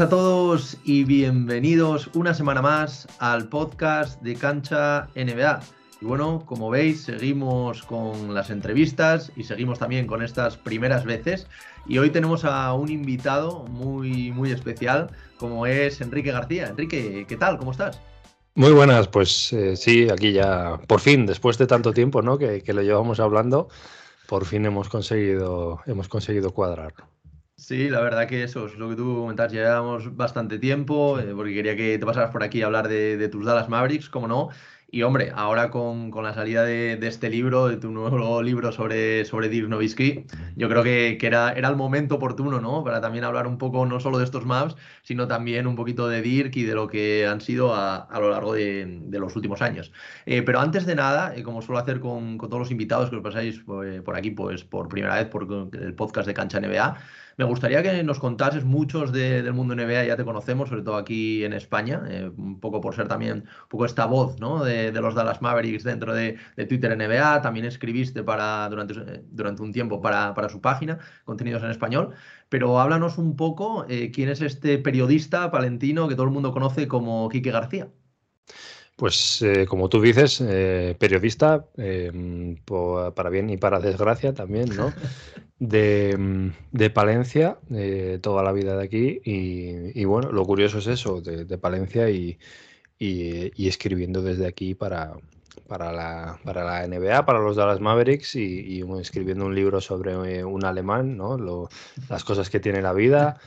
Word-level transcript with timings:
a 0.00 0.08
todos 0.08 0.76
y 0.82 1.04
bienvenidos 1.04 2.10
una 2.14 2.34
semana 2.34 2.60
más 2.60 3.06
al 3.20 3.48
podcast 3.48 4.20
de 4.22 4.34
Cancha 4.34 5.06
NBA. 5.14 5.60
Y 6.00 6.04
bueno, 6.04 6.42
como 6.46 6.68
veis, 6.68 7.02
seguimos 7.02 7.84
con 7.84 8.34
las 8.34 8.50
entrevistas 8.50 9.30
y 9.36 9.44
seguimos 9.44 9.78
también 9.78 10.08
con 10.08 10.20
estas 10.20 10.56
primeras 10.56 11.04
veces. 11.04 11.46
Y 11.86 11.98
hoy 11.98 12.10
tenemos 12.10 12.44
a 12.44 12.72
un 12.72 12.90
invitado 12.90 13.66
muy, 13.66 14.32
muy 14.32 14.50
especial, 14.50 15.12
como 15.38 15.64
es 15.64 16.00
Enrique 16.00 16.32
García. 16.32 16.66
Enrique, 16.66 17.24
¿qué 17.28 17.36
tal? 17.36 17.56
¿Cómo 17.56 17.70
estás? 17.70 18.00
Muy 18.56 18.72
buenas, 18.72 19.06
pues 19.06 19.52
eh, 19.52 19.76
sí, 19.76 20.08
aquí 20.10 20.32
ya, 20.32 20.80
por 20.88 20.98
fin, 20.98 21.24
después 21.24 21.56
de 21.56 21.68
tanto 21.68 21.92
tiempo 21.92 22.20
¿no? 22.20 22.36
que, 22.36 22.62
que 22.62 22.72
lo 22.72 22.82
llevamos 22.82 23.20
hablando, 23.20 23.68
por 24.26 24.44
fin 24.44 24.66
hemos 24.66 24.88
conseguido, 24.88 25.82
hemos 25.86 26.08
conseguido 26.08 26.50
cuadrarlo. 26.52 27.13
Sí, 27.56 27.88
la 27.88 28.00
verdad 28.00 28.26
que 28.26 28.42
eso 28.42 28.66
es 28.66 28.74
lo 28.76 28.88
que 28.90 28.96
tú 28.96 29.14
comentas. 29.16 29.52
Llevamos 29.52 30.16
bastante 30.16 30.58
tiempo, 30.58 31.18
eh, 31.20 31.32
porque 31.34 31.54
quería 31.54 31.76
que 31.76 31.98
te 31.98 32.04
pasaras 32.04 32.30
por 32.30 32.42
aquí 32.42 32.62
a 32.62 32.66
hablar 32.66 32.88
de, 32.88 33.16
de 33.16 33.28
tus 33.28 33.44
Dallas 33.46 33.68
Mavericks, 33.68 34.08
como 34.10 34.26
no. 34.28 34.50
Y 34.90 35.02
hombre, 35.02 35.32
ahora 35.34 35.70
con, 35.70 36.10
con 36.10 36.22
la 36.24 36.34
salida 36.34 36.62
de, 36.64 36.96
de, 36.96 37.08
este 37.08 37.28
libro, 37.28 37.66
de 37.68 37.76
tu 37.78 37.90
nuevo 37.90 38.42
libro 38.44 38.70
sobre, 38.70 39.24
sobre 39.24 39.48
Dirk 39.48 39.68
Nowitzki, 39.68 40.24
yo 40.56 40.68
creo 40.68 40.82
que, 40.84 41.16
que, 41.18 41.26
era, 41.26 41.52
era 41.52 41.68
el 41.68 41.76
momento 41.76 42.16
oportuno, 42.16 42.60
¿no? 42.60 42.84
Para 42.84 43.00
también 43.00 43.24
hablar 43.24 43.46
un 43.48 43.58
poco 43.58 43.86
no 43.86 43.98
solo 43.98 44.18
de 44.18 44.24
estos 44.24 44.44
maps, 44.46 44.76
sino 45.02 45.26
también 45.26 45.66
un 45.66 45.74
poquito 45.74 46.06
de 46.08 46.22
Dirk 46.22 46.54
y 46.56 46.62
de 46.64 46.74
lo 46.74 46.86
que 46.86 47.26
han 47.26 47.40
sido 47.40 47.74
a, 47.74 47.96
a 47.96 48.20
lo 48.20 48.30
largo 48.30 48.54
de, 48.54 48.86
de, 48.86 49.18
los 49.18 49.34
últimos 49.34 49.62
años. 49.62 49.92
Eh, 50.26 50.42
pero 50.42 50.60
antes 50.60 50.86
de 50.86 50.94
nada, 50.94 51.34
eh, 51.34 51.42
como 51.42 51.62
suelo 51.62 51.80
hacer 51.80 51.98
con, 51.98 52.38
con, 52.38 52.48
todos 52.48 52.60
los 52.60 52.70
invitados 52.70 53.10
que 53.10 53.16
os 53.16 53.22
pasáis 53.22 53.64
eh, 53.84 54.00
por 54.04 54.16
aquí, 54.16 54.30
pues 54.30 54.62
por 54.64 54.88
primera 54.88 55.16
vez 55.16 55.26
por 55.26 55.48
el 55.72 55.94
podcast 55.94 56.28
de 56.28 56.34
Cancha 56.34 56.60
NBA, 56.60 56.98
me 57.36 57.44
gustaría 57.44 57.82
que 57.82 58.02
nos 58.02 58.18
contases 58.18 58.64
muchos 58.64 59.12
de, 59.12 59.42
del 59.42 59.52
mundo 59.52 59.74
NBA, 59.74 60.04
ya 60.04 60.16
te 60.16 60.24
conocemos, 60.24 60.68
sobre 60.68 60.82
todo 60.82 60.96
aquí 60.96 61.44
en 61.44 61.52
España, 61.52 62.02
eh, 62.08 62.30
un 62.36 62.60
poco 62.60 62.80
por 62.80 62.94
ser 62.94 63.08
también 63.08 63.44
un 63.62 63.68
poco 63.68 63.84
esta 63.84 64.06
voz 64.06 64.38
¿no? 64.40 64.62
de, 64.64 64.92
los 64.92 65.14
Dallas 65.14 65.42
Mavericks 65.42 65.84
dentro 65.84 66.14
de, 66.14 66.36
de, 66.56 66.66
Twitter 66.66 66.96
NBA. 66.96 67.42
También 67.42 67.66
escribiste 67.66 68.22
para, 68.22 68.68
durante, 68.68 68.94
durante 69.30 69.62
un 69.62 69.72
tiempo 69.72 70.00
para, 70.00 70.34
para, 70.34 70.48
su 70.48 70.60
página, 70.60 70.98
contenidos 71.24 71.62
en 71.62 71.70
español. 71.70 72.14
Pero 72.48 72.78
háblanos 72.80 73.18
un 73.18 73.36
poco 73.36 73.86
eh, 73.88 74.10
quién 74.12 74.28
es 74.28 74.40
este 74.40 74.78
periodista 74.78 75.50
palentino 75.50 76.08
que 76.08 76.14
todo 76.14 76.26
el 76.26 76.32
mundo 76.32 76.52
conoce 76.52 76.88
como 76.88 77.28
Quique 77.28 77.50
García. 77.50 77.88
Pues 78.96 79.42
eh, 79.42 79.66
como 79.66 79.88
tú 79.88 80.00
dices, 80.00 80.40
eh, 80.40 80.94
periodista, 80.98 81.66
eh, 81.76 82.56
por, 82.64 83.12
para 83.14 83.28
bien 83.28 83.50
y 83.50 83.56
para 83.56 83.80
desgracia 83.80 84.32
también, 84.32 84.74
¿no? 84.76 84.92
De, 85.56 86.52
de 86.72 86.90
Palencia, 86.90 87.58
toda 88.20 88.42
la 88.42 88.52
vida 88.52 88.76
de 88.76 88.84
aquí. 88.84 89.20
Y, 89.24 89.98
y, 89.98 90.04
bueno, 90.04 90.30
lo 90.30 90.44
curioso 90.44 90.78
es 90.78 90.88
eso, 90.88 91.22
de, 91.22 91.44
de 91.46 91.58
Palencia 91.58 92.10
y, 92.10 92.38
y, 92.98 93.50
y, 93.54 93.68
escribiendo 93.68 94.20
desde 94.20 94.46
aquí 94.46 94.74
para, 94.74 95.14
para, 95.66 95.90
la, 95.92 96.38
para 96.44 96.64
la 96.64 96.86
NBA, 96.86 97.24
para 97.24 97.38
los 97.38 97.56
Dallas 97.56 97.80
Mavericks 97.80 98.34
y, 98.34 98.82
escribiendo 99.00 99.46
un 99.46 99.54
libro 99.54 99.80
sobre 99.80 100.44
un 100.44 100.64
alemán, 100.66 101.16
¿no? 101.16 101.38
Lo, 101.38 101.68
las 102.10 102.24
cosas 102.24 102.50
que 102.50 102.60
tiene 102.60 102.82
la 102.82 102.92
vida. 102.92 103.38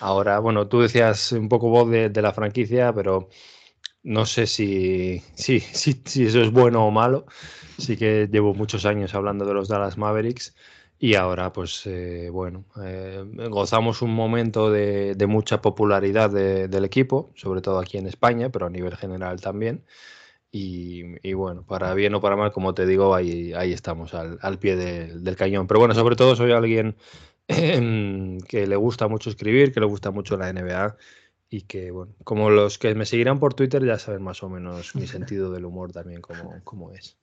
Ahora, 0.00 0.38
bueno, 0.38 0.68
tú 0.68 0.80
decías 0.80 1.32
un 1.32 1.48
poco 1.48 1.68
voz 1.68 1.90
de, 1.90 2.08
de 2.08 2.22
la 2.22 2.32
franquicia, 2.32 2.92
pero 2.94 3.28
no 4.06 4.24
sé 4.24 4.46
si, 4.46 5.20
si, 5.34 5.58
si, 5.60 6.24
eso 6.24 6.40
es 6.40 6.52
bueno 6.52 6.86
o 6.86 6.90
malo. 6.92 7.26
Sí 7.76 7.96
que 7.96 8.28
llevo 8.30 8.54
muchos 8.54 8.86
años 8.86 9.14
hablando 9.14 9.44
de 9.44 9.52
los 9.52 9.68
Dallas 9.68 9.98
Mavericks 9.98 10.54
y 10.98 11.16
ahora, 11.16 11.52
pues 11.52 11.82
eh, 11.86 12.30
bueno, 12.32 12.64
eh, 12.82 13.24
gozamos 13.50 14.02
un 14.02 14.14
momento 14.14 14.70
de, 14.70 15.16
mucha 15.28 15.60
popularidad 15.60 16.30
de, 16.30 16.68
del 16.68 16.84
equipo, 16.84 17.32
sobre 17.34 17.60
todo 17.60 17.80
aquí 17.80 17.98
en 17.98 18.06
España, 18.06 18.48
pero 18.50 18.66
a 18.66 18.70
nivel 18.70 18.96
general 18.96 19.40
también. 19.40 19.84
Y, 20.52 21.34
bueno, 21.34 21.64
para 21.66 21.92
bien 21.94 22.14
o 22.14 22.20
para 22.22 22.36
mal, 22.36 22.52
como 22.52 22.74
te 22.74 22.86
digo, 22.86 23.14
ahí, 23.14 23.52
ahí 23.54 23.72
estamos 23.72 24.14
al, 24.14 24.38
al 24.40 24.58
pie 24.58 24.76
de, 24.76 25.18
del 25.18 25.36
cañón. 25.36 25.66
Pero 25.66 25.80
bueno, 25.80 25.94
sobre 25.94 26.16
todo 26.16 26.34
soy 26.36 26.52
alguien 26.52 26.96
que 27.46 28.66
le 28.66 28.76
gusta 28.76 29.08
mucho 29.08 29.30
escribir, 29.30 29.72
que 29.72 29.80
le 29.80 29.86
gusta 29.86 30.10
mucho 30.12 30.36
la 30.38 30.52
NBA 30.52 30.96
y 31.48 31.62
que, 31.62 31.90
bueno, 31.90 32.14
como 32.24 32.50
los 32.50 32.78
que 32.78 32.94
me 32.94 33.06
seguirán 33.06 33.38
por 33.38 33.54
Twitter 33.54 33.84
ya 33.84 33.98
saben 33.98 34.22
más 34.22 34.42
o 34.42 34.48
menos 34.48 34.94
mi 34.94 35.06
sentido 35.06 35.50
del 35.52 35.64
humor 35.64 35.92
también 35.92 36.20
como, 36.20 36.62
como 36.64 36.92
es. 36.92 37.18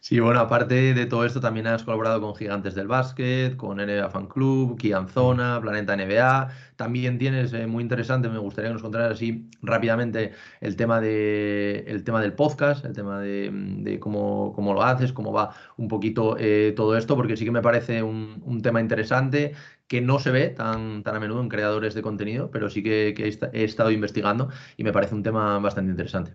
Sí, 0.00 0.18
bueno, 0.20 0.40
aparte 0.40 0.94
de 0.94 1.06
todo 1.06 1.24
esto, 1.24 1.40
también 1.40 1.66
has 1.66 1.84
colaborado 1.84 2.20
con 2.20 2.34
Gigantes 2.34 2.74
del 2.74 2.88
Básquet, 2.88 3.56
con 3.56 3.78
NBA 3.78 4.10
Fan 4.10 4.26
Club, 4.26 4.78
Kianzona, 4.78 5.60
Planeta 5.60 5.96
NBA. 5.96 6.50
También 6.76 7.18
tienes, 7.18 7.52
eh, 7.52 7.66
muy 7.66 7.82
interesante, 7.82 8.28
me 8.28 8.38
gustaría 8.38 8.70
que 8.70 8.74
nos 8.74 8.82
contaras 8.82 9.12
así 9.12 9.48
rápidamente 9.62 10.32
el 10.60 10.76
tema, 10.76 11.00
de, 11.00 11.84
el 11.86 12.04
tema 12.04 12.20
del 12.20 12.34
podcast, 12.34 12.84
el 12.84 12.92
tema 12.92 13.20
de, 13.20 13.50
de 13.52 14.00
cómo, 14.00 14.52
cómo, 14.54 14.74
lo 14.74 14.82
haces, 14.82 15.12
cómo 15.12 15.32
va 15.32 15.54
un 15.76 15.88
poquito 15.88 16.36
eh, 16.38 16.72
todo 16.76 16.96
esto, 16.96 17.16
porque 17.16 17.36
sí 17.36 17.44
que 17.44 17.52
me 17.52 17.62
parece 17.62 18.02
un, 18.02 18.42
un, 18.44 18.60
tema 18.60 18.80
interesante 18.80 19.54
que 19.92 20.00
no 20.00 20.18
se 20.18 20.30
ve 20.30 20.48
tan, 20.48 21.02
tan 21.02 21.16
a 21.16 21.20
menudo 21.20 21.42
en 21.42 21.50
creadores 21.50 21.92
de 21.92 22.00
contenido, 22.00 22.50
pero 22.50 22.70
sí 22.70 22.82
que, 22.82 23.08
he 23.52 23.62
estado 23.62 23.90
investigando 23.90 24.48
y 24.78 24.84
me 24.84 24.92
parece 24.92 25.14
un 25.14 25.22
tema 25.22 25.58
bastante 25.58 25.90
interesante. 25.90 26.32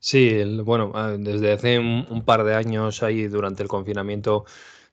Sí, 0.00 0.42
bueno, 0.64 0.90
ah, 0.96 1.14
desde 1.16 1.52
hace 1.52 1.78
un, 1.78 2.04
un, 2.10 2.24
par 2.24 2.42
de 2.42 2.56
años 2.56 3.04
ahí 3.04 3.28
durante 3.28 3.62
el 3.62 3.68
confinamiento 3.68 4.44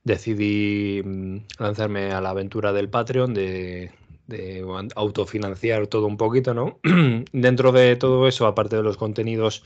decidí 0.04 1.02
mm, 1.04 1.38
lanzarme 1.58 2.12
a 2.12 2.22
la 2.22 2.30
aventura 2.30 2.72
del 2.72 2.88
Patreon, 2.88 3.34
de, 3.34 3.90
de 4.28 4.64
autofinanciar 4.96 5.88
todo 5.88 6.06
un 6.06 6.18
poquito, 6.18 6.54
¿no? 6.54 6.80
Dentro 7.34 7.72
de 7.72 7.96
todo 7.96 8.28
eso, 8.28 8.46
aparte 8.46 8.76
de 8.76 8.84
los 8.84 8.98
contenidos 8.98 9.64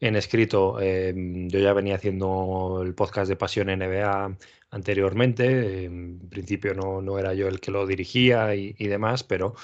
en 0.00 0.16
escrito, 0.16 0.78
eh, 0.80 1.12
yo 1.16 1.58
ya 1.58 1.72
venía 1.72 1.96
haciendo 1.96 2.82
el 2.82 2.94
podcast 2.94 3.28
de 3.28 3.36
Pasión 3.36 3.68
NBA 3.68 4.36
anteriormente. 4.70 5.84
En 5.84 6.20
principio 6.28 6.74
no, 6.74 7.02
no 7.02 7.18
era 7.18 7.34
yo 7.34 7.48
el 7.48 7.60
que 7.60 7.70
lo 7.70 7.86
dirigía 7.86 8.54
y, 8.54 8.74
y 8.78 8.86
demás, 8.86 9.24
pero 9.24 9.54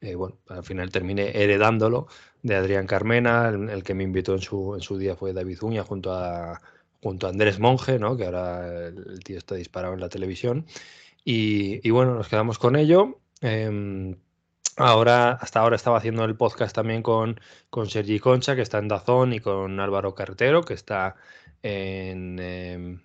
eh, 0.00 0.14
bueno, 0.16 0.36
al 0.48 0.64
final 0.64 0.90
terminé 0.90 1.30
heredándolo 1.42 2.08
de 2.42 2.56
Adrián 2.56 2.86
Carmena, 2.86 3.48
el, 3.48 3.82
que 3.82 3.94
me 3.94 4.04
invitó 4.04 4.34
en 4.34 4.40
su, 4.40 4.74
en 4.74 4.80
su 4.82 4.98
día 4.98 5.16
fue 5.16 5.32
David 5.32 5.62
Uña 5.62 5.82
junto 5.84 6.12
a, 6.12 6.60
junto 7.02 7.26
a 7.26 7.30
Andrés 7.30 7.58
Monge, 7.58 7.98
¿no? 7.98 8.16
que 8.16 8.24
ahora 8.26 8.88
el 8.88 9.20
tío 9.24 9.38
está 9.38 9.54
disparado 9.54 9.94
en 9.94 10.00
la 10.00 10.08
televisión. 10.08 10.66
Y, 11.24 11.86
y 11.86 11.90
bueno, 11.90 12.14
nos 12.14 12.28
quedamos 12.28 12.58
con 12.58 12.76
ello. 12.76 13.20
Eh, 13.40 14.14
ahora, 14.76 15.32
hasta 15.32 15.60
ahora 15.60 15.76
estaba 15.76 15.98
haciendo 15.98 16.24
el 16.24 16.36
podcast 16.36 16.74
también 16.74 17.02
con, 17.02 17.40
con 17.70 17.88
Sergi 17.88 18.18
Concha, 18.20 18.56
que 18.56 18.62
está 18.62 18.78
en 18.78 18.88
Dazón, 18.88 19.32
y 19.32 19.40
con 19.40 19.80
Álvaro 19.80 20.14
Cartero, 20.14 20.62
que 20.62 20.74
está 20.74 21.16
en... 21.62 22.38
Eh, 22.40 22.98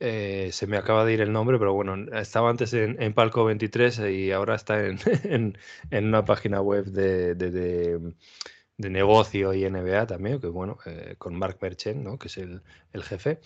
eh, 0.00 0.50
se 0.52 0.68
me 0.68 0.76
acaba 0.76 1.04
de 1.04 1.12
ir 1.14 1.20
el 1.20 1.32
nombre, 1.32 1.58
pero 1.58 1.74
bueno, 1.74 1.96
estaba 2.16 2.50
antes 2.50 2.72
en, 2.72 3.02
en 3.02 3.14
Palco 3.14 3.44
23 3.44 3.98
y 4.10 4.30
ahora 4.30 4.54
está 4.54 4.84
en, 4.86 4.98
en, 5.90 6.06
una 6.06 6.24
página 6.24 6.60
web 6.60 6.84
de, 6.84 7.34
de, 7.34 7.50
de, 7.50 8.14
de, 8.76 8.90
negocio 8.90 9.52
y 9.54 9.68
NBA 9.68 10.06
también, 10.06 10.40
que 10.40 10.46
bueno, 10.46 10.78
eh, 10.86 11.16
con 11.18 11.36
Mark 11.36 11.58
Merchant, 11.60 11.96
¿no? 12.04 12.16
que 12.18 12.28
es 12.28 12.36
el, 12.38 12.62
el 12.92 13.02
jefe. 13.02 13.40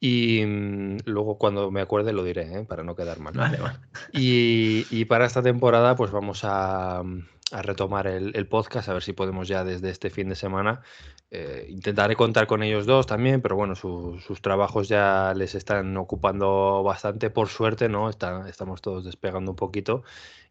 Y 0.00 0.44
mmm, 0.44 0.98
luego 1.06 1.38
cuando 1.38 1.70
me 1.70 1.80
acuerde 1.80 2.12
lo 2.12 2.22
diré, 2.22 2.60
¿eh? 2.60 2.64
para 2.64 2.84
no 2.84 2.94
quedar 2.94 3.18
mal. 3.18 3.34
Vale, 3.34 3.58
vale. 3.58 3.78
Y, 4.12 4.86
y, 4.90 5.04
para 5.06 5.26
esta 5.26 5.42
temporada 5.42 5.96
pues 5.96 6.10
vamos 6.10 6.44
a, 6.44 7.02
a 7.52 7.62
retomar 7.62 8.06
el, 8.06 8.36
el, 8.36 8.46
podcast, 8.46 8.88
a 8.88 8.92
ver 8.92 9.02
si 9.02 9.12
podemos 9.12 9.48
ya 9.48 9.64
desde 9.64 9.90
este 9.90 10.10
fin 10.10 10.28
de 10.28 10.36
semana. 10.36 10.82
Eh, 11.30 11.66
intentaré 11.68 12.16
contar 12.16 12.46
con 12.46 12.62
ellos 12.62 12.86
dos 12.86 13.06
también, 13.06 13.42
pero 13.42 13.56
bueno, 13.56 13.74
su, 13.74 14.18
sus 14.26 14.40
trabajos 14.40 14.88
ya 14.88 15.34
les 15.34 15.54
están 15.54 15.96
ocupando 15.96 16.82
bastante, 16.82 17.28
por 17.30 17.48
suerte, 17.48 17.88
¿no? 17.88 18.08
Están, 18.08 18.46
estamos 18.46 18.80
todos 18.80 19.04
despegando 19.04 19.50
un 19.52 19.56
poquito 19.56 20.04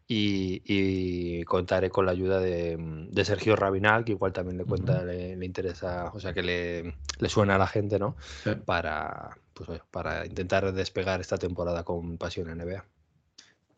y, 0.08 0.62
y 0.64 1.44
contaré 1.44 1.90
con 1.90 2.06
la 2.06 2.12
ayuda 2.12 2.40
de, 2.40 2.76
de, 3.10 3.24
Sergio 3.26 3.54
Rabinal, 3.56 4.04
que 4.06 4.12
igual 4.12 4.32
también 4.32 4.56
le 4.56 4.64
cuenta, 4.64 4.94
uh 4.94 5.02
-huh. 5.02 5.04
le, 5.04 5.36
le, 5.36 5.46
interesa, 5.46 6.10
o 6.14 6.18
sea, 6.18 6.32
que 6.32 6.42
le, 6.42 6.94
le, 7.18 7.28
suena 7.28 7.56
a 7.56 7.58
la 7.58 7.66
gente, 7.66 7.98
¿no? 7.98 8.16
Sí. 8.42 8.50
Para, 8.64 9.36
pues, 9.52 9.82
para 9.90 10.24
intentar 10.26 10.72
despegar 10.72 11.20
esta 11.20 11.36
temporada 11.36 11.84
con 11.84 12.16
Pasión 12.16 12.48
NBA. 12.48 12.84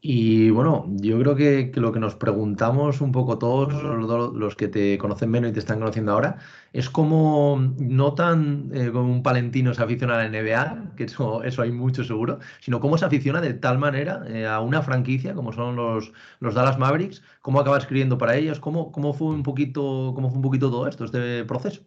Y 0.02 0.48
bueno, 0.50 0.86
yo 0.96 1.18
creo 1.18 1.36
que, 1.36 1.70
lo 1.74 1.92
que 1.92 2.00
nos 2.00 2.14
preguntamos 2.14 3.02
un 3.02 3.12
poco 3.12 3.38
todos 3.38 3.82
los, 3.82 4.34
los, 4.34 4.56
que 4.56 4.68
te 4.68 4.96
conocen 4.96 5.30
menos 5.30 5.50
y 5.50 5.52
te 5.52 5.58
están 5.58 5.78
conociendo 5.78 6.12
ahora 6.12 6.38
es 6.72 6.88
cómo 6.88 7.58
no 7.78 8.14
tan 8.14 8.70
eh, 8.72 8.90
como 8.92 9.12
un 9.12 9.22
palentino 9.22 9.74
se 9.74 9.82
aficiona 9.82 10.14
a 10.14 10.24
la 10.24 10.28
NBA, 10.30 10.94
que 10.96 11.04
eso, 11.04 11.42
eso 11.42 11.60
hay 11.60 11.70
mucho 11.72 12.02
seguro, 12.04 12.38
sino 12.60 12.80
cómo 12.80 12.96
se 12.96 13.04
aficiona 13.04 13.42
de 13.42 13.52
tal 13.52 13.78
manera 13.78 14.24
eh, 14.28 14.46
a 14.46 14.60
una 14.60 14.80
franquicia 14.82 15.34
como 15.34 15.52
son 15.52 15.76
los, 15.76 16.12
los 16.40 16.54
Dallas 16.54 16.78
Mavericks, 16.78 17.22
cómo 17.42 17.60
acaba 17.60 17.76
escribiendo 17.76 18.16
para 18.16 18.36
ellos, 18.36 18.58
cómo, 18.58 18.92
cómo, 18.92 19.12
fue 19.12 19.28
un 19.28 19.42
poquito, 19.42 20.12
cómo 20.14 20.30
fue 20.30 20.36
un 20.36 20.42
poquito 20.42 20.70
todo 20.70 20.88
esto, 20.88 21.04
este 21.04 21.44
proceso. 21.44 21.82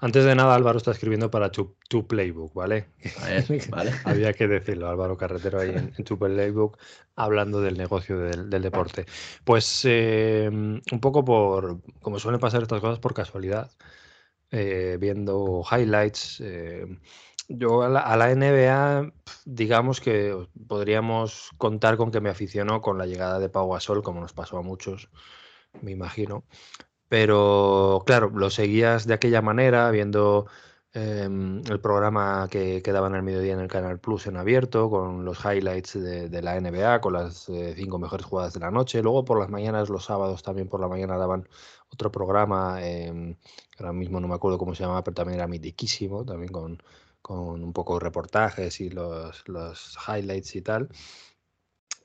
Antes 0.00 0.24
de 0.24 0.34
nada, 0.34 0.54
Álvaro 0.54 0.78
está 0.78 0.90
escribiendo 0.90 1.30
para 1.30 1.50
tu, 1.50 1.76
Playbook, 2.06 2.52
¿vale? 2.54 2.90
vale. 3.70 3.92
Había 4.04 4.32
que 4.32 4.46
decirlo, 4.46 4.88
Álvaro 4.88 5.16
Carretero 5.16 5.60
ahí 5.60 5.70
en, 5.70 6.04
tu 6.04 6.18
Playbook, 6.18 6.78
hablando 7.16 7.60
del 7.60 7.78
negocio 7.78 8.18
del, 8.18 8.62
deporte. 8.62 9.06
Pues 9.44 9.84
eh, 9.84 10.48
un 10.50 11.00
poco 11.00 11.24
por, 11.24 11.80
como 12.00 12.18
suelen 12.18 12.40
pasar 12.40 12.62
estas 12.62 12.80
cosas, 12.80 12.98
por 12.98 13.14
casualidad, 13.14 13.70
eh, 14.50 14.96
viendo 15.00 15.64
highlights. 15.70 16.40
Eh, 16.40 16.86
yo 17.48 17.82
a 17.82 17.88
la, 17.88 18.34
NBA, 18.34 19.10
digamos 19.46 20.00
que 20.00 20.36
podríamos 20.66 21.50
contar 21.56 21.96
con 21.96 22.10
que 22.10 22.20
me 22.20 22.28
aficionó 22.28 22.82
con 22.82 22.98
la 22.98 23.06
llegada 23.06 23.38
de 23.38 23.48
Pau 23.48 23.72
Gasol, 23.72 24.02
como 24.02 24.20
nos 24.20 24.34
pasó 24.34 24.58
a 24.58 24.62
muchos, 24.62 25.08
me 25.80 25.92
imagino. 25.92 26.44
Pero 27.08 28.02
claro, 28.06 28.30
lo 28.30 28.50
seguías 28.50 29.06
de 29.06 29.14
aquella 29.14 29.42
manera, 29.42 29.90
viendo 29.90 30.46
em, 30.92 31.62
el 31.66 31.80
programa 31.80 32.48
que, 32.50 32.82
quedaba 32.82 33.06
en 33.08 33.14
el 33.14 33.22
mediodía 33.22 33.54
en 33.54 33.60
el 33.60 33.68
Canal 33.68 33.98
Plus 33.98 34.26
en 34.26 34.36
abierto, 34.36 34.90
con 34.90 35.24
los 35.24 35.38
highlights 35.44 35.94
de, 35.94 36.42
la 36.42 36.60
NBA, 36.60 37.00
con 37.00 37.14
las 37.14 37.48
eh, 37.48 37.74
cinco 37.76 37.98
mejores 37.98 38.26
jugadas 38.26 38.54
de 38.54 38.60
la 38.60 38.70
noche. 38.70 39.02
Luego 39.02 39.24
por 39.24 39.38
las 39.38 39.48
mañanas, 39.50 39.88
los 39.88 40.04
sábados 40.04 40.42
también 40.42 40.68
por 40.68 40.80
la 40.80 40.88
mañana 40.88 41.16
daban 41.16 41.48
otro 41.90 42.10
programa, 42.12 42.84
em, 42.84 43.36
ahora 43.78 43.92
mismo 43.92 44.20
no 44.20 44.28
me 44.28 44.34
acuerdo 44.34 44.58
cómo 44.58 44.74
se 44.74 44.82
llamaba, 44.82 45.04
pero 45.04 45.14
también 45.14 45.38
era 45.38 45.48
mitiquísimo, 45.48 46.24
también 46.24 46.52
con, 46.52 46.82
con 47.22 47.62
un 47.64 47.72
poco 47.72 47.94
de 47.94 48.00
reportajes 48.00 48.80
y 48.80 48.90
los, 48.90 49.48
los 49.48 49.96
highlights 50.08 50.56
y 50.56 50.62
tal 50.62 50.88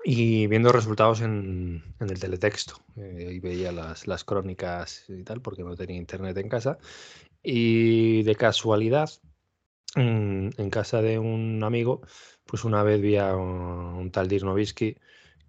y 0.04 0.48
viendo 0.48 0.72
resultados 0.72 1.22
en, 1.22 1.84
el 2.00 2.20
teletexto. 2.20 2.76
Eh, 2.98 3.32
y 3.34 3.40
veía 3.40 3.72
las, 3.72 4.08
las, 4.08 4.24
crónicas 4.24 5.06
y 5.08 5.24
tal, 5.24 5.42
porque 5.42 5.64
no 5.64 5.76
tenía 5.76 5.98
internet 5.98 6.38
en 6.38 6.50
casa. 6.50 6.78
Y 7.42 8.24
de 8.24 8.36
casualidad, 8.36 9.10
en, 9.96 10.70
casa 10.70 11.02
de 11.02 11.20
un 11.20 11.64
amigo, 11.64 12.02
pues 12.46 12.64
una 12.64 12.84
vez 12.84 13.02
vi 13.02 13.18
a 13.18 13.36
un, 13.36 14.12
tal 14.12 14.28
Dirk 14.28 14.44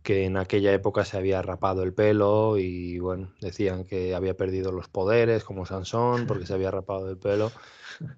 que 0.04 0.26
en 0.26 0.36
aquella 0.36 0.72
época 0.72 1.04
se 1.06 1.16
había 1.16 1.40
rapado 1.40 1.82
el 1.82 1.94
pelo 1.94 2.58
y 2.58 2.98
bueno, 2.98 3.32
decían 3.40 3.84
que 3.84 4.14
había 4.14 4.36
perdido 4.36 4.70
los 4.70 4.86
poderes 4.86 5.44
como 5.44 5.64
Sansón 5.64 6.26
porque 6.26 6.46
se 6.46 6.52
había 6.52 6.70
rapado 6.70 7.10
el 7.10 7.16
pelo 7.16 7.50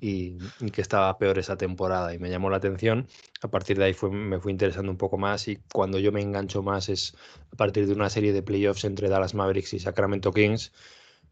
y, 0.00 0.36
que 0.72 0.82
estaba 0.82 1.16
peor 1.16 1.38
esa 1.38 1.56
temporada 1.56 2.12
y 2.12 2.18
me 2.18 2.28
llamó 2.28 2.50
la 2.50 2.56
atención. 2.56 3.06
A 3.40 3.48
partir 3.48 3.78
de 3.78 3.84
ahí 3.84 3.96
me 4.10 4.40
fui 4.40 4.50
interesando 4.50 4.90
un 4.90 4.98
poco 4.98 5.16
más 5.16 5.46
y 5.46 5.58
cuando 5.72 6.00
yo 6.00 6.10
me 6.10 6.20
engancho 6.20 6.60
más 6.60 6.88
es 6.88 7.14
a 7.52 7.56
partir 7.56 7.86
de 7.86 7.92
una 7.92 8.10
serie 8.10 8.32
de 8.32 8.42
playoffs 8.42 8.84
entre 8.84 9.08
Dallas 9.08 9.34
Mavericks 9.34 9.72
y 9.74 9.78
Sacramento 9.78 10.32
Kings 10.32 10.72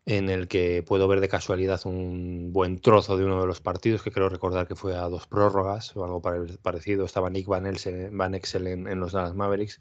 en 0.07 0.29
el 0.29 0.49
que 0.49 0.83
puedo 0.83 1.09
ver 1.09 1.21
de 1.21 1.29
casualidad 1.29 1.81
un 1.87 2.53
buen 2.53 2.79
trozo 2.79 3.17
de 3.17 3.25
uno 3.25 3.41
de 3.41 3.47
los 3.47 3.61
partidos, 3.61 4.03
que 4.03 4.13
creo 4.13 4.29
recordar 4.29 4.69
que 4.69 4.75
fue 4.75 4.95
a 4.97 5.09
dos 5.09 5.27
prórrogas 5.27 5.97
o 5.97 6.05
algo 6.05 6.21
parecido. 6.21 7.07
Estaba 7.07 7.31
Nick 7.31 7.47
Van, 7.47 7.65
Van 8.13 8.35
Exel 8.35 8.67
en, 8.67 9.01
los 9.01 9.13
Dallas 9.13 9.35
Mavericks. 9.35 9.81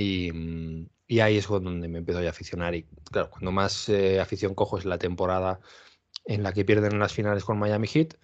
Y, 0.00 1.20
ahí 1.20 1.38
es 1.38 1.48
donde 1.48 1.88
me 1.88 1.98
empezó 1.98 2.18
a 2.20 2.30
aficionar. 2.30 2.74
Y 2.74 2.84
claro, 3.10 3.30
cuando 3.30 3.50
más 3.50 3.88
eh, 3.88 4.20
afición 4.20 4.54
cojo 4.54 4.78
es 4.78 4.84
la 4.84 4.98
temporada 4.98 5.60
en 6.24 6.42
la 6.42 6.52
que 6.52 6.64
pierden 6.64 6.98
las 6.98 7.12
finales 7.12 7.44
con 7.44 7.58
Miami 7.58 7.88
Heat. 7.88 8.14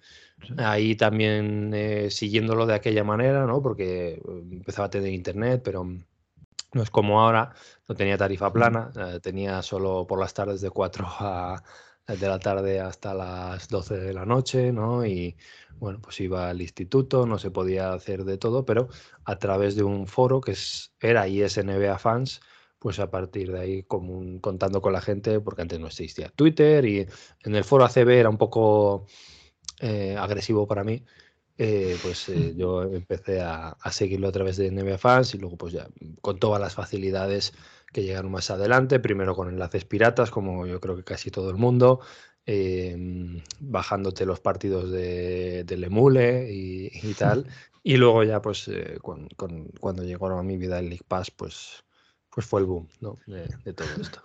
Ahí 0.57 0.95
también 0.95 1.71
eh, 1.73 2.09
siguiéndolo 2.11 2.65
de 2.65 2.75
aquella 2.75 3.03
manera, 3.03 3.45
¿no? 3.45 3.61
Porque 3.61 4.13
eh, 4.13 4.21
empezaba 4.51 4.87
a 4.87 4.89
tener 4.89 5.11
internet, 5.11 5.61
pero 5.63 5.83
no 5.83 6.83
es 6.83 6.89
como 6.89 7.21
ahora, 7.21 7.53
no 7.87 7.95
tenía 7.95 8.17
tarifa 8.17 8.53
plana, 8.53 8.91
eh, 8.95 9.19
tenía 9.21 9.61
solo 9.61 10.05
por 10.07 10.19
las 10.19 10.33
tardes 10.33 10.61
de 10.61 10.69
4 10.69 11.05
a, 11.19 11.63
de 12.07 12.27
la 12.27 12.39
tarde 12.39 12.79
hasta 12.79 13.13
las 13.13 13.67
12 13.67 13.97
de 13.97 14.13
la 14.13 14.25
noche, 14.25 14.71
¿no? 14.71 15.05
Y 15.05 15.35
bueno, 15.79 15.99
pues 16.01 16.19
iba 16.21 16.49
al 16.49 16.61
instituto, 16.61 17.25
no 17.25 17.37
se 17.37 17.51
podía 17.51 17.93
hacer 17.93 18.23
de 18.25 18.37
todo, 18.37 18.65
pero 18.65 18.87
a 19.23 19.37
través 19.37 19.75
de 19.75 19.83
un 19.83 20.07
foro 20.07 20.41
que 20.41 20.51
es, 20.51 20.93
era 20.99 21.27
ISNBA 21.27 21.99
Fans, 21.99 22.41
pues 22.79 22.99
a 22.99 23.09
partir 23.09 23.51
de 23.51 23.59
ahí 23.59 23.83
como 23.83 24.39
contando 24.41 24.81
con 24.81 24.93
la 24.93 25.01
gente, 25.01 25.39
porque 25.39 25.63
antes 25.63 25.79
no 25.79 25.87
existía 25.87 26.29
Twitter 26.29 26.85
y 26.85 27.07
en 27.43 27.55
el 27.55 27.63
foro 27.63 27.85
ACB 27.85 28.09
era 28.09 28.29
un 28.29 28.37
poco 28.37 29.05
eh, 29.79 30.15
agresivo 30.17 30.67
para 30.67 30.83
mí, 30.83 31.03
eh, 31.57 31.97
pues 32.01 32.29
eh, 32.29 32.53
yo 32.57 32.83
empecé 32.83 33.41
a, 33.41 33.75
seguirlo 33.91 34.27
a 34.27 34.31
través 34.31 34.57
de 34.57 34.71
NBA 34.71 34.97
Fans 34.97 35.33
y 35.33 35.37
luego 35.37 35.57
pues 35.57 35.73
ya 35.73 35.87
con 36.21 36.39
todas 36.39 36.61
las 36.61 36.75
facilidades 36.75 37.53
que 37.91 38.03
llegaron 38.03 38.31
más 38.31 38.51
adelante, 38.51 38.99
primero 38.99 39.35
con 39.35 39.49
enlaces 39.49 39.85
piratas, 39.85 40.31
como 40.31 40.67
yo 40.67 40.79
creo 40.81 40.95
que 40.95 41.03
casi 41.03 41.31
todo 41.31 41.49
el 41.49 41.55
mundo, 41.55 42.01
em, 42.45 43.41
bajándote 43.59 44.25
los 44.25 44.39
partidos 44.39 44.91
de, 44.91 45.63
del 45.63 45.83
emule 45.83 46.51
y, 46.51 47.13
tal, 47.13 47.47
y 47.83 47.97
luego 47.97 48.23
ya 48.23 48.41
pues 48.41 48.69
cuando 49.01 50.03
llegó 50.03 50.27
a 50.27 50.43
mi 50.43 50.57
vida 50.57 50.79
el 50.79 50.89
League 50.89 51.05
Pass, 51.07 51.31
pues 51.31 51.85
pues 52.35 52.45
fue 52.45 52.59
el 52.59 52.65
boom 52.65 52.87
de, 53.63 53.73
todo 53.73 53.87
esto. 53.99 54.21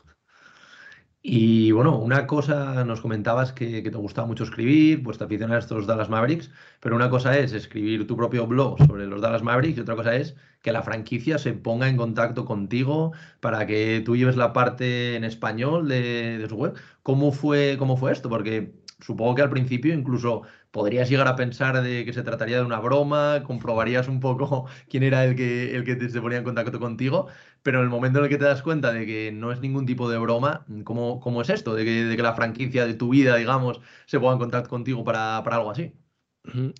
Y 1.22 1.70
bueno, 1.72 1.98
una 1.98 2.26
cosa, 2.26 2.82
nos 2.84 3.02
comentabas 3.02 3.52
que, 3.52 3.82
te 3.82 3.90
gustaba 3.90 4.26
mucho 4.26 4.44
escribir, 4.44 5.02
pues 5.02 5.18
te 5.18 5.24
aficionas 5.24 5.56
a 5.56 5.58
estos 5.58 5.86
Dallas 5.86 6.08
Mavericks, 6.08 6.50
pero 6.80 6.96
una 6.96 7.10
cosa 7.10 7.36
es 7.38 7.52
escribir 7.52 8.06
tu 8.06 8.16
propio 8.16 8.46
blog 8.46 8.78
sobre 8.86 9.06
los 9.06 9.20
Dallas 9.20 9.42
Mavericks 9.42 9.76
y 9.76 9.80
otra 9.82 9.96
cosa 9.96 10.16
es 10.16 10.34
que 10.62 10.72
la 10.72 10.82
franquicia 10.82 11.36
se 11.38 11.52
ponga 11.52 11.88
en 11.88 11.98
contacto 11.98 12.46
contigo 12.46 13.12
para 13.40 13.66
que 13.66 14.02
tú 14.04 14.16
lleves 14.16 14.36
la 14.36 14.54
parte 14.54 15.16
en 15.16 15.24
español 15.24 15.88
de, 15.88 16.38
de 16.38 16.48
su 16.48 16.56
web. 16.56 16.74
¿Cómo 17.02 17.32
fue, 17.32 17.76
¿Cómo 17.78 17.98
fue 17.98 18.12
esto? 18.12 18.30
Porque 18.30 18.72
supongo 19.00 19.34
que 19.34 19.42
al 19.42 19.50
principio 19.50 19.92
incluso 19.92 20.42
podrías 20.70 21.08
llegar 21.08 21.28
a 21.28 21.36
pensar 21.36 21.82
de 21.82 22.04
que 22.04 22.12
se 22.12 22.22
trataría 22.22 22.58
de 22.58 22.64
una 22.64 22.80
broma, 22.80 23.42
comprobarías 23.44 24.08
un 24.08 24.20
poco 24.20 24.66
quién 24.88 25.02
era 25.02 25.24
el 25.24 25.36
que, 25.36 25.74
el 25.74 25.84
que 25.84 26.08
se 26.08 26.20
ponía 26.20 26.38
en 26.38 26.44
contacto 26.44 26.78
contigo, 26.78 27.28
pero 27.62 27.78
en 27.78 27.84
el 27.84 27.90
momento 27.90 28.18
en 28.18 28.26
el 28.26 28.30
que 28.30 28.38
te 28.38 28.44
das 28.44 28.62
cuenta 28.62 28.92
de 28.92 29.06
que 29.06 29.32
no 29.32 29.52
es 29.52 29.60
ningún 29.60 29.86
tipo 29.86 30.10
de 30.10 30.18
broma, 30.18 30.64
¿cómo, 30.84 31.20
cómo 31.20 31.42
es 31.42 31.50
esto? 31.50 31.74
De 31.74 31.84
que, 31.84 32.04
de 32.04 32.16
que, 32.16 32.22
la 32.22 32.34
franquicia 32.34 32.86
de 32.86 32.94
tu 32.94 33.10
vida, 33.10 33.36
digamos, 33.36 33.80
se 34.06 34.18
ponga 34.20 34.34
en 34.34 34.38
contacto 34.38 34.70
contigo 34.70 35.04
para, 35.04 35.42
para 35.44 35.56
algo 35.56 35.70
así. 35.70 35.92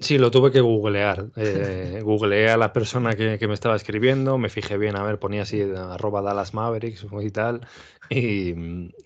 Sí, 0.00 0.16
lo 0.16 0.30
tuve 0.30 0.50
que 0.50 0.60
googlear. 0.60 1.30
Eh, 1.36 2.00
googleé 2.04 2.50
a 2.50 2.56
la 2.56 2.72
persona 2.72 3.14
que, 3.14 3.38
que, 3.38 3.46
me 3.46 3.54
estaba 3.54 3.76
escribiendo, 3.76 4.38
me 4.38 4.48
fijé 4.48 4.78
bien, 4.78 4.96
a 4.96 5.02
ver, 5.02 5.18
ponía 5.18 5.42
así 5.42 5.60
arroba 5.60 6.22
Dallas 6.22 6.54
Mavericks 6.54 7.06
y 7.22 7.30
tal, 7.30 7.66
y, 8.08 8.54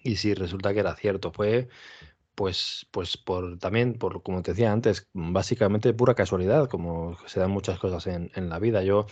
y 0.02 0.16
sí, 0.16 0.34
resulta 0.34 0.72
que 0.72 0.80
era 0.80 0.94
cierto. 0.94 1.32
Fue, 1.32 1.68
pues, 2.34 2.86
pues 2.90 3.16
por 3.16 3.58
también, 3.58 3.94
por 3.94 4.22
como 4.22 4.42
te 4.42 4.52
decía 4.52 4.72
antes, 4.72 5.08
básicamente 5.12 5.92
pura 5.94 6.14
casualidad, 6.14 6.68
como 6.68 7.16
se 7.26 7.40
dan 7.40 7.50
muchas 7.50 7.78
cosas 7.78 8.06
en, 8.06 8.48
la 8.48 8.58
vida. 8.58 8.82
Yo 8.82 9.06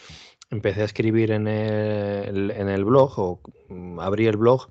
empecé 0.50 0.82
a 0.82 0.84
escribir 0.86 1.30
en 1.32 1.48
el, 1.48 2.50
en 2.50 2.68
el 2.68 2.84
blog, 2.84 3.18
o 3.18 3.40
mm, 3.68 4.00
abrí 4.00 4.26
el 4.26 4.36
blog, 4.36 4.68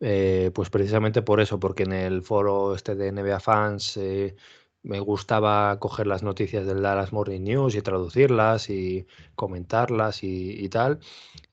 eh, 0.00 0.50
pues 0.54 0.70
precisamente 0.70 1.22
por 1.22 1.40
eso, 1.40 1.60
porque 1.60 1.84
en 1.84 1.92
el 1.92 2.22
foro 2.22 2.74
este 2.74 2.94
de 2.96 3.12
NBA 3.12 3.40
Fans 3.40 3.96
eh, 3.96 4.36
me 4.82 5.00
gustaba 5.00 5.78
coger 5.78 6.06
las 6.06 6.22
noticias 6.22 6.66
del 6.66 6.82
Dallas 6.82 7.12
Morning 7.12 7.40
News 7.40 7.74
y 7.76 7.82
traducirlas 7.82 8.68
y 8.70 9.06
comentarlas 9.36 10.24
y, 10.24 10.68
tal. 10.68 10.98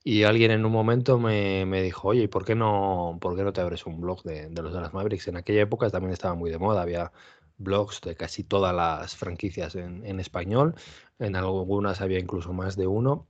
Y 0.03 0.23
alguien 0.23 0.51
en 0.51 0.65
un 0.65 0.71
momento 0.71 1.19
me, 1.19 1.65
dijo, 1.81 2.09
oye, 2.09 2.23
¿y 2.23 2.27
por 2.27 2.45
qué 2.45 2.55
no, 2.55 3.17
por 3.21 3.35
qué 3.35 3.43
no 3.43 3.53
te 3.53 3.61
abres 3.61 3.85
un 3.85 3.99
blog 3.99 4.23
de, 4.23 4.49
los 4.49 4.73
Dallas 4.73 4.93
Mavericks? 4.93 5.27
En 5.27 5.37
aquella 5.37 5.61
época 5.61 5.89
también 5.89 6.13
estaba 6.13 6.35
muy 6.35 6.49
de 6.49 6.57
moda, 6.57 6.81
había 6.81 7.11
blogs 7.57 8.01
de 8.01 8.15
casi 8.15 8.43
todas 8.43 8.73
las 8.73 9.17
franquicias 9.17 9.75
en, 9.75 10.19
español, 10.19 10.75
en 11.19 11.35
algunas 11.35 12.01
había 12.01 12.19
incluso 12.19 12.53
más 12.53 12.77
de 12.77 12.87
uno 12.87 13.27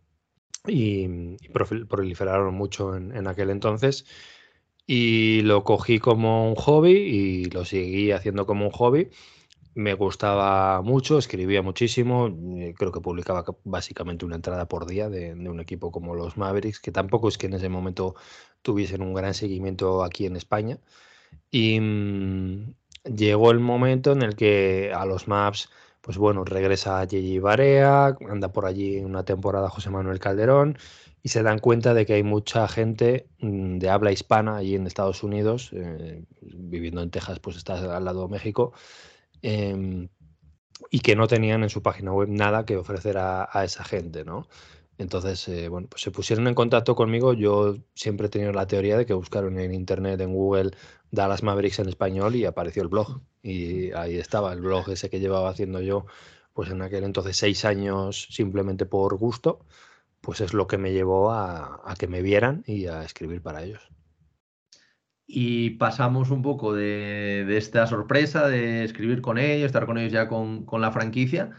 y, 0.68 1.38
proliferaron 1.88 2.54
mucho 2.54 2.96
en, 2.96 3.16
en 3.16 3.28
aquel 3.28 3.50
entonces. 3.50 4.06
Y 4.86 5.42
lo 5.44 5.64
cogí 5.64 6.00
como 6.00 6.50
un 6.50 6.56
hobby 6.56 6.92
y 6.92 7.46
lo 7.46 7.66
seguí 7.66 8.12
haciendo 8.12 8.46
como 8.46 8.66
un 8.66 8.72
hobby 8.72 9.10
me 9.76 9.94
gustaba 9.94 10.82
mucho, 10.82 11.18
escribía 11.18 11.62
muchísimo, 11.62 12.28
eh, 12.58 12.74
creo 12.78 12.92
que 12.92 13.02
publicaba 13.02 13.46
básicamente 13.64 14.26
una 14.26 14.36
entrada 14.36 14.68
por 14.68 14.86
día 14.86 15.10
de, 15.10 15.34
un 15.34 15.60
equipo 15.60 15.92
como 15.92 16.16
los 16.16 16.38
Mavericks, 16.38 16.80
que 16.80 16.92
tampoco 16.92 17.30
es 17.30 17.38
que 17.38 17.48
en 17.48 17.54
ese 17.54 17.70
momento 17.70 18.16
tuviesen 18.62 19.02
un 19.02 19.14
gran 19.14 19.34
seguimiento 19.34 20.04
aquí 20.04 20.26
en 20.26 20.36
España. 20.36 20.80
Y 21.52 21.80
mm, 21.80 22.74
llegó 23.16 23.52
el 23.52 23.60
momento 23.60 24.12
en 24.12 24.22
el 24.24 24.36
que 24.36 24.92
a 24.94 25.06
los 25.06 25.28
Maps, 25.28 25.70
pues 26.02 26.18
bueno, 26.18 26.44
regresa 26.46 27.06
Gigi 27.08 27.40
Barea, 27.40 28.18
anda 28.30 28.52
por 28.52 28.66
allí 28.66 29.00
una 29.00 29.24
temporada 29.26 29.70
José 29.70 29.90
Manuel 29.90 30.20
Calderón 30.20 30.78
y 31.22 31.30
se 31.30 31.44
dan 31.44 31.60
cuenta 31.60 31.94
de 31.94 32.06
que 32.06 32.14
hay 32.14 32.24
mucha 32.24 32.68
gente 32.68 33.28
mm, 33.40 33.78
de 33.80 33.90
habla 33.90 34.12
hispana 34.12 34.58
allí 34.58 34.76
en 34.76 34.88
Estados 34.88 35.24
Unidos, 35.24 35.72
eh, 35.74 36.24
viviendo 36.42 37.02
en 37.02 37.12
Texas, 37.12 37.40
pues 37.40 37.58
está 37.58 37.96
al 37.96 38.06
lado 38.06 38.24
de 38.24 38.30
México, 38.30 38.74
Em, 39.42 40.10
y 40.90 41.00
que 41.02 41.16
no 41.16 41.28
tenían 41.28 41.64
en 41.64 41.70
su 41.70 41.82
página 41.82 42.14
web 42.14 42.30
nada 42.30 42.66
que 42.66 42.78
ofrecer 42.78 43.18
a, 43.18 43.50
esa 43.64 43.84
gente, 43.84 44.24
¿no? 44.26 44.48
Entonces, 44.98 45.48
eh, 45.48 45.70
bueno, 45.70 45.88
pues 45.90 46.02
se 46.02 46.12
pusieron 46.12 46.48
en 46.48 46.56
contacto 46.56 46.96
conmigo. 46.96 47.34
Yo 47.34 47.78
siempre 47.96 48.28
he 48.28 48.30
tenido 48.30 48.52
la 48.52 48.68
teoría 48.68 48.98
de 48.98 49.06
que 49.06 49.14
buscaron 49.14 49.60
en 49.60 49.74
internet, 49.74 50.20
en 50.22 50.34
Google, 50.34 50.72
Dallas 51.12 51.44
Mavericks 51.44 51.80
en 51.80 51.90
español 51.90 52.36
y 52.36 52.46
apareció 52.46 52.82
el 52.84 52.90
blog. 52.90 53.22
Y 53.42 53.92
ahí 53.94 54.18
estaba 54.18 54.52
el 54.54 54.62
blog 54.62 54.90
ese 54.90 55.10
que 55.10 55.20
llevaba 55.20 55.50
haciendo 55.50 55.82
yo, 55.82 56.06
pues 56.54 56.70
en 56.70 56.82
aquel 56.82 57.04
entonces 57.06 57.38
seis 57.38 57.66
años 57.66 58.28
simplemente 58.32 58.86
por 58.86 59.18
gusto, 59.18 59.66
pues 60.22 60.42
es 60.42 60.54
lo 60.54 60.68
que 60.68 60.78
me 60.78 60.92
llevó 60.92 61.32
a, 61.32 61.82
que 61.98 62.08
me 62.08 62.22
vieran 62.22 62.64
y 62.68 62.88
a 62.88 63.04
escribir 63.04 63.42
para 63.42 63.64
ellos. 63.64 63.90
Y 65.32 65.72
pasamos 65.72 66.32
un 66.32 66.42
poco 66.42 66.74
de, 66.74 67.46
esta 67.56 67.86
sorpresa 67.86 68.48
de 68.48 68.84
escribir 68.84 69.22
con 69.22 69.38
ellos, 69.38 69.68
estar 69.68 69.86
con 69.86 70.00
ellos 70.00 70.12
ya 70.12 70.28
con, 70.28 70.66
la 70.82 70.92
franquicia, 70.92 71.52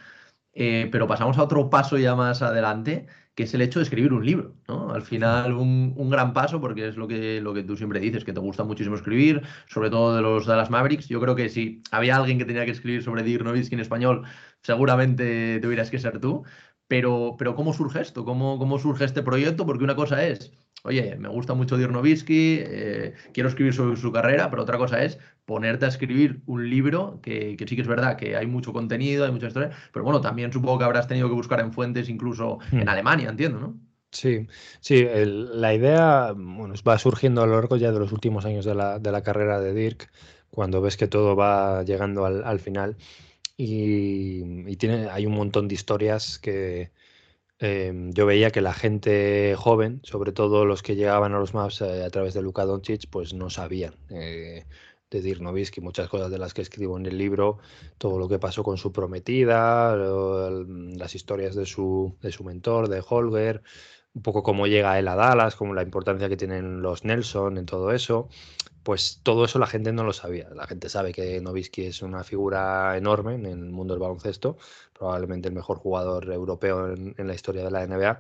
eh, 0.55 0.89
pero 0.91 1.07
pasamos 1.07 1.39
a 1.39 1.45
otro 1.45 1.71
paso 1.71 1.97
ya 1.97 2.17
más 2.17 2.43
adelante, 2.43 3.07
que 3.37 3.45
es 3.45 3.55
el 3.55 3.63
hecho 3.63 3.79
de 3.79 3.85
escribir 3.85 4.13
un 4.13 4.27
libro, 4.27 4.57
¿no? 4.67 4.91
Al 4.91 5.03
final 5.03 5.53
un, 5.53 6.11
gran 6.11 6.33
paso, 6.33 6.61
porque 6.61 6.89
es 6.89 6.97
lo 6.97 7.07
que, 7.07 7.41
lo 7.41 7.55
que 7.55 7.63
tú 7.63 7.77
siempre 7.77 8.01
dices, 8.01 8.25
que 8.25 8.33
te 8.33 8.41
gusta 8.41 8.65
muchísimo 8.65 8.97
escribir, 8.97 9.43
sobre 9.69 9.89
todo 9.89 10.17
de 10.17 10.23
los 10.23 10.47
Dallas 10.47 10.71
Mavericks. 10.71 11.07
Yo 11.09 11.21
creo 11.21 11.37
que 11.37 11.49
si 11.49 11.81
había 11.93 12.17
alguien 12.17 12.39
que 12.39 12.45
tenía 12.45 12.65
que 12.65 12.73
escribir 12.73 13.05
sobre 13.05 13.23
Dirk 13.23 13.45
Nowitzki 13.45 13.77
en 13.77 13.81
español, 13.83 14.25
seguramente 14.63 15.61
tuvieras 15.61 15.91
que 15.91 16.01
ser 16.01 16.19
tú. 16.19 16.45
Pero, 16.91 17.37
pero 17.39 17.55
¿cómo 17.55 17.73
surge 17.73 18.01
esto? 18.01 18.25
¿Cómo, 18.25 18.59
¿Cómo 18.59 18.79
surge 18.79 19.05
este 19.05 19.23
proyecto? 19.23 19.65
Porque 19.65 19.85
una 19.85 19.95
cosa 19.95 20.27
es 20.27 20.53
oye, 20.83 21.17
me 21.17 21.29
gusta 21.29 21.55
mucho 21.55 21.77
Dirk 21.77 21.91
Nowitzki, 21.91 22.59
eh, 22.63 23.15
quiero 23.33 23.49
escribir 23.49 23.75
sobre 23.75 23.97
su 23.97 24.13
carrera, 24.13 24.51
pero 24.51 24.63
otra 24.63 24.79
cosa 24.79 25.03
es 25.03 25.19
ponerte 25.45 25.85
a 25.85 25.89
escribir 25.89 26.43
un 26.47 26.69
libro 26.69 27.21
que, 27.23 27.57
sí 27.69 27.77
que 27.77 27.83
es 27.83 27.89
verdad 27.89 28.17
que 28.17 28.37
hay 28.37 28.47
mucho 28.47 28.73
contenido, 28.73 29.25
hay 29.25 29.33
mucha 29.33 29.49
historia, 29.49 29.71
pero 29.93 30.05
bueno, 30.05 30.21
también 30.21 30.53
supongo 30.53 30.79
que 30.79 30.85
habrás 30.85 31.09
tenido 31.09 31.29
que 31.29 31.35
buscar 31.35 31.61
en 31.61 31.73
fuentes 31.73 32.09
incluso 32.09 32.59
en 32.73 32.87
hmm. 32.87 32.89
Alemania, 32.89 33.29
entiendo, 33.29 33.61
¿no? 33.61 33.75
Sí, 34.13 34.49
sí, 34.81 35.07
la 35.15 35.73
idea 35.73 36.33
bueno, 36.33 36.75
va 36.87 36.99
surgiendo 36.99 37.43
a 37.43 37.47
lo 37.47 37.55
largo 37.55 37.77
ya 37.77 37.93
de 37.93 38.01
los 38.01 38.11
últimos 38.11 38.45
años 38.45 38.65
de 38.65 38.75
la, 38.75 39.23
carrera 39.23 39.61
de 39.61 39.73
Dirk, 39.73 40.11
cuando 40.51 40.81
ves 40.81 40.97
que 40.97 41.07
todo 41.07 41.37
va 41.37 41.85
llegando 41.85 42.25
al, 42.27 42.59
final 42.59 42.97
y, 43.63 44.77
tiene, 44.77 45.09
hay 45.11 45.27
un 45.27 45.35
montón 45.35 45.69
de 45.69 45.75
historias 45.75 46.39
que, 46.39 46.91
Em, 47.63 48.11
yo 48.15 48.25
veía 48.25 48.51
que 48.51 48.63
la 48.63 48.73
gente 48.73 49.55
joven, 49.55 50.01
sobre 50.03 50.33
todo 50.33 50.65
los 50.65 50.83
que 50.83 50.97
llegaban 50.97 51.35
a 51.35 51.39
los 51.39 51.53
maps 51.53 51.83
eh, 51.83 52.05
a 52.05 52.09
través 52.09 52.33
de 52.33 52.41
Luka 52.41 52.65
Doncic, 52.65 53.07
pues 53.11 53.35
no 53.35 53.51
sabían 53.51 53.95
eh, 54.09 54.65
de 55.11 55.21
Dirk 55.21 55.43
Nowitzki, 55.43 55.83
muchas 55.83 56.09
cosas 56.09 56.31
de 56.31 56.39
las 56.39 56.55
que 56.55 56.63
escribo 56.63 56.97
en 56.97 57.05
el 57.05 57.19
libro, 57.19 57.59
todo 57.99 58.19
lo 58.19 58.29
que 58.29 58.39
pasó 58.39 58.63
con 58.63 58.79
su 58.79 58.93
prometida, 58.93 59.95
las 59.95 61.15
historias 61.15 61.55
de 61.55 61.67
su, 61.67 62.17
de 62.23 62.33
su 62.33 62.45
mentor, 62.45 62.89
de 62.89 63.03
Holger, 63.07 63.63
un 64.15 64.23
poco 64.23 64.43
cómo 64.43 64.67
llega 64.67 64.99
él 64.99 65.09
a 65.09 65.15
Dallas, 65.15 65.55
como 65.55 65.75
la 65.75 65.83
importancia 65.83 66.31
que 66.31 66.39
tienen 66.39 66.81
los 66.81 67.05
Nelson 67.05 67.59
en 67.59 67.67
todo 67.67 67.93
eso 67.93 68.31
pues 68.83 69.21
todo 69.23 69.45
eso 69.45 69.59
la 69.59 69.67
gente 69.67 69.93
no 69.93 70.05
lo 70.05 70.13
sabía. 70.13 70.49
La 70.51 70.67
gente 70.67 70.89
sabe 70.89 71.13
que 71.13 71.41
Novisky 71.41 71.87
es 71.87 72.03
una 72.03 72.25
figura 72.25 72.97
enorme 72.97 73.35
en 73.35 73.47
el 73.47 73.71
mundo 73.71 73.95
del 73.95 74.01
baloncesto, 74.01 74.57
probablemente 74.93 75.49
el 75.49 75.55
mejor 75.55 75.79
jugador 75.79 76.31
europeo 76.33 76.93
en, 76.93 77.15
la 77.27 77.35
historia 77.35 77.65
de 77.65 77.71
la 77.71 77.87
NBA, 77.87 78.19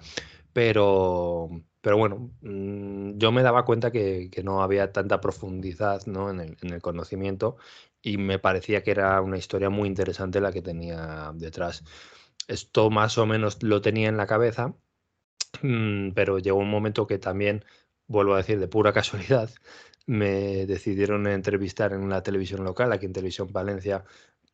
pero, 0.53 1.49
pero 1.81 1.97
bueno, 1.97 2.31
mm, 2.43 3.19
yo 3.19 3.33
me 3.33 3.43
daba 3.43 3.65
cuenta 3.65 3.91
que, 3.91 4.31
no 4.45 4.63
había 4.63 4.93
tanta 4.93 5.21
profundidad 5.21 6.07
¿no? 6.07 6.31
en, 6.31 6.57
el, 6.61 6.83
conocimiento 6.83 7.57
y 8.03 8.17
me 8.19 8.39
parecía 8.39 8.83
que 8.83 8.91
era 8.93 9.21
una 9.21 9.39
historia 9.39 9.71
muy 9.71 9.89
interesante 9.89 10.41
la 10.41 10.53
que 10.53 10.63
tenía 10.63 11.33
detrás. 11.35 11.85
Esto 12.49 12.91
más 12.91 13.19
o 13.19 13.27
menos 13.27 13.63
lo 13.63 13.81
tenía 13.81 14.09
en 14.09 14.17
la 14.17 14.27
cabeza, 14.27 14.75
mm, 15.63 16.11
pero 16.13 16.39
llegó 16.39 16.59
un 16.59 16.71
momento 16.71 17.07
que 17.07 17.19
también, 17.19 17.65
vuelvo 18.07 18.35
a 18.35 18.39
decir, 18.39 18.59
de 18.61 18.69
pura 18.69 18.93
casualidad, 18.95 19.51
me 20.07 20.67
decidieron 20.67 21.27
entrevistar 21.27 21.93
en 21.93 22.01
una 22.01 22.23
televisión 22.23 22.65
local, 22.65 22.93
aquí 22.93 23.07
en 23.07 23.13
Televisión 23.13 23.53
Valencia, 23.53 24.05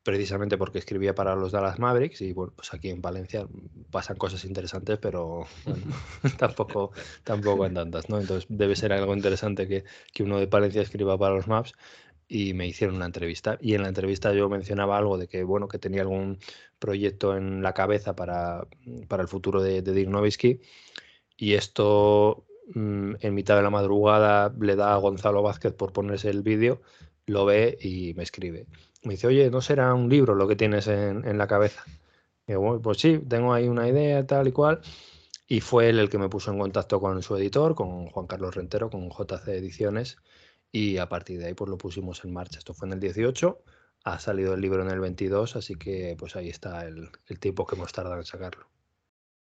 precisamente 0.07 0.57
porque 0.57 0.79
escribía 0.79 1.17
para 1.17 1.35
los 1.35 1.51
Dallas 1.51 1.81
Mavericks 1.81 2.21
y 2.21 2.33
bueno, 2.33 2.53
pues 2.55 2.73
aquí 2.73 2.91
en 2.91 3.03
Valencia 3.03 3.47
pasan 3.91 4.17
cosas 4.17 4.45
interesantes, 4.45 4.99
pero 4.99 5.47
tampoco, 6.39 6.93
tampoco 7.25 7.67
en 7.67 7.75
tantas, 7.75 8.09
¿no? 8.09 8.21
Entonces 8.21 8.47
debe 8.49 8.77
ser 8.77 8.93
algo 8.93 9.15
interesante 9.15 9.67
que, 9.67 9.85
que 10.13 10.23
uno 10.23 10.39
de 10.39 10.47
Valencia 10.47 10.83
escriba 10.83 11.19
para 11.19 11.35
los 11.35 11.49
Maps 11.49 11.75
y 12.29 12.55
me 12.55 12.67
hicieron 12.69 12.97
una 12.97 13.07
entrevista 13.07 13.59
y 13.61 13.75
en 13.75 13.83
la 13.83 13.89
entrevista 13.89 14.33
yo 14.33 14.49
mencionaba 14.49 14.97
algo 14.97 15.19
de 15.19 15.29
que 15.29 15.45
bueno 15.45 15.69
que 15.69 15.79
tenía 15.79 16.03
algún 16.03 16.39
proyecto 16.79 17.37
en 17.37 17.63
la 17.63 17.73
cabeza 17.73 18.15
para, 18.17 18.67
para 19.09 19.23
el 19.23 19.29
futuro 19.29 19.63
de, 19.63 19.83
de 19.83 19.93
Dick 19.93 20.09
Nowitzki 20.09 20.61
y 21.37 21.55
esto 21.55 22.46
Mm, 22.75 23.15
en 23.21 23.35
mitad 23.35 23.57
de 23.57 23.63
la 23.63 23.71
madrugada 23.71 24.53
le 24.61 24.75
da 24.77 24.95
a 24.95 24.97
Gonzalo 24.97 25.43
Vázquez 25.43 25.73
por 25.73 25.93
ponerse 25.93 26.31
el 26.31 26.43
vídeo, 26.43 26.83
lo 27.27 27.45
ve 27.45 27.79
y 27.81 28.15
me 28.15 28.23
escribe. 28.25 28.67
Me 29.05 29.15
dice, 29.15 29.29
oye, 29.29 29.51
¿no 29.51 29.61
será 29.61 29.95
un 29.95 30.09
libro 30.09 30.35
lo 30.35 30.49
que 30.49 30.57
tienes 30.57 30.89
en, 30.89 31.39
la 31.39 31.47
cabeza? 31.47 31.85
Pues 32.83 32.99
sí, 32.99 33.21
tengo 33.29 33.53
ahí 33.53 33.69
una 33.69 33.89
idea 33.89 34.27
tal 34.27 34.49
y 34.49 34.53
cual. 34.53 34.81
Y 35.49 35.61
fue 35.61 35.89
él 35.91 35.99
el 36.01 36.11
que 36.11 36.19
me 36.19 36.29
puso 36.29 36.53
en 36.53 36.59
contacto 36.59 37.01
con 37.01 37.23
su 37.23 37.37
editor, 37.37 37.75
con 37.75 38.09
Juan 38.09 38.27
Carlos 38.27 38.55
Rentero, 38.55 38.91
con 38.91 39.11
JC 39.11 39.49
Ediciones, 39.49 40.17
y 40.73 40.99
a 40.99 41.09
partir 41.09 41.39
de 41.39 41.47
ahí 41.47 41.55
pues 41.55 41.71
lo 41.71 41.79
pusimos 41.79 42.25
en 42.25 42.33
marcha. 42.33 42.59
Esto 42.59 42.75
fue 42.75 42.89
en 42.89 42.95
el 42.95 43.01
18, 43.01 43.63
ha 44.05 44.19
salido 44.19 44.55
el 44.55 44.61
libro 44.61 44.83
en 44.83 44.91
el 44.91 45.01
22, 45.01 45.57
así 45.57 45.77
que 45.77 46.17
pues 46.19 46.37
ahí 46.37 46.49
está 46.49 46.85
el, 46.87 47.11
el 47.29 47.39
tiempo 47.41 47.67
que 47.67 47.77
hemos 47.77 47.93
tardado 47.93 48.19
en 48.19 48.25
sacarlo. 48.25 48.67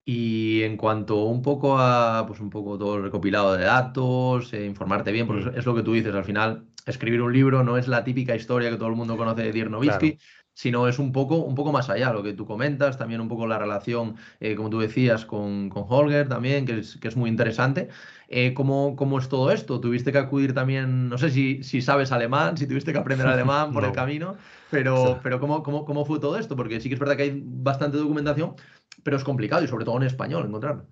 Y 0.08 0.62
en 0.62 0.78
cuanto 0.78 1.24
un 1.24 1.42
poco 1.42 1.80
a 1.80 2.26
pues 2.28 2.40
un 2.40 2.52
poco 2.52 2.78
todo 2.78 2.98
el 2.98 3.04
recopilado 3.04 3.56
de 3.58 3.66
datos, 3.66 4.54
eh, 4.54 4.66
informarte 4.66 5.12
bien, 5.12 5.26
pues 5.26 5.48
es 5.56 5.66
lo 5.66 5.74
que 5.74 5.82
tú 5.82 5.94
dices, 5.94 6.14
al 6.14 6.24
final 6.24 6.68
escribir 6.86 7.24
un 7.24 7.34
libro 7.34 7.64
no 7.64 7.78
es 7.78 7.88
la 7.88 8.04
típica 8.04 8.36
historia 8.36 8.70
que 8.70 8.78
todo 8.78 8.90
el 8.90 8.96
mundo 8.96 9.18
conoce 9.18 9.42
de 9.42 9.52
Dirk 9.52 9.72
Nowitzki, 9.72 10.20
sino 10.56 10.88
es 10.88 10.98
un 11.00 11.12
poco, 11.12 11.36
un 11.36 11.54
poco 11.54 11.72
más 11.72 11.90
allá, 11.90 12.12
lo 12.14 12.24
que 12.24 12.34
tú 12.34 12.48
comentas, 12.48 12.98
también 12.98 13.22
un 13.22 13.28
poco 13.28 13.46
la 13.46 13.60
relación, 13.60 14.16
eh, 14.40 14.56
como 14.56 14.70
tú 14.70 14.80
decías, 14.80 15.26
con, 15.26 15.70
con, 15.70 15.84
Holger 15.88 16.30
también, 16.30 16.66
que 16.66 16.80
es, 16.80 16.96
que 16.96 17.10
es 17.10 17.18
muy 17.18 17.30
interesante. 17.30 17.90
Eh, 18.30 18.54
¿cómo, 18.54 18.96
¿cómo, 18.96 19.20
es 19.20 19.28
todo 19.28 19.52
esto? 19.52 19.82
¿Tuviste 19.82 20.14
que 20.14 20.18
acudir 20.18 20.54
también, 20.54 21.10
no 21.10 21.18
sé 21.18 21.30
si, 21.30 21.62
si 21.62 21.82
sabes 21.82 22.12
alemán, 22.14 22.58
si 22.58 22.68
tuviste 22.68 22.94
que 22.94 23.00
aprender 23.00 23.28
alemán 23.28 23.74
por 23.74 23.84
el 23.84 23.92
camino, 23.92 24.38
pero, 24.72 25.20
pero 25.22 25.40
¿cómo, 25.42 25.62
cómo, 25.62 25.84
cómo 25.84 26.06
fue 26.06 26.20
todo 26.20 26.38
esto? 26.38 26.56
Porque 26.56 26.80
sí 26.80 26.88
que 26.88 26.96
es 26.96 27.00
verdad 27.00 27.18
que 27.18 27.24
hay 27.24 27.44
bastante 27.46 27.98
documentación, 27.98 28.56
pero 29.04 29.18
es 29.18 29.26
complicado 29.26 29.64
y 29.64 29.68
sobre 29.68 29.84
todo 29.84 29.98
en 29.98 30.04
español 30.04 30.46
encontrarlo. 30.48 30.86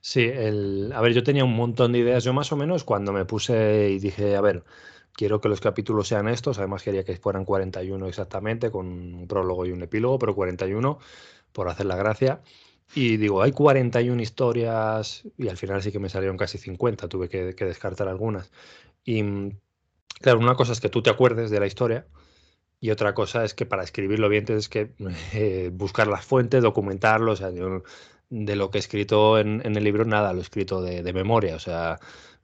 Sí, 0.00 0.22
el, 0.22 0.92
a 0.94 1.00
ver, 1.00 1.12
yo 1.12 1.24
tenía 1.24 1.44
un 1.44 1.56
montón 1.56 1.92
de 1.92 1.98
ideas. 1.98 2.22
Yo 2.22 2.32
más 2.32 2.52
o 2.52 2.56
menos 2.56 2.84
cuando 2.84 3.12
me 3.12 3.24
puse 3.24 3.90
y 3.90 3.98
dije, 3.98 4.36
a 4.36 4.40
ver, 4.40 4.62
quiero 5.18 5.40
que 5.40 5.48
los 5.48 5.60
capítulos 5.60 6.06
sean 6.06 6.28
estos, 6.28 6.58
además 6.58 6.84
quería 6.84 7.04
que 7.04 7.16
fueran 7.16 7.44
41 7.44 8.06
exactamente, 8.06 8.70
con 8.70 8.86
un 8.86 9.26
prólogo 9.26 9.66
y 9.66 9.72
un 9.72 9.82
epílogo, 9.82 10.16
pero 10.16 10.32
41 10.36 11.00
por 11.52 11.68
hacer 11.68 11.86
la 11.86 11.96
gracia. 11.96 12.40
Y 12.94 13.16
digo, 13.16 13.42
hay 13.42 13.50
41 13.50 14.22
historias 14.22 15.24
y 15.36 15.48
al 15.48 15.56
final 15.56 15.82
sí 15.82 15.90
que 15.90 15.98
me 15.98 16.08
salieron 16.08 16.36
casi 16.36 16.56
50, 16.56 17.08
tuve 17.08 17.28
que, 17.28 17.52
descartar 17.52 18.06
algunas. 18.06 18.52
Y 19.04 19.24
claro, 20.20 20.38
una 20.38 20.54
cosa 20.54 20.72
es 20.72 20.80
que 20.80 20.88
tú 20.88 21.02
te 21.02 21.10
acuerdes 21.10 21.50
de 21.50 21.58
la 21.58 21.66
historia 21.66 22.06
y 22.78 22.90
otra 22.90 23.12
cosa 23.12 23.44
es 23.44 23.54
que 23.54 23.66
para 23.66 23.82
escribirlo 23.82 24.28
bien 24.28 24.44
tienes 24.44 24.68
que 24.68 24.92
eh, 25.32 25.70
buscar 25.72 26.06
las 26.06 26.24
fuentes, 26.24 26.62
documentarlo. 26.62 27.32
O 27.32 27.36
sea, 27.36 27.50
de 27.50 28.56
lo 28.56 28.70
que 28.70 28.78
he 28.78 28.80
escrito 28.80 29.40
en, 29.40 29.62
el 29.64 29.82
libro, 29.82 30.04
nada, 30.04 30.32
lo 30.32 30.38
he 30.38 30.42
escrito 30.42 30.80
de, 30.80 31.12
memoria. 31.12 31.56
O 31.56 31.58
sea, 31.58 31.98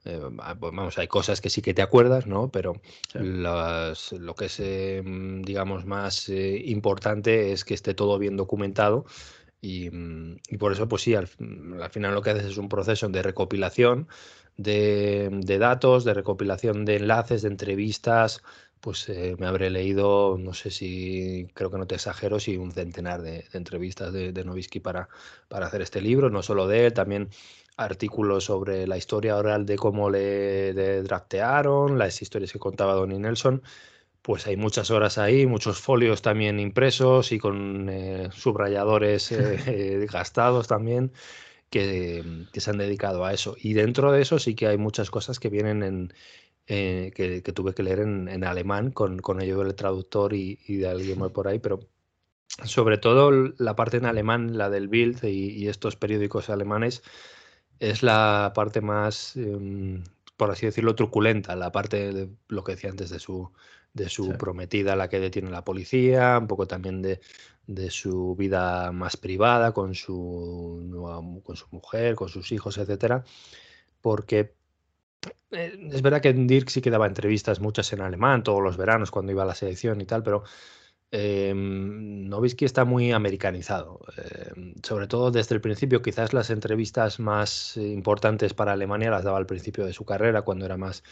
eh, 0.05 0.21
ah, 0.39 0.55
pues 0.59 0.73
vamos, 0.73 0.97
hay 0.99 1.07
cosas 1.07 1.41
que 1.41 1.49
sí 1.49 1.61
que 1.61 1.73
te 1.73 1.81
acuerdas, 1.81 2.27
¿no? 2.27 2.49
Pero 2.51 2.73
lo 3.13 4.35
que 4.35 4.45
es, 4.45 4.59
em, 4.59 5.41
digamos, 5.41 5.85
más 5.85 6.29
eh, 6.29 6.61
importante 6.65 7.51
es 7.51 7.65
que 7.65 7.73
esté 7.73 7.93
todo 7.95 8.19
bien 8.19 8.37
documentado. 8.37 9.05
Y, 9.61 9.89
mm, 9.89 10.37
por 10.59 10.71
eso, 10.73 10.87
pues 10.87 11.01
sí, 11.01 11.15
al, 11.15 11.27
final 11.27 12.13
lo 12.13 12.21
que 12.21 12.29
haces 12.31 12.45
es 12.45 12.57
un 12.57 12.69
proceso 12.69 13.09
de 13.09 13.23
recopilación 13.23 14.07
de, 14.57 15.29
de 15.31 15.57
datos, 15.57 16.05
de 16.05 16.13
recopilación 16.13 16.85
de 16.85 16.97
enlaces, 16.97 17.41
de 17.41 17.49
entrevistas, 17.49 18.43
pues 18.85 19.09
eh, 19.09 19.35
me 19.39 19.47
habré 19.47 19.71
leído, 19.71 20.37
no 20.37 20.53
sé 20.53 20.69
si, 20.69 21.47
creo 21.55 21.71
que 21.71 21.79
no 21.79 21.87
te 21.87 21.95
exagero, 21.95 22.39
si 22.39 22.57
un 22.57 22.71
centenar 22.71 23.23
de, 23.23 23.45
entrevistas 23.53 24.13
de, 24.13 24.31
de 24.31 24.45
Novisky 24.45 24.79
para, 24.79 25.09
para 25.47 25.65
hacer 25.65 25.81
este 25.81 26.01
libro, 26.01 26.29
no 26.29 26.43
solo 26.43 26.67
de 26.67 26.85
él, 26.85 26.93
también 26.93 27.29
artículos 27.77 28.45
sobre 28.45 28.87
la 28.87 28.97
historia 28.97 29.37
oral 29.37 29.65
de 29.65 29.75
cómo 29.77 30.09
le 30.09 30.73
draftearon, 31.03 31.97
las 31.97 32.21
historias 32.21 32.51
que 32.51 32.59
contaba 32.59 32.93
Donnie 32.93 33.19
Nelson. 33.19 33.61
Pues 34.21 34.47
hay 34.47 34.57
muchas 34.57 34.89
horas 34.91 35.17
ahí, 35.17 35.45
muchos 35.45 35.79
folios 35.79 36.21
también 36.21 36.59
impresos 36.59 37.31
y 37.31 37.37
con 37.39 37.89
eh, 37.89 38.29
subrayadores 38.31 39.31
eh, 39.31 40.07
gastados 40.11 40.67
también 40.67 41.11
que, 41.69 42.23
que, 42.51 42.59
se 42.61 42.71
han 42.71 42.77
dedicado 42.79 43.25
a 43.25 43.33
eso. 43.33 43.55
Y 43.59 43.73
dentro 43.73 44.11
de 44.11 44.21
eso 44.21 44.39
sí 44.39 44.55
que 44.55 44.67
hay 44.67 44.77
muchas 44.77 45.11
cosas 45.11 45.39
que 45.39 45.49
vienen 45.49 45.83
en, 45.83 46.13
eh, 46.67 47.11
que, 47.13 47.41
tuve 47.53 47.75
que 47.75 47.83
leer 47.83 47.99
en, 47.99 48.43
alemán 48.43 48.89
con, 48.91 49.19
con 49.19 49.39
ayuda 49.39 49.65
del 49.65 49.75
traductor 49.75 50.33
y, 50.33 50.55
de 50.67 50.87
alguien 50.87 51.19
más 51.19 51.29
por 51.29 51.47
ahí, 51.47 51.59
pero 51.59 51.79
sobre 52.63 52.97
todo 52.97 53.31
la 53.59 53.75
parte 53.75 53.97
en 53.97 54.05
alemán, 54.05 54.57
la 54.57 54.71
del 54.71 54.87
Bild 54.87 55.23
y, 55.25 55.67
estos 55.67 55.95
periódicos 55.95 56.49
alemanes, 56.49 57.03
es 57.79 58.03
la 58.03 58.51
parte 58.55 58.81
más, 58.81 59.35
em, 59.35 60.03
por 60.37 60.51
así 60.51 60.65
decirlo, 60.65 60.95
truculenta, 60.95 61.55
la 61.55 61.71
parte 61.71 62.13
de 62.13 62.29
lo 62.47 62.63
que 62.63 62.73
decía 62.73 62.89
antes 62.89 63.09
de 63.09 63.19
su, 63.19 63.51
de 63.93 64.09
su 64.09 64.29
prometida, 64.37 64.95
la 64.95 65.09
que 65.09 65.19
detiene 65.19 65.49
la 65.49 65.63
policía, 65.63 66.37
un 66.39 66.47
poco 66.47 66.67
también 66.67 67.01
de, 67.01 67.21
de 67.67 67.89
su 67.89 68.35
vida 68.35 68.91
más 68.91 69.17
privada 69.17 69.71
con 69.73 69.95
su, 69.95 71.41
con 71.43 71.55
su 71.55 71.67
mujer, 71.71 72.15
con 72.15 72.29
sus 72.29 72.51
hijos, 72.51 72.77
etcétera, 72.77 73.23
porque 74.01 74.53
eh, 75.51 75.89
es 75.91 76.01
verdad 76.01 76.21
que 76.21 76.33
Dirk 76.33 76.69
sí 76.69 76.81
que 76.81 76.91
daba 76.91 77.07
entrevistas 77.07 77.59
muchas 77.59 77.91
en 77.93 78.01
alemán 78.01 78.43
todos 78.43 78.61
los 78.61 78.77
veranos 78.77 79.11
cuando 79.11 79.31
iba 79.31 79.43
a 79.43 79.47
la 79.47 79.55
selección 79.55 80.01
y 80.01 80.05
tal, 80.05 80.23
pero 80.23 80.43
eh, 81.15 82.65
está 82.65 82.85
muy 82.85 83.11
americanizado, 83.11 83.99
em, 84.17 84.73
sobre 84.83 85.07
todo 85.07 85.31
desde 85.31 85.55
el 85.55 85.61
principio. 85.61 86.01
Quizás 86.01 86.33
las 86.33 86.49
entrevistas 86.49 87.19
más 87.19 87.77
importantes 87.77 88.53
para 88.53 88.73
Alemania 88.73 89.11
las 89.11 89.23
daba 89.23 89.37
al 89.37 89.45
principio 89.45 89.85
de 89.85 89.93
su 89.93 90.05
carrera, 90.05 90.41
cuando 90.43 90.65
era 90.65 90.77
más 90.77 91.03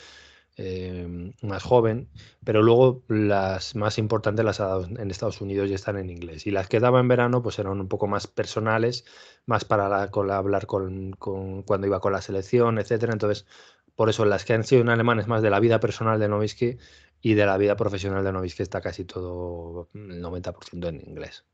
Em, 0.56 1.34
más 1.42 1.64
joven, 1.64 2.10
pero 2.44 2.62
luego 2.62 3.04
las 3.08 3.76
más 3.76 3.98
importantes 3.98 4.46
las 4.46 4.60
ha 4.60 4.68
dado 4.68 4.86
en 4.86 5.10
Estados 5.10 5.42
Unidos 5.42 5.68
y 5.68 5.74
están 5.74 5.98
en 5.98 6.12
inglés. 6.12 6.46
Y 6.46 6.52
las 6.52 6.68
que 6.68 6.80
daba 6.80 7.00
en 7.00 7.08
verano 7.08 7.42
pues 7.42 7.58
eran 7.58 7.80
un 7.82 7.88
poco 7.88 8.06
más 8.06 8.28
personales, 8.28 9.04
más 9.48 9.66
para 9.66 10.04
hablar 10.04 10.68
con, 10.68 11.14
cuando 11.18 11.88
iba 11.88 12.00
con 12.00 12.14
la 12.14 12.22
selección, 12.22 12.78
etcétera. 12.78 13.14
Entonces, 13.14 13.48
por 13.96 14.10
eso 14.10 14.26
las 14.26 14.46
que 14.46 14.54
han 14.54 14.64
sido 14.64 14.82
en 14.82 14.90
alemán 14.90 15.20
es 15.20 15.28
más 15.28 15.42
de 15.42 15.50
la 15.50 15.60
vida 15.60 15.80
personal 15.80 16.20
de 16.20 16.28
Novisky 16.28 16.78
y 17.24 17.36
de 17.36 17.46
la 17.46 17.58
vida 17.58 17.78
profesional 17.78 18.24
de 18.24 18.34
Novisky 18.34 18.62
está 18.62 18.82
casi 18.82 19.06
todo 19.06 19.90
el 19.94 20.22
90% 20.22 20.90
en 20.90 21.02
inglés. 21.10 21.46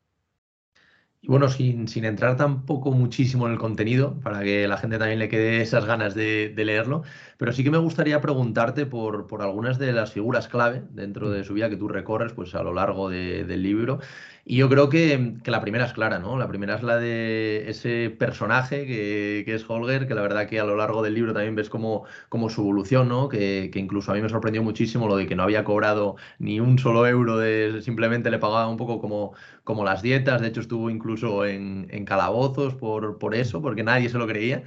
Y 1.21 1.27
bueno, 1.27 1.47
sin, 1.49 1.88
sin, 1.88 2.05
entrar 2.05 2.38
tampoco 2.38 2.91
muchísimo 2.91 3.45
en 3.45 3.53
el 3.53 3.59
contenido, 3.59 4.19
para 4.21 4.41
que 4.41 4.67
la 4.67 4.77
gente 4.77 4.97
también 4.97 5.19
le 5.19 5.29
quede 5.29 5.61
esas 5.61 5.85
ganas 5.85 6.15
de, 6.15 6.53
leerlo, 6.55 7.03
pero 7.38 7.51
sí 7.51 7.63
que 7.63 7.69
me 7.69 7.77
gustaría 7.77 8.19
preguntarte 8.21 8.85
por, 8.85 9.27
por, 9.27 9.41
algunas 9.41 9.77
de 9.77 9.91
las 9.91 10.13
figuras 10.13 10.47
clave 10.47 10.81
dentro 10.91 11.29
de 11.29 11.43
su 11.43 11.53
vida 11.53 11.69
que 11.69 11.75
tú 11.75 11.88
recorres 11.88 12.31
pues, 12.33 12.55
a 12.55 12.63
lo 12.63 12.73
largo 12.73 13.09
del 13.09 13.61
libro. 13.61 13.99
Y 14.46 14.58
yo 14.58 14.69
creo 14.69 14.89
que, 14.89 15.36
la 15.46 15.62
primera 15.62 15.86
es 15.86 15.93
clara, 15.93 16.19
¿no? 16.19 16.38
La 16.38 16.48
primera 16.48 16.75
es 16.75 16.84
la 16.84 16.98
de 16.98 17.69
ese 17.69 18.10
personaje 18.10 18.86
que, 18.86 19.43
es 19.53 19.69
Holger, 19.69 20.08
que 20.08 20.15
la 20.15 20.22
verdad 20.22 20.48
que 20.48 20.60
a 20.60 20.63
lo 20.63 20.75
largo 20.75 21.03
del 21.03 21.13
libro 21.13 21.34
también 21.34 21.55
ves 21.55 21.69
como, 21.69 22.05
como 22.29 22.50
su 22.50 22.62
evolución, 22.62 23.10
¿no? 23.10 23.29
Que, 23.29 23.69
incluso 23.75 24.12
a 24.12 24.15
mí 24.15 24.22
me 24.22 24.29
sorprendió 24.29 24.63
muchísimo 24.63 25.08
lo 25.08 25.17
de 25.17 25.27
que 25.27 25.36
no 25.36 25.43
había 25.43 25.63
cobrado 25.63 26.15
ni 26.39 26.60
un 26.60 26.79
solo 26.79 27.05
euro, 27.08 27.38
de, 27.38 27.81
simplemente 27.81 28.31
le 28.31 28.39
pagaba 28.39 28.67
un 28.67 28.77
poco 28.77 29.00
como, 29.00 29.34
como 29.63 29.84
las 29.86 30.01
dietas, 30.01 30.41
de 30.41 30.48
hecho 30.48 30.62
estuvo 30.62 30.89
incluso 30.89 31.46
en, 31.46 31.88
en 31.91 32.05
calabozos 32.05 32.75
por, 32.75 33.17
por 33.19 33.36
eso, 33.36 33.62
porque 33.62 33.84
nadie 33.84 34.10
se 34.10 34.17
lo 34.17 34.27
creía. 34.27 34.63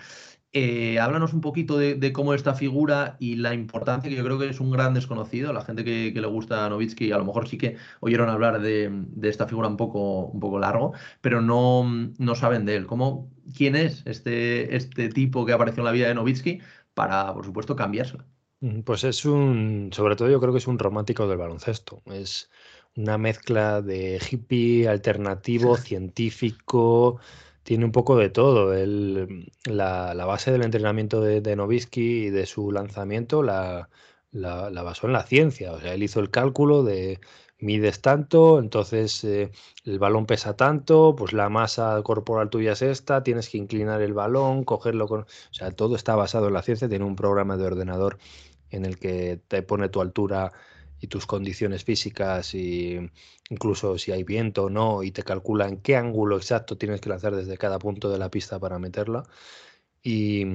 Eh, 0.55 0.99
háblanos 0.99 1.33
un 1.33 1.41
poquito 1.41 1.79
de, 1.79 2.13
cómo 2.13 2.35
esta 2.35 2.55
figura 2.55 3.17
y 3.19 3.37
la 3.37 3.55
importancia, 3.55 4.11
que 4.11 4.17
yo 4.17 4.23
creo 4.23 4.39
que 4.39 4.51
es 4.51 4.61
un 4.61 4.71
gran 4.71 4.93
desconocido. 4.93 5.53
La 5.53 5.65
gente 5.65 5.83
que, 5.83 6.13
le 6.13 6.27
gusta 6.27 6.67
a 6.67 6.69
Novitsky 6.69 7.11
a 7.11 7.19
lo 7.19 7.25
mejor 7.25 7.49
sí 7.49 7.57
que 7.57 7.77
oyeron 8.01 8.29
hablar 8.29 8.61
de, 8.61 8.93
esta 9.23 9.47
figura 9.47 9.69
un 9.69 9.79
poco, 9.79 10.27
un 10.27 10.41
poco 10.41 10.59
largo, 10.59 10.93
pero 11.23 11.41
no, 11.41 11.85
no 12.19 12.35
saben 12.35 12.67
de 12.67 12.77
él. 12.77 12.87
¿Cómo, 12.87 13.31
¿Quién 13.57 13.77
es 13.77 14.03
este, 14.05 14.77
este 14.77 15.09
tipo 15.09 15.47
que 15.47 15.55
apareció 15.55 15.81
en 15.81 15.87
la 15.87 15.93
vida 15.93 16.09
de 16.09 16.15
Novitsky 16.15 16.61
para, 16.93 17.33
por 17.33 17.47
supuesto, 17.47 17.75
cambiársela? 17.75 18.27
Pues 18.85 19.05
es 19.05 19.25
un, 19.25 19.91
sobre 19.93 20.17
todo 20.17 20.31
yo 20.31 20.39
creo 20.39 20.53
que 20.53 20.59
es 20.59 20.69
un 20.69 20.79
romántico 20.79 21.27
del 21.27 21.39
baloncesto. 21.39 22.03
Es 22.07 22.51
una 22.95 23.17
mezcla 23.17 23.81
de 23.81 24.21
hippie, 24.31 24.87
alternativo, 24.87 25.77
científico 25.79 27.21
tiene 27.63 27.85
un 27.85 27.93
poco 27.93 28.17
de 28.17 28.31
todo. 28.31 28.73
la, 29.65 30.25
base 30.27 30.53
del 30.53 30.63
entrenamiento 30.65 31.21
de, 31.21 31.41
de 31.41 31.57
Novisky 31.57 32.27
y 32.27 32.31
de 32.31 32.47
su 32.47 32.73
lanzamiento 32.73 33.43
la, 33.43 33.89
la, 34.33 34.83
basó 34.83 35.07
en 35.07 35.13
la 35.13 35.25
ciencia. 35.25 35.73
O 35.73 35.81
sea, 35.81 35.95
él 35.95 36.03
hizo 36.03 36.21
el 36.21 36.31
cálculo 36.31 36.83
de 36.83 37.21
mides 37.59 38.01
tanto, 38.01 38.59
entonces 38.59 39.23
eh, 39.25 39.53
el 39.85 39.99
balón 39.99 40.27
pesa 40.27 40.57
tanto, 40.57 41.15
pues 41.17 41.33
la 41.33 41.49
masa 41.49 42.01
corporal 42.03 42.51
tuya 42.51 42.73
es 42.73 42.83
esta, 42.83 43.23
tienes 43.23 43.49
que 43.49 43.59
inclinar 43.59 44.03
el 44.03 44.15
balón, 44.15 44.65
cogerlo 44.65 45.07
con... 45.07 45.23
O 45.23 45.27
sea, 45.55 45.71
todo 45.71 45.95
está 45.97 46.17
basado 46.17 46.49
en 46.49 46.55
la 46.55 46.63
ciencia, 46.63 46.89
tiene 46.89 47.05
un 47.05 47.17
programa 47.17 47.57
de 47.57 47.67
ordenador 47.67 48.19
en 48.71 48.85
el 48.85 48.99
que 48.99 49.41
te 49.49 49.63
pone 49.63 49.89
tu 49.89 50.01
altura 50.01 50.53
y 51.03 51.09
tus 51.09 51.27
condiciones 51.27 51.85
físicas 51.85 52.55
y 52.55 53.11
incluso 53.51 53.99
si 53.99 54.13
hay 54.13 54.23
viento 54.23 54.65
o 54.65 54.71
no 54.71 55.03
y 55.03 55.11
te 55.11 55.25
calcula 55.25 55.69
en 55.69 55.79
qué 55.79 55.97
ángulo 55.97 56.37
exacto 56.37 56.79
tienes 56.79 57.01
que 57.01 57.09
lanzar 57.09 57.35
desde 57.35 57.59
cada 57.59 57.81
punto 57.81 58.09
de 58.09 58.19
la 58.19 58.31
pista 58.31 58.61
para 58.61 58.79
meterla 58.79 59.25
y, 60.03 60.47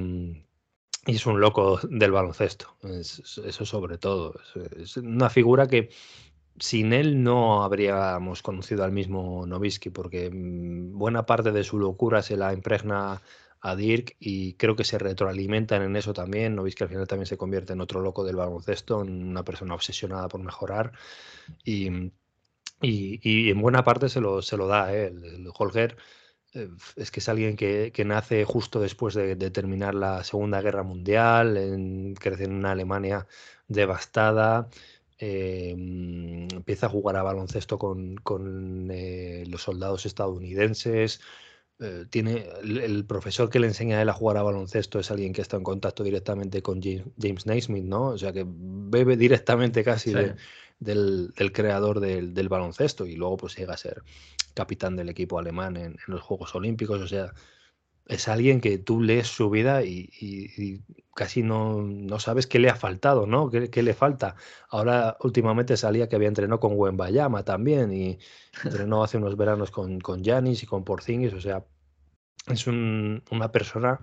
es 1.06 1.26
un 1.26 1.40
loco 1.40 1.80
del 1.90 2.12
baloncesto 2.12 2.78
eso 2.84 3.66
sobre 3.66 3.98
todo 3.98 4.40
es, 4.80 4.96
una 4.98 5.30
figura 5.30 5.68
que 5.68 5.90
sin 6.58 6.94
él 6.94 7.22
no 7.22 7.64
habríamos 7.64 8.42
conocido 8.42 8.86
al 8.86 8.94
mismo 8.94 9.46
Novisky 9.46 9.90
porque 9.90 10.30
mm, 10.32 10.98
buena 10.98 11.26
parte 11.26 11.52
de 11.52 11.66
su 11.66 11.78
locura 11.78 12.22
se 12.22 12.38
la 12.38 12.54
impregna 12.54 13.22
a 13.62 13.76
Dirk 13.76 14.16
y 14.20 14.54
creo 14.54 14.76
que 14.76 14.84
se 14.84 14.98
retroalimentan 14.98 15.82
en 15.82 15.96
eso 15.96 16.14
también. 16.14 16.56
¿No 16.56 16.64
veis 16.64 16.76
que 16.76 16.84
al 16.84 16.90
final 16.90 17.08
también 17.08 17.26
se 17.28 17.38
convierte 17.38 17.74
en 17.74 17.82
otro 17.82 18.02
loco 18.02 18.24
del 18.24 18.36
baloncesto, 18.36 19.02
en 19.02 19.28
una 19.28 19.44
persona 19.44 19.74
obsesionada 19.74 20.28
por 20.28 20.42
mejorar? 20.42 20.94
Y, 21.64 22.12
y, 22.82 23.50
en 23.50 23.62
buena 23.62 23.84
parte 23.84 24.10
se 24.10 24.22
lo, 24.22 24.42
se 24.42 24.58
lo 24.58 24.68
da 24.68 24.94
¿eh? 24.94 25.08
el, 25.08 25.50
Holger. 25.58 25.98
Eh, 26.54 26.70
es 26.96 27.12
que 27.12 27.20
es 27.20 27.30
alguien 27.30 27.56
que, 27.56 27.92
que 27.94 28.06
nace 28.06 28.46
justo 28.46 28.80
después 28.80 29.14
de, 29.16 29.36
terminar 29.52 29.96
la 29.96 30.24
Segunda 30.24 30.62
Guerra 30.62 30.84
Mundial, 30.84 31.58
en, 31.58 32.16
crece 32.16 32.46
en 32.46 32.54
una 32.54 32.72
Alemania 32.72 33.28
devastada, 33.68 34.70
eh, 35.20 35.72
empieza 35.72 36.86
a 36.88 36.90
jugar 36.90 37.16
a 37.18 37.24
baloncesto 37.24 37.80
con, 37.80 38.16
con 38.18 38.88
los 38.88 39.62
soldados 39.64 40.06
estadounidenses, 40.06 41.22
eh, 41.80 42.06
tiene 42.10 42.48
el, 42.64 43.06
profesor 43.06 43.52
que 43.52 43.60
le 43.60 43.68
enseña 43.68 44.00
a 44.00 44.02
él 44.02 44.10
a 44.10 44.14
jugar 44.14 44.38
a 44.38 44.42
baloncesto 44.42 45.00
es 45.00 45.12
alguien 45.12 45.32
que 45.32 45.42
está 45.42 45.58
en 45.58 45.64
contacto 45.64 46.04
directamente 46.04 46.64
con 46.64 46.82
James, 46.82 47.46
Naismith, 47.46 47.84
¿no? 47.84 48.08
O 48.08 48.18
sea 48.18 48.34
que 48.34 48.46
bebe 48.48 49.16
directamente 49.16 49.84
casi 49.84 50.12
del, 50.80 51.34
creador 51.54 52.00
del, 52.00 52.50
baloncesto 52.50 53.06
y 53.06 53.16
luego 53.16 53.38
pues 53.38 53.56
llega 53.56 53.76
a 53.76 53.78
ser 53.78 54.02
capitán 54.56 54.96
del 54.96 55.10
equipo 55.10 55.38
alemán 55.38 55.78
en, 55.78 55.98
los 56.08 56.22
Juegos 56.22 56.56
Olímpicos. 56.56 57.00
O 57.00 57.08
sea, 57.08 57.32
es 58.08 58.28
alguien 58.28 58.62
que 58.62 58.78
tú 58.78 59.02
lees 59.02 59.28
su 59.28 59.50
vida 59.50 59.84
y, 59.84 60.82
casi 61.16 61.44
no, 61.44 61.82
no, 61.82 62.20
sabes 62.20 62.48
qué 62.48 62.60
le 62.60 62.70
ha 62.70 62.76
faltado, 62.76 63.28
¿no? 63.28 63.50
¿Qué, 63.50 63.84
le 63.84 63.94
falta? 63.94 64.36
Ahora 64.70 65.18
últimamente 65.22 65.78
salía 65.78 66.08
que 66.08 66.16
había 66.16 66.28
entrenado 66.30 66.60
con 66.60 66.74
Wembayama 66.76 67.44
también 67.44 67.92
y 67.92 68.20
entrenó 68.64 69.04
hace 69.04 69.18
unos 69.18 69.36
veranos 69.36 69.72
con, 69.72 70.00
con 70.00 70.24
Janis 70.24 70.64
y 70.64 70.66
con 70.66 70.84
Porzingis, 70.84 71.34
o 71.34 71.42
sea, 71.42 71.66
es 72.48 72.68
una 72.68 73.52
persona 73.52 74.00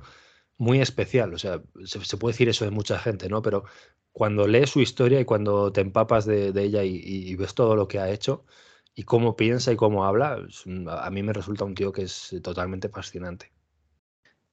muy 0.59 0.81
especial, 0.81 1.35
o 1.35 1.39
sea, 1.39 1.63
se, 1.85 2.17
puede 2.17 2.33
decir 2.33 2.49
eso 2.49 2.65
de 2.65 2.71
mucha 2.71 2.99
gente, 2.99 3.29
¿no? 3.29 3.43
Pero 3.43 3.65
cuando 4.13 4.47
lees 4.47 4.71
su 4.71 4.81
historia 4.81 5.21
y 5.21 5.25
cuando 5.25 5.73
te 5.73 5.81
empapas 5.81 6.27
de, 6.27 6.49
ella 6.57 6.85
y, 6.85 7.35
ves 7.37 7.55
todo 7.55 7.75
lo 7.77 7.89
que 7.89 7.99
ha 7.99 8.11
hecho 8.11 8.45
y 8.95 9.05
cómo 9.05 9.37
piensa 9.37 9.73
y 9.73 9.77
cómo 9.77 10.05
habla, 10.05 10.39
a 10.89 11.11
mí 11.11 11.23
me 11.23 11.33
resulta 11.33 11.65
un 11.65 11.75
tío 11.75 11.93
que 11.93 12.03
es 12.03 12.37
totalmente 12.43 12.89
fascinante. 12.89 13.53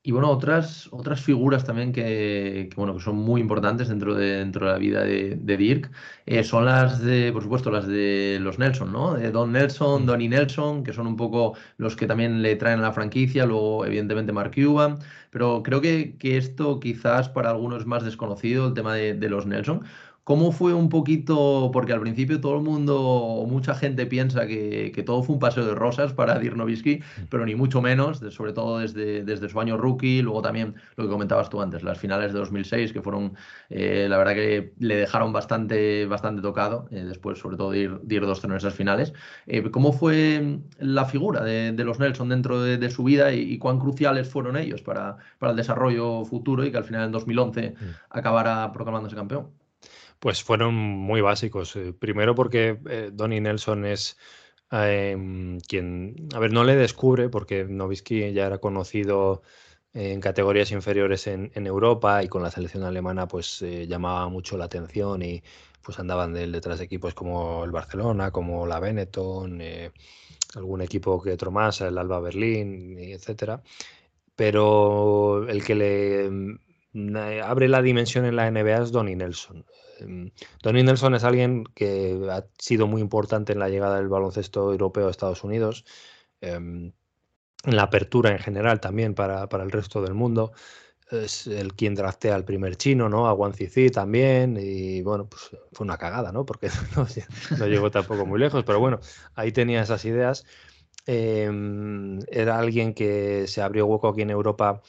Y 0.03 0.11
bueno, 0.11 0.31
otras, 0.31 0.87
otras 0.91 1.21
figuras 1.21 1.63
también 1.63 1.93
que, 1.93 2.69
bueno, 2.75 2.95
que 2.95 3.03
son 3.03 3.17
muy 3.17 3.39
importantes 3.39 3.87
dentro 3.87 4.15
de, 4.15 4.37
dentro 4.37 4.65
de 4.65 4.71
la 4.71 4.79
vida 4.79 5.03
de, 5.03 5.35
Dirk 5.57 5.91
eh, 6.25 6.43
son 6.43 6.65
las 6.65 6.99
de, 7.01 7.31
por 7.31 7.43
supuesto, 7.43 7.69
las 7.69 7.85
de 7.85 8.39
los 8.41 8.57
Nelson, 8.57 8.91
¿no? 8.91 9.13
De 9.13 9.29
Don 9.29 9.51
Nelson. 9.51 10.07
Donnie 10.07 10.27
Nelson, 10.27 10.83
que 10.83 10.91
son 10.91 11.05
un 11.05 11.15
poco 11.17 11.55
los 11.77 11.95
que 11.95 12.07
también 12.07 12.41
le 12.41 12.55
traen 12.55 12.79
a 12.79 12.83
la 12.83 12.93
franquicia, 12.93 13.45
luego 13.45 13.85
evidentemente 13.85 14.33
Mark 14.33 14.53
Cuban, 14.55 14.97
pero 15.29 15.61
creo 15.61 15.81
que, 15.81 16.17
que 16.17 16.35
esto 16.37 16.79
quizás 16.79 17.29
para 17.29 17.51
algunos 17.51 17.81
es 17.81 17.85
más 17.85 18.03
desconocido, 18.03 18.67
el 18.69 18.73
tema 18.73 18.95
de, 18.95 19.13
de 19.13 19.29
los 19.29 19.45
Nelson, 19.45 19.83
¿Cómo 20.23 20.51
fue 20.51 20.75
un 20.75 20.89
poquito? 20.89 21.71
Porque 21.73 21.93
al 21.93 21.99
principio 21.99 22.39
todo 22.39 22.55
el 22.55 22.61
mundo, 22.61 23.43
mucha 23.47 23.73
gente 23.73 24.05
piensa 24.05 24.45
que, 24.45 25.03
todo 25.03 25.23
fue 25.23 25.33
un 25.33 25.39
paseo 25.39 25.65
de 25.65 25.73
rosas 25.73 26.13
para 26.13 26.37
Dirk 26.37 26.55
Nowitzki, 26.55 26.97
mm. 26.97 27.23
pero 27.29 27.43
ni 27.43 27.55
mucho 27.55 27.81
menos, 27.81 28.19
sobre 28.29 28.53
todo 28.53 28.77
desde, 28.77 29.23
desde 29.23 29.49
su 29.49 29.59
año 29.59 29.77
rookie, 29.77 30.21
luego 30.21 30.43
también 30.43 30.75
lo 30.95 31.05
que 31.05 31.09
comentabas 31.09 31.49
tú 31.49 31.59
antes, 31.59 31.81
las 31.81 31.97
finales 31.97 32.33
de 32.33 32.39
2006, 32.39 32.93
que 32.93 33.01
fueron, 33.01 33.33
eh, 33.71 34.05
la 34.07 34.17
verdad 34.19 34.33
que 34.33 34.73
le 34.77 34.95
dejaron 34.95 35.33
bastante, 35.33 36.05
bastante 36.05 36.43
tocado, 36.43 36.87
eh, 36.91 37.03
después 37.03 37.39
sobre 37.39 37.57
todo 37.57 37.71
de 37.71 37.79
ir, 37.79 37.99
de 38.01 38.15
ir 38.15 38.21
dos 38.21 38.43
en 38.43 38.51
esas 38.51 38.75
finales. 38.75 39.13
Eh, 39.47 39.71
¿Cómo 39.71 39.91
fue 39.91 40.59
la 40.77 41.05
figura 41.05 41.43
de, 41.43 41.73
los 41.83 41.99
Nelson 41.99 42.29
dentro 42.29 42.61
de, 42.61 42.91
su 42.91 43.03
vida 43.03 43.33
y, 43.33 43.57
cuán 43.57 43.79
cruciales 43.79 44.29
fueron 44.29 44.55
ellos 44.55 44.83
para, 44.83 45.17
para 45.39 45.51
el 45.51 45.57
desarrollo 45.57 46.25
futuro 46.25 46.63
y 46.63 46.71
que 46.71 46.77
al 46.77 46.83
final 46.83 47.05
en 47.05 47.11
2011 47.11 47.71
mm. 47.71 47.85
acabara 48.11 48.71
proclamándose 48.71 49.15
campeón? 49.15 49.60
Pues 50.21 50.43
fueron 50.43 50.75
muy 50.75 51.19
básicos. 51.21 51.75
Eh, 51.75 51.93
primero 51.93 52.35
porque 52.35 52.79
eh, 52.89 53.09
Donnie 53.11 53.41
Nelson 53.41 53.85
es 53.85 54.17
em, 54.71 55.59
quien, 55.61 56.29
a 56.35 56.39
ver, 56.39 56.53
no 56.53 56.63
le 56.63 56.75
descubre 56.75 57.27
porque 57.29 57.65
Novisky 57.65 58.31
ya 58.31 58.45
era 58.47 58.59
conocido 58.59 59.41
en 59.93 60.21
categorías 60.21 60.71
inferiores 60.71 61.27
en, 61.27 61.51
Europa 61.55 62.23
y 62.23 62.27
con 62.29 62.43
la 62.43 62.51
selección 62.51 62.83
alemana 62.83 63.27
pues 63.27 63.61
eh, 63.61 63.87
llamaba 63.87 64.29
mucho 64.29 64.57
la 64.57 64.65
atención 64.65 65.21
y 65.21 65.43
pues 65.81 65.99
andaban 65.99 66.33
de 66.33 66.47
detrás 66.47 66.79
de 66.79 66.85
equipos 66.85 67.13
como 67.13 67.63
el 67.65 67.71
Barcelona, 67.71 68.31
como 68.31 68.67
la 68.67 68.79
Benetton, 68.79 69.59
eh, 69.61 69.91
algún 70.55 70.81
equipo 70.81 71.21
que 71.21 71.33
otro 71.33 71.51
más, 71.51 71.81
el 71.81 71.97
Alba 71.97 72.19
Berlín, 72.19 72.97
etcétera. 72.99 73.61
Pero 74.35 75.47
el 75.49 75.63
que 75.65 75.75
le 75.75 76.29
mm, 76.29 77.15
abre 77.43 77.67
la 77.67 77.81
dimensión 77.81 78.25
en 78.25 78.35
la 78.35 78.49
NBA 78.51 78.83
es 78.83 78.91
Donny 78.91 79.15
Nelson. 79.15 79.65
Em, 80.01 80.31
Donny 80.63 80.83
Nelson 80.83 81.15
es 81.15 81.23
alguien 81.23 81.63
que 81.75 82.19
ha 82.29 82.45
sido 82.57 82.87
muy 82.87 83.01
importante 83.01 83.53
en 83.53 83.59
la 83.59 83.69
llegada 83.69 83.97
del 83.97 84.09
baloncesto 84.09 84.71
europeo 84.71 85.07
a 85.07 85.11
Estados 85.11 85.43
Unidos. 85.43 85.85
Em, 86.41 86.91
en 87.63 87.75
la 87.75 87.83
apertura 87.83 88.31
en 88.31 88.39
general 88.39 88.79
también 88.79 89.13
para, 89.13 89.47
el 89.51 89.71
resto 89.71 90.01
del 90.01 90.13
mundo. 90.13 90.53
Es 91.11 91.45
el 91.47 91.73
quien 91.73 91.93
draftea 91.93 92.35
al 92.35 92.45
primer 92.45 92.77
chino, 92.77 93.09
¿no? 93.09 93.27
A 93.27 93.33
Wang 93.33 93.53
Zizi 93.53 93.89
también. 93.89 94.57
Y 94.59 95.01
bueno, 95.01 95.27
pues 95.27 95.51
fue 95.73 95.85
una 95.85 95.97
cagada, 95.97 96.31
¿no? 96.31 96.45
Porque 96.45 96.69
no, 97.59 97.67
llegó 97.67 97.91
tampoco 97.91 98.25
muy 98.25 98.39
lejos. 98.39 98.63
Pero 98.63 98.79
bueno, 98.79 98.99
ahí 99.35 99.51
tenía 99.51 99.81
esas 99.81 100.05
ideas. 100.05 100.45
Em, 101.05 102.19
era 102.29 102.59
alguien 102.59 102.93
que 102.93 103.47
se 103.47 103.61
abrió 103.61 103.87
hueco 103.87 104.07
aquí 104.07 104.21
en 104.21 104.29
Europa 104.29 104.81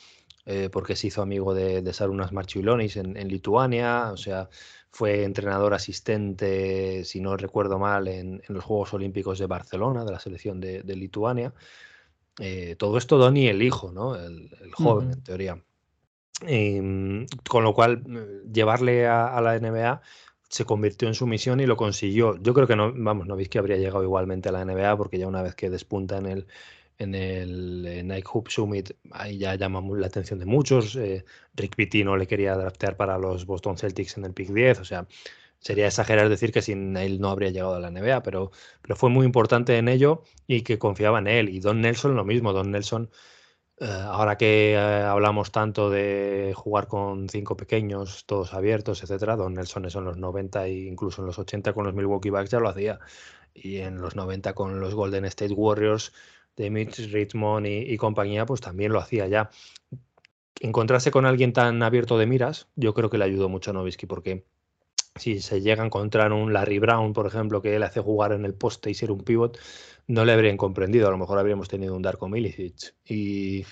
eh, 0.44 0.68
porque 0.70 0.96
se 0.96 1.06
hizo 1.08 1.22
amigo 1.22 1.54
de, 1.54 1.82
de 1.82 1.92
Sarunas 1.92 2.32
Marchiulonis 2.32 2.96
en, 2.96 3.16
en, 3.16 3.28
Lituania. 3.28 4.10
O 4.12 4.16
sea, 4.16 4.48
fue 4.92 5.24
entrenador 5.24 5.72
asistente, 5.72 7.04
si 7.04 7.20
no 7.20 7.36
recuerdo 7.36 7.78
mal, 7.78 8.08
en, 8.08 8.42
los 8.48 8.62
Juegos 8.62 8.92
Olímpicos 8.92 9.38
de 9.38 9.46
Barcelona, 9.46 10.04
de 10.04 10.12
la 10.12 10.20
selección 10.20 10.60
de, 10.60 10.82
de 10.82 10.96
Lituania. 10.96 11.54
Eh, 12.38 12.76
todo 12.78 12.98
esto 12.98 13.16
Donny 13.16 13.48
el 13.48 13.62
hijo, 13.62 13.90
¿no? 13.90 14.14
El, 14.16 14.50
joven, 14.74 15.12
en 15.12 15.22
teoría. 15.22 15.62
Em, 16.42 17.26
con 17.48 17.64
lo 17.64 17.72
cual, 17.74 18.04
eh, 18.06 18.42
llevarle 18.52 19.06
a, 19.06 19.40
la 19.40 19.58
NBA 19.58 20.02
se 20.48 20.64
convirtió 20.66 21.08
en 21.08 21.14
su 21.14 21.26
misión 21.26 21.60
y 21.60 21.66
lo 21.66 21.76
consiguió. 21.76 22.36
Yo 22.42 22.52
creo 22.52 22.66
que 22.66 22.76
no, 22.76 22.92
vamos, 22.94 23.26
no 23.26 23.36
veis 23.36 23.48
que 23.48 23.58
habría 23.58 23.78
llegado 23.78 24.02
igualmente 24.02 24.50
a 24.50 24.52
la 24.52 24.64
NBA 24.64 24.96
porque 24.98 25.18
ya 25.18 25.26
una 25.26 25.42
vez 25.42 25.54
que 25.54 25.70
despunta 25.70 26.18
en 26.18 26.26
el, 26.26 26.46
en 27.02 27.14
el 27.14 28.06
Nike 28.06 28.28
Hoop 28.32 28.48
Summit, 28.48 28.92
ahí 29.12 29.38
ya 29.38 29.54
llama 29.56 29.82
la 29.96 30.06
atención 30.06 30.38
de 30.38 30.46
muchos. 30.46 30.96
Eh, 30.96 31.24
Rick 31.54 31.76
Pitino 31.76 32.16
le 32.16 32.26
quería 32.26 32.56
draftear 32.56 32.96
para 32.96 33.18
los 33.18 33.46
Boston 33.46 33.76
Celtics 33.78 34.16
en 34.16 34.24
el 34.24 34.32
pick 34.32 34.48
10, 34.48 34.80
o 34.80 34.84
sea, 34.84 35.06
sería 35.62 35.86
exagerar 35.86 36.28
decir 36.28 36.52
que 36.52 36.62
sin 36.62 36.96
él 36.96 37.20
no 37.20 37.30
habría 37.30 37.50
llegado 37.50 37.76
a 37.76 37.80
la 37.80 37.90
NBA, 37.90 38.22
pero, 38.22 38.50
pero 38.82 38.96
fue 38.96 39.10
muy 39.10 39.24
importante 39.26 39.78
en 39.78 39.88
ello 39.88 40.22
y 40.46 40.62
que 40.62 40.78
confiaba 40.78 41.18
en 41.20 41.28
él. 41.28 41.48
Y 41.48 41.60
Don 41.60 41.80
Nelson 41.80 42.16
lo 42.16 42.24
mismo, 42.24 42.52
Don 42.52 42.70
Nelson, 42.72 43.10
eh, 43.78 43.86
ahora 43.86 44.36
que 44.36 44.72
eh, 44.74 44.76
hablamos 44.76 45.52
tanto 45.52 45.90
de 45.90 46.52
jugar 46.54 46.88
con 46.88 47.28
cinco 47.28 47.56
pequeños, 47.56 48.26
todos 48.26 48.54
abiertos, 48.54 49.02
etcétera, 49.02 49.36
Don 49.36 49.54
Nelson 49.54 49.86
eso 49.86 50.00
en 50.00 50.04
los 50.06 50.18
90 50.18 50.66
e 50.66 50.72
incluso 50.84 51.22
en 51.22 51.26
los 51.26 51.38
80 51.38 51.72
con 51.72 51.84
los 51.84 51.94
Milwaukee 51.94 52.30
Bucks 52.30 52.50
ya 52.50 52.60
lo 52.60 52.68
hacía. 52.68 53.00
Y 53.54 53.78
en 53.78 54.00
los 54.00 54.16
90 54.16 54.54
con 54.54 54.80
los 54.80 54.94
Golden 54.94 55.24
State 55.26 55.52
Warriors 55.52 56.12
de 56.56 56.70
Mitch 56.70 57.10
Richmond 57.10 57.66
y, 57.66 57.96
compañía, 57.96 58.46
pues 58.46 58.60
también 58.60 58.92
lo 58.92 58.98
hacía 58.98 59.26
ya. 59.28 59.50
Encontrarse 60.60 61.10
con 61.10 61.26
alguien 61.26 61.52
tan 61.52 61.82
abierto 61.82 62.18
de 62.18 62.26
miras, 62.26 62.68
yo 62.76 62.94
creo 62.94 63.10
que 63.10 63.18
le 63.18 63.24
ayudó 63.24 63.48
mucho 63.48 63.70
a 63.70 63.74
Novisky 63.74 64.06
porque 64.06 64.44
si 65.16 65.40
se 65.40 65.60
llega 65.60 65.82
a 65.82 65.86
encontrar 65.86 66.32
un 66.32 66.52
Larry 66.52 66.78
Brown, 66.78 67.12
por 67.12 67.26
ejemplo, 67.26 67.60
que 67.60 67.78
le 67.78 67.84
hace 67.84 68.00
jugar 68.00 68.32
en 68.32 68.44
el 68.44 68.54
poste 68.54 68.90
y 68.90 68.94
ser 68.94 69.10
un 69.10 69.24
pivot, 69.24 69.58
no 70.06 70.24
le 70.24 70.32
habrían 70.32 70.56
comprendido. 70.56 71.08
A 71.08 71.10
lo 71.10 71.18
mejor 71.18 71.38
habríamos 71.38 71.68
tenido 71.68 71.94
un 71.94 72.02
Darko 72.02 72.28
Milicic. 72.28 72.94
Y 73.04 73.64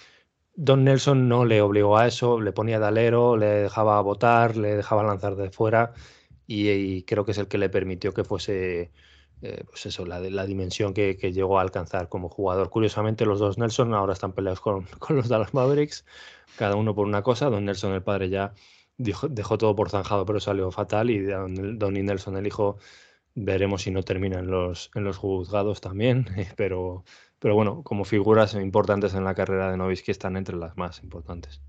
Don 0.55 0.85
Nelson 0.85 1.29
no 1.29 1.45
le 1.45 1.63
obligó 1.63 1.97
a 1.97 2.07
eso, 2.07 2.41
le 2.41 2.53
ponía 2.53 2.79
de 2.79 2.87
alero, 2.87 3.37
le 3.37 3.47
dejaba 3.47 4.01
votar, 4.03 4.57
le 4.57 4.77
dejaba 4.77 5.03
lanzar 5.03 5.37
de 5.37 5.51
fuera 5.51 5.95
y, 6.53 7.03
creo 7.05 7.25
que 7.25 7.31
es 7.33 7.39
el 7.39 7.49
que 7.49 7.59
le 7.59 7.69
permitió 7.69 8.13
que 8.13 8.25
fuese 8.25 8.91
eh, 9.43 9.65
pues 9.67 9.87
eso, 9.87 10.05
la, 10.05 10.21
la 10.21 10.47
dimensión 10.47 10.93
que, 10.93 11.15
llegó 11.33 11.59
a 11.59 11.63
alcanzar 11.63 12.09
como 12.09 12.29
jugador. 12.29 12.71
Curiosamente, 12.71 13.25
los 13.25 13.39
dos 13.39 13.59
Nelson 13.59 13.95
ahora 13.95 14.13
están 14.13 14.33
peleados 14.33 14.61
con, 14.61 14.85
con 14.99 15.17
los 15.17 15.29
Dallas 15.29 15.55
Mavericks, 15.55 16.05
cada 16.57 16.77
uno 16.77 16.95
por 16.95 17.07
una 17.07 17.23
cosa. 17.23 17.49
Don 17.51 17.65
Nelson, 17.65 17.93
el 17.93 18.03
padre, 18.03 18.29
ya 18.29 18.53
dejó 18.99 19.59
todo 19.59 19.75
por 19.75 19.91
zanjado, 19.91 20.27
pero 20.27 20.41
salió 20.41 20.71
fatal. 20.71 21.11
Y 21.11 21.21
Donny 21.21 22.03
Nelson, 22.03 22.37
el 22.37 22.47
hijo, 22.47 22.79
veremos 23.35 23.83
si 23.83 23.91
no 23.91 24.03
termina 24.03 24.39
en 24.41 24.51
los, 24.51 24.91
en 24.95 25.05
los 25.05 25.17
juzgados 25.17 25.81
también. 25.81 26.27
Pero, 26.57 27.05
pero 27.39 27.55
bueno, 27.55 27.83
como 27.83 28.05
figuras 28.05 28.53
importantes 28.55 29.15
en 29.15 29.25
la 29.25 29.35
carrera 29.35 29.71
de 29.71 29.79
Novisky 29.79 30.11
están 30.11 30.37
entre 30.37 30.57
las 30.57 30.77
más 30.77 31.03
importantes. 31.03 31.63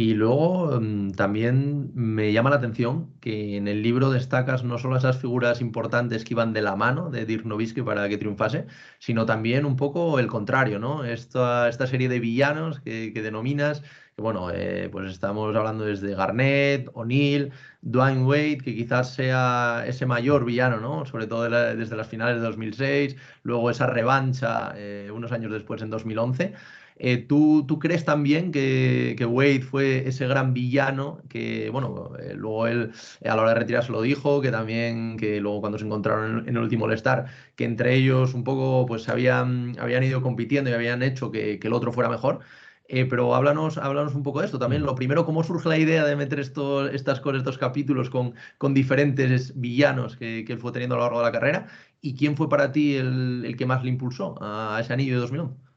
Y 0.00 0.14
luego 0.14 0.80
mm, 0.80 1.10
también 1.14 1.90
me 1.92 2.32
llama 2.32 2.50
la 2.50 2.56
atención 2.56 3.12
que 3.20 3.56
en 3.56 3.66
el 3.66 3.82
libro 3.82 4.10
destacas 4.10 4.62
no 4.62 4.78
solo 4.78 4.96
esas 4.96 5.18
figuras 5.18 5.60
importantes 5.60 6.24
que 6.24 6.34
iban 6.34 6.52
de 6.52 6.62
la 6.62 6.76
mano 6.76 7.10
de 7.10 7.26
Dirk 7.26 7.44
Nowitzki 7.44 7.82
para 7.82 8.08
que 8.08 8.16
triunfase, 8.16 8.68
sino 9.00 9.26
también 9.26 9.64
un 9.64 9.74
poco 9.74 10.20
el 10.20 10.28
contrario, 10.28 10.78
¿no? 10.78 11.02
Esta, 11.04 11.68
esta 11.68 11.88
serie 11.88 12.08
de 12.08 12.20
villanos 12.20 12.78
que, 12.78 13.12
que 13.12 13.22
denominas, 13.22 13.82
que 14.14 14.22
bueno, 14.22 14.52
eh, 14.52 14.88
pues 14.92 15.10
estamos 15.10 15.56
hablando 15.56 15.84
desde 15.84 16.14
Garnett, 16.14 16.88
O'Neill, 16.94 17.50
Dwayne 17.82 18.22
Wade, 18.22 18.58
que 18.58 18.76
quizás 18.76 19.14
sea 19.14 19.82
ese 19.84 20.06
mayor 20.06 20.44
villano, 20.44 20.78
¿no? 20.78 21.06
Sobre 21.06 21.26
todo 21.26 21.50
desde 21.74 21.96
las 21.96 22.06
finales 22.06 22.36
de 22.36 22.42
2006, 22.42 23.16
luego 23.42 23.68
esa 23.68 23.88
revancha 23.88 24.74
eh, 24.76 25.10
unos 25.12 25.32
años 25.32 25.50
después 25.50 25.82
en 25.82 25.90
2011. 25.90 26.54
Eh, 27.00 27.18
¿tú, 27.18 27.64
¿tú, 27.66 27.78
crees 27.78 28.04
también 28.04 28.50
que, 28.50 29.14
que, 29.16 29.24
Wade 29.24 29.60
fue 29.60 30.08
ese 30.08 30.26
gran 30.26 30.52
villano 30.52 31.22
que, 31.28 31.70
bueno, 31.70 32.12
eh, 32.18 32.34
luego 32.34 32.66
él 32.66 32.92
a 33.24 33.36
la 33.36 33.42
hora 33.42 33.50
de 33.50 33.60
retirarse 33.60 33.92
lo 33.92 34.02
dijo, 34.02 34.40
que 34.40 34.50
también, 34.50 35.16
que 35.16 35.40
luego 35.40 35.60
cuando 35.60 35.78
se 35.78 35.84
encontraron 35.84 36.48
en, 36.48 36.56
el 36.56 36.62
último 36.62 36.86
All-Star, 36.86 37.26
que 37.54 37.64
entre 37.64 37.94
ellos 37.94 38.34
un 38.34 38.42
poco 38.42 38.84
pues 38.86 39.08
habían, 39.08 39.78
habían 39.78 40.02
ido 40.02 40.22
compitiendo 40.22 40.70
y 40.70 40.72
habían 40.72 41.02
hecho 41.02 41.30
que, 41.30 41.58
que 41.60 41.68
el 41.68 41.72
otro 41.72 41.92
fuera 41.92 42.08
mejor? 42.08 42.40
Eh, 42.88 43.04
pero 43.04 43.34
háblanos, 43.34 43.76
háblanos 43.76 44.14
un 44.14 44.22
poco 44.22 44.40
de 44.40 44.46
esto 44.46 44.58
también. 44.58 44.82
Lo 44.82 44.94
primero, 44.94 45.24
¿cómo 45.26 45.44
surge 45.44 45.68
la 45.68 45.78
idea 45.78 46.04
de 46.04 46.16
meter 46.16 46.40
estos, 46.40 46.90
estas 46.94 47.20
cosas, 47.20 47.38
estos 47.40 47.58
capítulos 47.58 48.08
con, 48.10 48.34
con 48.56 48.72
diferentes 48.74 49.58
villanos 49.60 50.16
que, 50.16 50.44
que, 50.46 50.54
él 50.54 50.58
fue 50.58 50.72
teniendo 50.72 50.94
a 50.96 50.98
lo 50.98 51.04
largo 51.04 51.18
de 51.18 51.26
la 51.26 51.32
carrera? 51.32 51.66
¿Y 52.00 52.14
quién 52.16 52.36
fue 52.36 52.48
para 52.48 52.72
ti 52.72 52.96
el, 52.96 53.44
el 53.44 53.56
que 53.56 53.66
más 53.66 53.84
le 53.84 53.90
impulsó 53.90 54.36
a 54.40 54.78
ese 54.80 54.92
anillo 54.94 55.14
de 55.14 55.20
2011? 55.20 55.67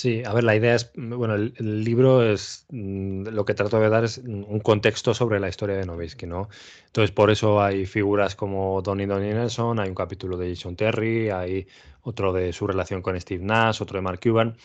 Sí, 0.00 0.22
a 0.24 0.32
ver, 0.32 0.44
la 0.44 0.56
idea 0.56 0.76
es, 0.76 0.90
mm, 0.96 1.14
bueno, 1.14 1.34
el, 1.34 1.84
libro 1.84 2.22
es, 2.22 2.64
mm, 2.70 3.24
lo 3.28 3.44
que 3.44 3.52
trato 3.52 3.78
de 3.78 3.90
dar 3.90 4.02
es 4.04 4.16
un 4.16 4.60
contexto 4.60 5.12
sobre 5.12 5.38
la 5.38 5.50
historia 5.50 5.76
de 5.76 5.84
Novisky, 5.84 6.24
¿no? 6.26 6.48
Entonces, 6.86 7.10
por 7.10 7.30
eso 7.30 7.60
hay 7.62 7.84
figuras 7.84 8.34
como 8.34 8.80
Donny 8.80 9.04
Donny 9.04 9.28
Nelson, 9.34 9.78
hay 9.78 9.90
un 9.90 9.94
capítulo 9.94 10.38
de 10.38 10.54
Jason 10.54 10.74
Terry, 10.74 11.28
hay 11.28 11.66
otro 12.00 12.32
de 12.32 12.54
su 12.54 12.66
relación 12.66 13.02
con 13.02 13.20
Steve 13.20 13.44
Nash, 13.44 13.82
otro 13.82 13.98
de 13.98 14.02
Mark 14.02 14.20
Cuban. 14.22 14.56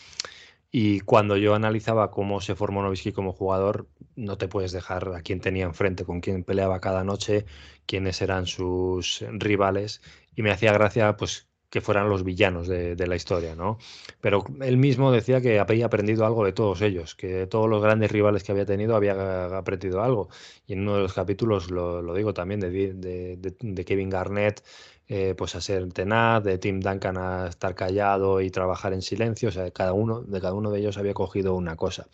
Y 0.72 1.02
cuando 1.02 1.38
yo 1.38 1.56
analizaba 1.56 2.12
cómo 2.12 2.42
se 2.42 2.56
formó 2.56 2.82
Novisky 2.84 3.12
como 3.14 3.34
jugador, 3.34 3.88
no 4.16 4.38
te 4.38 4.48
puedes 4.48 4.72
dejar 4.72 5.10
a 5.16 5.22
quién 5.22 5.42
tenía 5.42 5.66
enfrente, 5.66 6.06
con 6.06 6.22
quién 6.22 6.46
peleaba 6.46 6.80
cada 6.82 7.04
noche, 7.04 7.46
quiénes 7.86 8.22
eran 8.22 8.48
sus 8.48 9.24
rivales. 9.32 10.02
Y 10.36 10.44
me 10.44 10.52
hacía 10.52 10.74
gracia, 10.74 11.18
pues, 11.18 11.50
que 11.70 11.82
fueran 11.82 12.10
los 12.10 12.24
villanos 12.24 12.68
de, 12.68 13.08
la 13.08 13.16
historia, 13.16 13.56
¿no? 13.56 13.78
Pero 14.22 14.44
él 14.62 14.78
mismo 14.78 15.12
decía 15.12 15.42
que 15.42 15.60
había 15.60 15.86
aprendido 15.86 16.26
algo 16.26 16.46
de 16.46 16.54
todos 16.54 16.82
ellos, 16.82 17.16
que 17.16 17.48
todos 17.48 17.70
los 17.70 17.82
grandes 17.82 18.12
rivales 18.12 18.44
que 18.44 18.52
había 18.52 18.66
tenido 18.66 18.96
había 18.96 19.58
aprendido 19.58 20.02
algo. 20.02 20.30
Y 20.68 20.74
en 20.74 20.82
uno 20.82 20.96
de 20.96 21.02
los 21.02 21.14
capítulos, 21.14 21.72
lo, 21.72 22.14
digo 22.14 22.34
también, 22.34 22.60
de, 22.62 23.86
Kevin 23.86 24.10
Garnett, 24.10 24.64
eh, 25.08 25.36
pues 25.38 25.56
a 25.56 25.62
ser 25.62 25.92
tenaz, 25.94 26.44
de 26.44 26.58
Tim 26.58 26.80
Duncan 26.80 27.18
a 27.18 27.48
estar 27.48 27.76
callado 27.76 28.42
y 28.42 28.50
trabajar 28.50 28.94
en 28.94 29.02
silencio, 29.02 29.50
o 29.50 29.52
sea, 29.52 29.70
cada 29.72 29.94
uno, 29.94 30.22
de 30.22 30.42
cada 30.42 30.54
uno 30.54 30.72
de 30.72 30.80
ellos 30.80 30.98
había 30.98 31.14
cogido 31.14 31.56
una 31.56 31.76
cosa. 31.76 32.08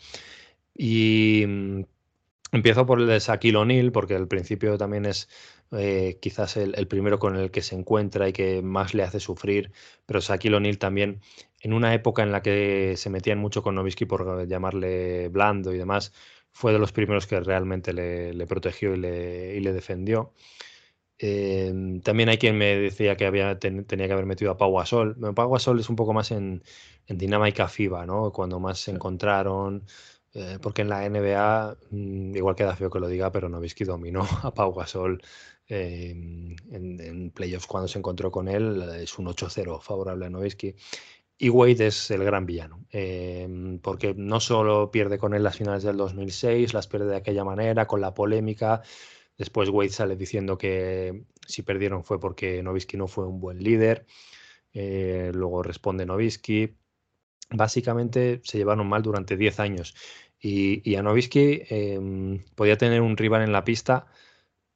Y 0.74 1.44
mm, 1.46 1.82
empiezo 2.52 2.86
por 2.86 3.00
el 3.00 3.06
de 3.06 3.18
Shaquille 3.18 3.56
O'Neal, 3.56 3.92
porque 3.92 4.14
al 4.14 4.28
principio 4.28 4.78
también 4.78 5.06
es 5.06 5.28
eh, 5.72 6.18
quizás 6.20 6.56
el, 6.56 6.86
primero 6.88 7.18
con 7.18 7.36
el 7.36 7.50
que 7.50 7.62
se 7.62 7.74
encuentra 7.74 8.28
y 8.28 8.32
que 8.32 8.62
más 8.62 8.94
le 8.94 9.02
hace 9.02 9.20
sufrir, 9.20 9.72
pero 10.06 10.20
Shaquille 10.20 10.56
O'Neal 10.56 10.78
también, 10.78 11.20
en 11.60 11.72
una 11.72 11.94
época 11.94 12.22
en 12.22 12.32
la 12.32 12.42
que 12.42 12.94
se 12.96 13.10
metían 13.10 13.38
mucho 13.38 13.62
con 13.62 13.74
Novisky 13.74 14.04
por 14.04 14.46
llamarle 14.46 15.28
blando 15.28 15.72
y 15.72 15.78
demás, 15.78 16.12
fue 16.52 16.72
de 16.72 16.78
los 16.78 16.92
primeros 16.92 17.26
que 17.26 17.40
realmente 17.40 17.92
le, 17.92 18.46
protegió 18.46 18.94
y 18.94 18.98
le, 18.98 19.72
defendió. 19.72 20.34
Em, 21.18 22.00
también 22.02 22.28
hay 22.28 22.38
quien 22.38 22.58
me 22.58 22.76
decía 22.76 23.16
que 23.16 23.26
había, 23.26 23.58
tenía 23.58 24.06
que 24.06 24.12
haber 24.12 24.26
metido 24.26 24.50
a 24.50 24.56
Pau 24.58 24.76
Gasol. 24.76 25.16
Pau 25.34 25.50
Gasol 25.50 25.80
es 25.80 25.88
un 25.88 25.96
poco 25.96 26.12
más 26.12 26.30
en, 26.32 26.62
en 27.06 27.18
dinámica 27.18 27.68
FIBA, 27.68 28.06
¿no? 28.06 28.32
Cuando 28.32 28.60
más 28.60 28.80
se 28.80 28.90
encontraron, 28.90 29.84
eh, 30.34 30.58
porque 30.62 30.82
en 30.82 30.88
la 30.88 31.04
NBA, 31.08 31.76
mm, 31.90 32.36
igual 32.36 32.56
queda 32.56 32.76
feo 32.76 32.90
que 32.90 33.00
lo 33.00 33.08
diga, 33.08 33.30
pero 33.32 33.48
Novisky 33.48 33.84
dominó 33.84 34.22
a 34.42 34.54
Pau 34.54 34.72
Gasol 34.74 35.22
en, 35.68 36.56
en, 36.70 37.30
playoffs 37.30 37.66
cuando 37.66 37.88
se 37.88 37.98
encontró 37.98 38.30
con 38.30 38.48
él, 38.48 38.82
es 39.00 39.18
un 39.18 39.26
8-0 39.26 39.80
favorable 39.80 40.26
a 40.26 40.30
Novisky. 40.30 40.74
Y 41.42 41.48
Wade 41.48 41.88
es 41.88 42.10
el 42.12 42.22
gran 42.22 42.46
villano, 42.46 42.86
em, 42.90 43.80
porque 43.80 44.14
no 44.14 44.38
solo 44.38 44.92
pierde 44.92 45.18
con 45.18 45.34
él 45.34 45.42
las 45.42 45.56
finales 45.56 45.82
del 45.82 45.96
2006, 45.96 46.72
las 46.72 46.86
pierde 46.86 47.06
de 47.06 47.16
aquella 47.16 47.44
manera, 47.44 47.86
con 47.88 48.00
la 48.00 48.14
polémica. 48.14 48.82
Después 49.36 49.68
Wade 49.68 49.88
sale 49.90 50.14
diciendo 50.16 50.56
que 50.56 51.24
si 51.46 51.62
perdieron 51.62 52.04
fue 52.04 52.20
porque 52.20 52.62
Novisky 52.62 52.96
no 52.96 53.08
fue 53.08 53.26
un 53.26 53.40
buen 53.40 53.62
líder. 53.62 54.06
Eh, 54.72 55.32
luego 55.34 55.62
responde 55.64 56.06
Novisky. 56.06 56.76
Básicamente 57.50 58.40
se 58.44 58.58
llevaron 58.58 58.88
mal 58.88 59.02
durante 59.02 59.36
10 59.36 59.60
años. 59.60 59.94
Y, 60.40 60.88
y 60.88 60.96
a 60.96 61.02
Novisky 61.02 61.62
em, 61.68 62.44
podía 62.54 62.78
tener 62.78 63.00
un 63.00 63.16
rival 63.16 63.42
en 63.42 63.52
la 63.52 63.64
pista, 63.64 64.06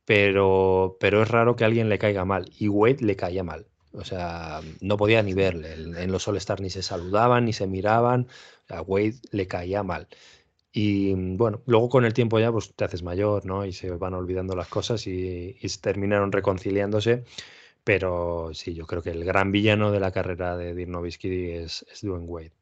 pero, 0.06 0.96
pero 1.00 1.22
es 1.22 1.28
raro 1.28 1.56
que 1.56 1.64
a 1.64 1.66
alguien 1.66 1.88
le 1.90 1.98
caiga 1.98 2.24
mal. 2.24 2.50
Y 2.58 2.68
Wade 2.68 3.04
le 3.04 3.16
caía 3.16 3.44
mal. 3.44 3.66
O 3.92 4.04
sea, 4.04 4.60
no 4.80 4.96
podía 4.96 5.22
ni 5.22 5.34
verle. 5.34 5.74
En 5.74 6.12
los 6.12 6.28
All-Stars 6.28 6.62
ni 6.62 6.70
se 6.70 6.82
saludaban, 6.82 7.44
ni 7.46 7.52
se 7.52 7.66
miraban. 7.66 8.28
A 8.68 8.82
Wade 8.82 9.16
le 9.32 9.46
caía 9.48 9.82
mal. 9.82 10.08
Y 10.72 11.14
bueno, 11.14 11.62
luego 11.66 11.88
con 11.88 12.04
el 12.04 12.14
tiempo 12.14 12.38
ya 12.38 12.52
pues 12.52 12.74
te 12.74 12.84
haces 12.84 13.02
mayor, 13.02 13.46
¿no? 13.46 13.64
Y 13.66 13.72
se 13.72 13.90
van 13.90 14.14
olvidando 14.14 14.54
las 14.56 14.68
cosas 14.68 15.06
y, 15.06 15.56
y 15.60 15.68
terminaron 15.80 16.32
reconciliándose. 16.32 17.24
Pero 17.84 18.50
sí, 18.54 18.74
yo 18.74 18.86
creo 18.86 19.02
que 19.02 19.10
el 19.10 19.24
gran 19.24 19.52
villano 19.52 19.92
de 19.92 20.00
la 20.00 20.12
carrera 20.12 20.56
de 20.56 20.74
Dirk 20.74 20.90
Nowitzki 20.90 21.50
es, 21.52 21.86
es 21.92 22.02
Dwayne 22.02 22.26
Wade 22.26 22.52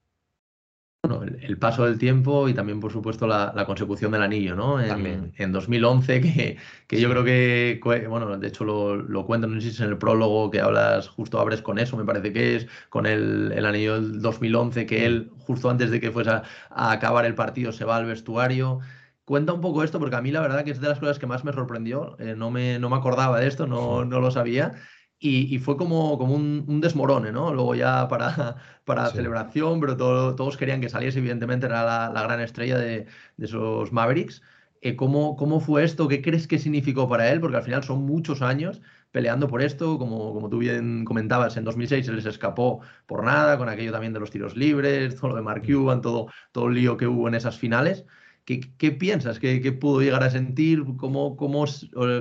bueno, 1.07 1.23
el, 1.23 1.59
paso 1.59 1.85
del 1.85 1.99
tiempo 1.99 2.49
y 2.49 2.55
también, 2.55 2.81
por 2.81 2.91
supuesto, 2.91 3.27
la, 3.27 3.65
consecución 3.67 4.13
del 4.13 4.23
anillo, 4.23 4.57
¿no? 4.57 4.81
En, 4.81 5.33
en 5.37 5.53
2011, 5.53 6.21
que, 6.21 6.57
que 6.87 7.01
yo 7.01 7.11
creo 7.11 7.25
que, 7.25 7.79
bueno, 8.09 8.39
de 8.39 8.49
hecho 8.49 8.65
lo, 8.65 8.97
lo 8.97 9.27
cuento, 9.27 9.47
no 9.47 9.61
sé 9.61 9.61
si 9.61 9.69
es 9.69 9.81
en 9.81 9.91
el 9.91 9.99
prólogo 9.99 10.51
que 10.51 10.61
hablas, 10.61 11.09
justo 11.09 11.39
abres 11.39 11.61
con 11.61 11.79
eso, 11.79 11.97
me 11.99 12.05
parece 12.05 12.33
que 12.33 12.57
es, 12.57 12.67
con 12.89 13.05
el, 13.05 13.53
el 13.53 13.67
anillo 13.67 13.95
del 13.95 14.23
2011, 14.23 14.87
que 14.87 15.05
él, 15.05 15.31
justo 15.41 15.69
antes 15.69 15.91
de 15.91 16.01
que 16.01 16.11
fuese 16.11 16.31
a, 16.31 16.43
acabar 16.71 17.27
el 17.27 17.35
partido, 17.35 17.73
se 17.73 17.85
va 17.85 17.97
al 17.97 18.07
vestuario. 18.07 18.81
Cuenta 19.27 19.53
un 19.53 19.61
poco 19.61 19.85
esto, 19.85 19.99
porque 19.99 20.17
a 20.17 20.23
mí 20.23 20.31
la 20.31 20.41
verdad 20.41 20.65
que 20.65 20.71
es 20.71 20.81
de 20.81 20.89
las 20.89 20.99
cosas 21.01 21.19
que 21.19 21.27
más 21.27 21.45
me 21.45 21.53
sorprendió, 21.53 22.17
eh, 22.19 22.35
no, 22.37 22.51
me, 22.51 22.79
no 22.79 22.89
me 22.89 22.97
acordaba 22.97 23.41
de 23.41 23.47
esto, 23.47 23.67
no, 23.67 24.05
no 24.05 24.21
lo 24.21 24.31
sabía. 24.31 24.73
Y, 25.19 25.59
fue 25.59 25.77
como, 25.79 26.19
como 26.19 26.35
un, 26.35 26.81
desmorone, 26.81 27.33
¿no? 27.33 27.55
Luego 27.55 27.75
ya 27.75 28.09
para, 28.09 28.57
para 28.85 29.09
celebración, 29.09 29.81
pero 29.81 29.97
todos 29.97 30.57
querían 30.59 30.83
que 30.83 30.91
saliese, 30.91 31.19
evidentemente 31.21 31.67
era 31.67 32.11
la, 32.11 32.23
gran 32.23 32.41
estrella 32.41 32.77
de, 32.77 33.07
esos 33.39 33.91
Mavericks. 33.93 34.43
Eh, 34.83 34.97
¿cómo, 34.97 35.35
¿Cómo 35.37 35.61
fue 35.61 35.83
esto? 35.83 36.09
¿Qué 36.09 36.21
crees 36.21 36.47
que 36.47 36.59
significó 36.59 37.09
para 37.09 37.31
él? 37.33 37.41
Porque 37.41 37.57
al 37.57 37.63
final 37.63 37.83
son 37.85 38.05
muchos 38.05 38.43
años 38.43 38.83
peleando 39.13 39.49
por 39.49 39.63
esto, 39.63 39.97
como, 39.97 40.35
como 40.35 40.51
tú 40.51 40.59
bien 40.59 41.05
comentabas, 41.05 41.57
en 41.57 41.65
2006 41.65 42.07
se 42.07 42.13
les 42.13 42.27
escapó 42.27 42.81
por 43.07 43.25
nada, 43.25 43.57
con 43.57 43.69
aquello 43.69 43.93
también 43.93 44.13
de 44.13 44.19
los 44.21 44.31
tiros 44.31 44.57
libres, 44.57 45.15
todo 45.15 45.29
lo 45.31 45.37
de 45.37 45.43
Mark 45.43 45.63
mm. 45.63 45.73
Cuban, 45.73 46.01
todo, 46.03 46.27
todo 46.51 46.67
el 46.67 46.75
lío 46.75 46.97
que 46.97 47.07
hubo 47.07 47.29
en 47.29 47.35
esas 47.37 47.57
finales. 47.57 48.05
¿Qué, 48.45 48.61
qué 48.77 48.91
piensas? 48.91 49.39
¿Qué, 49.39 49.61
¿Qué, 49.63 49.73
pudo 49.73 50.01
llegar 50.03 50.25
a 50.25 50.31
sentir? 50.31 50.85
¿Cómo, 50.99 51.37
cómo, 51.37 51.65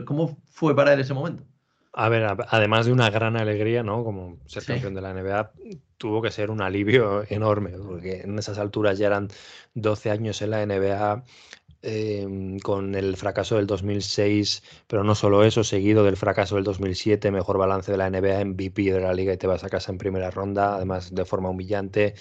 ¿Cómo 0.06 0.38
fue 0.51 0.75
para 0.75 0.93
él 0.93 0.99
ese 0.99 1.15
momento? 1.15 1.43
A 1.95 2.10
ver, 2.10 2.25
además 2.49 2.88
de 2.88 2.91
una 2.91 3.12
gran 3.12 3.38
alegría, 3.38 3.84
¿no? 3.84 4.03
Como 4.03 4.39
ser 4.47 4.65
campeón 4.65 4.95
de 4.95 5.01
la 5.01 5.13
NBA, 5.13 5.51
tuvo 5.97 6.23
que 6.23 6.32
ser 6.32 6.49
un 6.49 6.60
alivio 6.62 7.23
enorme, 7.29 7.71
porque 7.77 8.21
en 8.21 8.38
esas 8.39 8.58
alturas 8.58 8.97
ya 8.97 9.08
eran 9.08 9.27
12 9.75 10.10
años 10.10 10.41
en 10.41 10.49
la 10.49 10.63
NBA, 10.65 11.23
em, 11.84 12.58
con 12.60 12.95
el 12.95 13.15
fracaso 13.15 13.58
del 13.58 13.67
2006, 13.67 14.63
pero 14.88 15.03
no 15.03 15.13
solo 15.13 15.43
eso, 15.43 15.63
seguido 15.63 16.03
del 16.03 16.17
fracaso 16.17 16.56
del 16.56 16.63
2007, 16.63 17.29
mejor 17.29 17.60
balance 17.60 17.91
de 17.91 17.97
la 17.99 18.08
NBA, 18.10 18.41
MVP 18.41 18.91
de 18.91 18.99
la 18.99 19.13
liga 19.13 19.34
y 19.34 19.38
te 19.38 19.47
vas 19.47 19.63
a 19.63 19.69
casa 19.69 19.91
en 19.91 19.99
primera 19.99 20.32
ronda, 20.32 20.75
además 20.75 21.13
de 21.13 21.25
forma 21.25 21.49
humillante. 21.49 22.15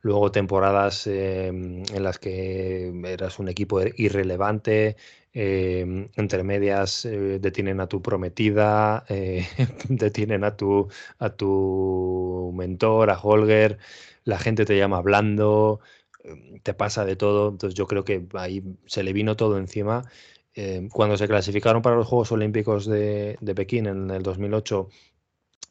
Luego 0.00 0.32
temporadas 0.32 1.06
em, 1.06 1.84
en 1.94 2.02
las 2.02 2.18
que 2.18 2.92
eras 3.06 3.38
un 3.38 3.48
equipo 3.48 3.80
irrelevante, 3.96 4.96
eh, 5.32 6.08
entre 6.16 6.42
medias 6.44 7.04
eh, 7.04 7.38
detienen 7.40 7.80
a 7.80 7.86
tu 7.88 8.02
prometida, 8.02 9.04
eh, 9.08 9.46
detienen 9.88 10.44
a 10.44 10.56
tu, 10.56 10.88
a 11.18 11.30
tu 11.30 12.52
mentor, 12.54 13.10
a 13.10 13.18
Holger, 13.18 13.78
la 14.24 14.38
gente 14.38 14.64
te 14.64 14.76
llama 14.76 14.98
hablando, 14.98 15.80
em, 16.24 16.60
te 16.60 16.74
pasa 16.74 17.04
de 17.04 17.16
todo, 17.16 17.48
entonces 17.50 17.74
yo 17.74 17.86
creo 17.86 18.04
que 18.04 18.26
ahí 18.34 18.62
se 18.86 19.02
le 19.02 19.12
vino 19.12 19.36
todo 19.36 19.58
encima. 19.58 20.04
Em, 20.54 20.88
cuando 20.90 21.16
se 21.16 21.28
clasificaron 21.28 21.80
para 21.82 21.96
los 21.96 22.06
Juegos 22.06 22.30
Olímpicos 22.32 22.86
de, 22.86 23.38
de 23.40 23.54
Pekín 23.54 23.86
en 23.86 24.10
el 24.10 24.22
2008, 24.22 24.88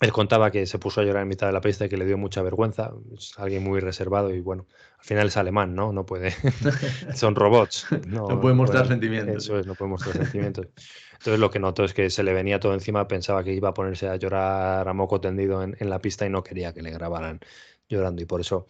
él 0.02 0.12
contaba 0.12 0.50
que 0.50 0.66
se 0.66 0.80
puso 0.80 1.00
a 1.00 1.04
llorar 1.04 1.22
en 1.22 1.28
mitad 1.28 1.46
de 1.46 1.54
la 1.54 1.62
pista 1.62 1.86
y 1.86 1.90
que 1.90 1.96
le 1.96 2.06
dio 2.06 2.18
mucha 2.18 2.42
vergüenza. 2.42 2.92
Es 3.16 3.38
alguien 3.38 3.64
muy 3.64 3.80
reservado 3.80 4.34
y 4.34 4.42
bueno, 4.42 4.66
al 4.98 5.06
final 5.06 5.28
es 5.28 5.38
alemán, 5.38 5.76
¿no? 5.76 5.94
No 5.94 6.08
puede. 6.08 6.32
Son 7.16 7.36
robots. 7.36 7.86
No, 8.08 8.42
puede 8.42 8.56
mostrar 8.56 8.88
sentimientos. 8.88 9.44
Eso 9.44 9.60
es, 9.60 9.68
no 9.68 9.76
puede 9.76 9.92
mostrar 9.92 10.18
sentimientos. 10.18 10.70
Entonces 11.12 11.40
lo 11.40 11.52
que 11.52 11.60
notó 11.60 11.84
es 11.84 11.94
que 11.94 12.10
se 12.10 12.24
le 12.24 12.34
venía 12.34 12.60
todo 12.60 12.74
encima, 12.74 13.08
pensaba 13.08 13.44
que 13.44 13.54
iba 13.54 13.70
a 13.70 13.74
ponerse 13.76 14.10
a 14.10 14.16
llorar 14.16 14.90
a 14.90 14.94
moco 14.94 15.22
tendido 15.22 15.62
en, 15.62 15.76
la 15.88 16.00
pista 16.00 16.26
y 16.26 16.32
no 16.32 16.44
quería 16.44 16.74
que 16.74 16.82
le 16.82 16.90
grabaran 16.90 17.40
llorando. 17.88 18.24
Y 18.24 18.26
por 18.26 18.42
eso, 18.42 18.66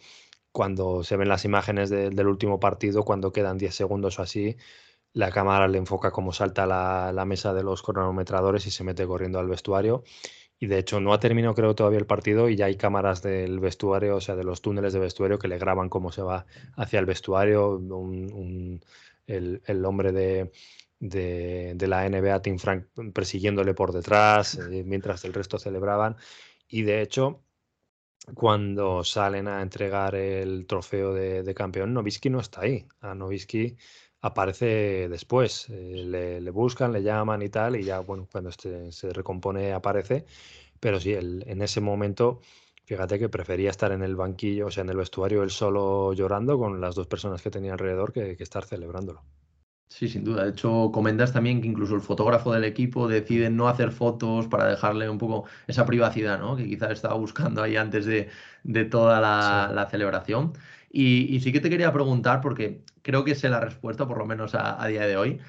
cuando 0.52 1.02
se 1.02 1.16
ven 1.16 1.30
las 1.30 1.46
imágenes 1.46 1.88
del 1.88 2.26
último 2.26 2.60
partido, 2.60 3.04
cuando 3.04 3.32
quedan 3.32 3.56
10 3.56 3.74
segundos 3.74 4.18
o 4.18 4.22
así, 4.22 4.58
la 5.14 5.30
cámara 5.30 5.66
le 5.66 5.78
enfoca 5.78 6.10
cómo 6.10 6.34
salta 6.34 6.66
la, 6.66 7.10
la 7.12 7.24
mesa 7.24 7.54
de 7.54 7.62
los 7.62 7.82
cronometradores 7.82 8.66
y 8.66 8.70
se 8.70 8.84
mete 8.84 9.06
corriendo 9.06 9.38
al 9.38 9.48
vestuario 9.48 10.04
y 10.62 10.68
de 10.68 10.78
hecho 10.78 11.00
no 11.00 11.12
ha 11.12 11.18
terminado 11.18 11.56
creo 11.56 11.74
todavía 11.74 11.98
el 11.98 12.06
partido 12.06 12.48
y 12.48 12.54
ya 12.54 12.66
hay 12.66 12.76
cámaras 12.76 13.20
del 13.20 13.58
vestuario, 13.58 14.14
o 14.14 14.20
sea, 14.20 14.36
de 14.36 14.44
los 14.44 14.62
túneles 14.62 14.92
de 14.92 15.00
vestuario 15.00 15.36
que 15.36 15.48
le 15.48 15.58
graban 15.58 15.88
cómo 15.88 16.12
se 16.12 16.22
va 16.22 16.46
hacia 16.76 17.00
el 17.00 17.04
vestuario. 17.04 17.80
el, 19.26 19.84
hombre 19.84 20.12
de, 20.12 20.52
de, 21.00 21.86
la 21.88 22.08
NBA, 22.08 22.42
Tim 22.42 22.58
Frank, 22.60 22.86
persiguiéndole 23.12 23.74
por 23.74 23.92
detrás, 23.92 24.54
eh, 24.54 24.84
mientras 24.86 25.24
el 25.24 25.34
resto 25.34 25.58
celebraban. 25.58 26.16
Y 26.68 26.82
de 26.82 27.02
hecho, 27.02 27.42
cuando 28.34 29.02
salen 29.02 29.48
a 29.48 29.62
entregar 29.62 30.14
el 30.14 30.66
trofeo 30.66 31.12
de, 31.12 31.54
campeón, 31.54 31.92
Novisky 31.92 32.30
no 32.30 32.38
está 32.38 32.60
ahí. 32.60 32.86
A 33.00 33.16
Novisky 33.16 33.76
aparece 34.22 35.08
después. 35.08 35.68
Eh, 35.68 36.40
le, 36.40 36.50
buscan, 36.50 36.92
le 36.92 37.02
llaman 37.02 37.42
y 37.42 37.48
tal, 37.50 37.76
y 37.76 37.84
ya, 37.84 38.00
bueno, 38.00 38.26
cuando 38.30 38.50
este 38.50 38.90
se 38.92 39.12
recompone 39.12 39.72
aparece. 39.72 40.24
Pero 40.80 40.98
sí, 40.98 41.12
en 41.14 41.62
ese 41.62 41.80
momento, 41.80 42.40
fíjate 42.84 43.18
que 43.18 43.28
prefería 43.28 43.70
estar 43.70 43.92
en 43.92 44.02
el 44.02 44.16
banquillo, 44.16 44.66
o 44.66 44.70
sea, 44.70 44.82
en 44.82 44.90
el 44.90 44.96
vestuario, 44.96 45.42
él 45.42 45.50
solo 45.50 46.12
llorando 46.12 46.58
con 46.58 46.80
las 46.80 46.94
dos 46.94 47.06
personas 47.06 47.42
que 47.42 47.50
tenía 47.50 47.72
alrededor 47.72 48.12
que, 48.12 48.36
estar 48.38 48.64
celebrándolo. 48.64 49.22
Sí, 49.88 50.08
sin 50.08 50.24
duda. 50.24 50.44
De 50.44 50.50
hecho, 50.50 50.90
comentas 50.92 51.32
también 51.32 51.60
que 51.60 51.68
incluso 51.68 51.94
el 51.94 52.00
fotógrafo 52.00 52.52
del 52.52 52.64
equipo 52.64 53.08
decide 53.08 53.50
no 53.50 53.68
hacer 53.68 53.92
fotos 53.92 54.48
para 54.48 54.66
dejarle 54.66 55.08
un 55.08 55.18
poco 55.18 55.44
esa 55.66 55.84
privacidad, 55.84 56.38
¿no? 56.38 56.56
Que 56.56 56.66
quizás 56.66 56.92
estaba 56.92 57.14
buscando 57.14 57.62
ahí 57.62 57.76
antes 57.76 58.06
de, 58.06 58.30
toda 58.86 59.20
la 59.20 59.88
celebración. 59.90 60.54
Y, 60.92 61.40
sí 61.40 61.52
que 61.52 61.60
te 61.60 61.70
quería 61.70 61.92
preguntar, 61.92 62.40
porque 62.42 62.84
creo 63.02 63.24
que 63.24 63.34
sé 63.34 63.48
la 63.48 63.60
respuesta, 63.60 64.06
por 64.06 64.18
lo 64.18 64.26
menos 64.26 64.54
a, 64.54 64.86
día 64.86 65.06
de 65.06 65.16
hoy, 65.16 65.40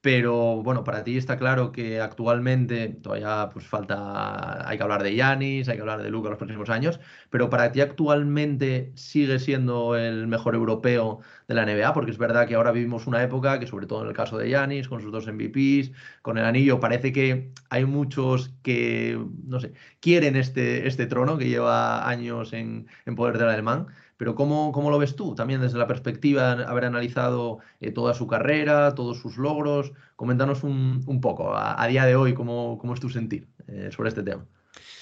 pero 0.00 0.62
bueno, 0.62 0.84
para 0.84 1.04
ti 1.04 1.16
está 1.16 1.36
claro 1.38 1.72
que 1.72 2.00
actualmente 2.00 2.88
todavía 2.88 3.50
pues 3.52 3.66
falta, 3.66 4.68
hay 4.68 4.76
que 4.76 4.82
hablar 4.82 5.02
de 5.02 5.14
Yanis, 5.14 5.68
hay 5.68 5.76
que 5.76 5.80
hablar 5.80 6.02
de 6.02 6.10
Luca 6.10 6.28
los 6.30 6.38
próximos 6.38 6.70
años, 6.70 7.00
pero 7.30 7.50
para 7.50 7.72
ti 7.72 7.80
actualmente 7.80 8.92
sigue 8.94 9.38
siendo 9.38 9.96
el 9.96 10.26
mejor 10.28 10.54
europeo 10.54 11.20
de 11.48 11.54
la 11.54 11.64
NBA, 11.66 11.92
porque 11.94 12.10
es 12.12 12.18
verdad 12.18 12.46
que 12.48 12.54
ahora 12.56 12.72
vivimos 12.72 13.06
una 13.06 13.22
época 13.22 13.58
que 13.60 13.66
sobre 13.66 13.86
todo 13.86 14.02
en 14.02 14.08
el 14.08 14.14
caso 14.14 14.38
de 14.38 14.50
Yanis, 14.50 14.88
con 14.88 15.00
sus 15.00 15.12
dos 15.12 15.26
MVPs, 15.26 15.92
con 16.22 16.38
el 16.38 16.44
anillo, 16.44 16.80
parece 16.80 17.12
que 17.12 17.52
hay 17.70 17.84
muchos 17.84 18.54
que, 18.62 19.18
no 19.44 19.60
sé, 19.60 19.72
quieren 20.00 20.36
este, 20.36 20.86
este 20.88 21.06
trono 21.06 21.38
que 21.38 21.48
lleva 21.48 22.08
años 22.08 22.52
en, 22.52 22.86
en 23.06 23.14
poder 23.16 23.38
del 23.38 23.48
alemán. 23.48 23.86
Pero 24.22 24.36
¿cómo, 24.36 24.70
¿cómo, 24.70 24.88
lo 24.92 25.00
ves 25.00 25.16
tú? 25.16 25.34
También 25.34 25.60
desde 25.60 25.78
la 25.78 25.88
perspectiva 25.88 26.54
de 26.54 26.64
haber 26.64 26.84
analizado 26.84 27.58
eh, 27.80 27.90
toda 27.90 28.14
su 28.14 28.28
carrera, 28.28 28.94
todos 28.94 29.18
sus 29.18 29.36
logros. 29.36 29.90
Coméntanos 30.14 30.62
un, 30.62 31.02
un 31.08 31.20
poco, 31.20 31.56
a, 31.56 31.84
día 31.88 32.06
de 32.06 32.14
hoy, 32.14 32.32
cómo, 32.32 32.78
cómo 32.78 32.94
es 32.94 33.00
tu 33.00 33.10
sentir 33.10 33.48
eh, 33.66 33.88
sobre 33.90 34.10
este 34.10 34.22
tema. 34.22 34.46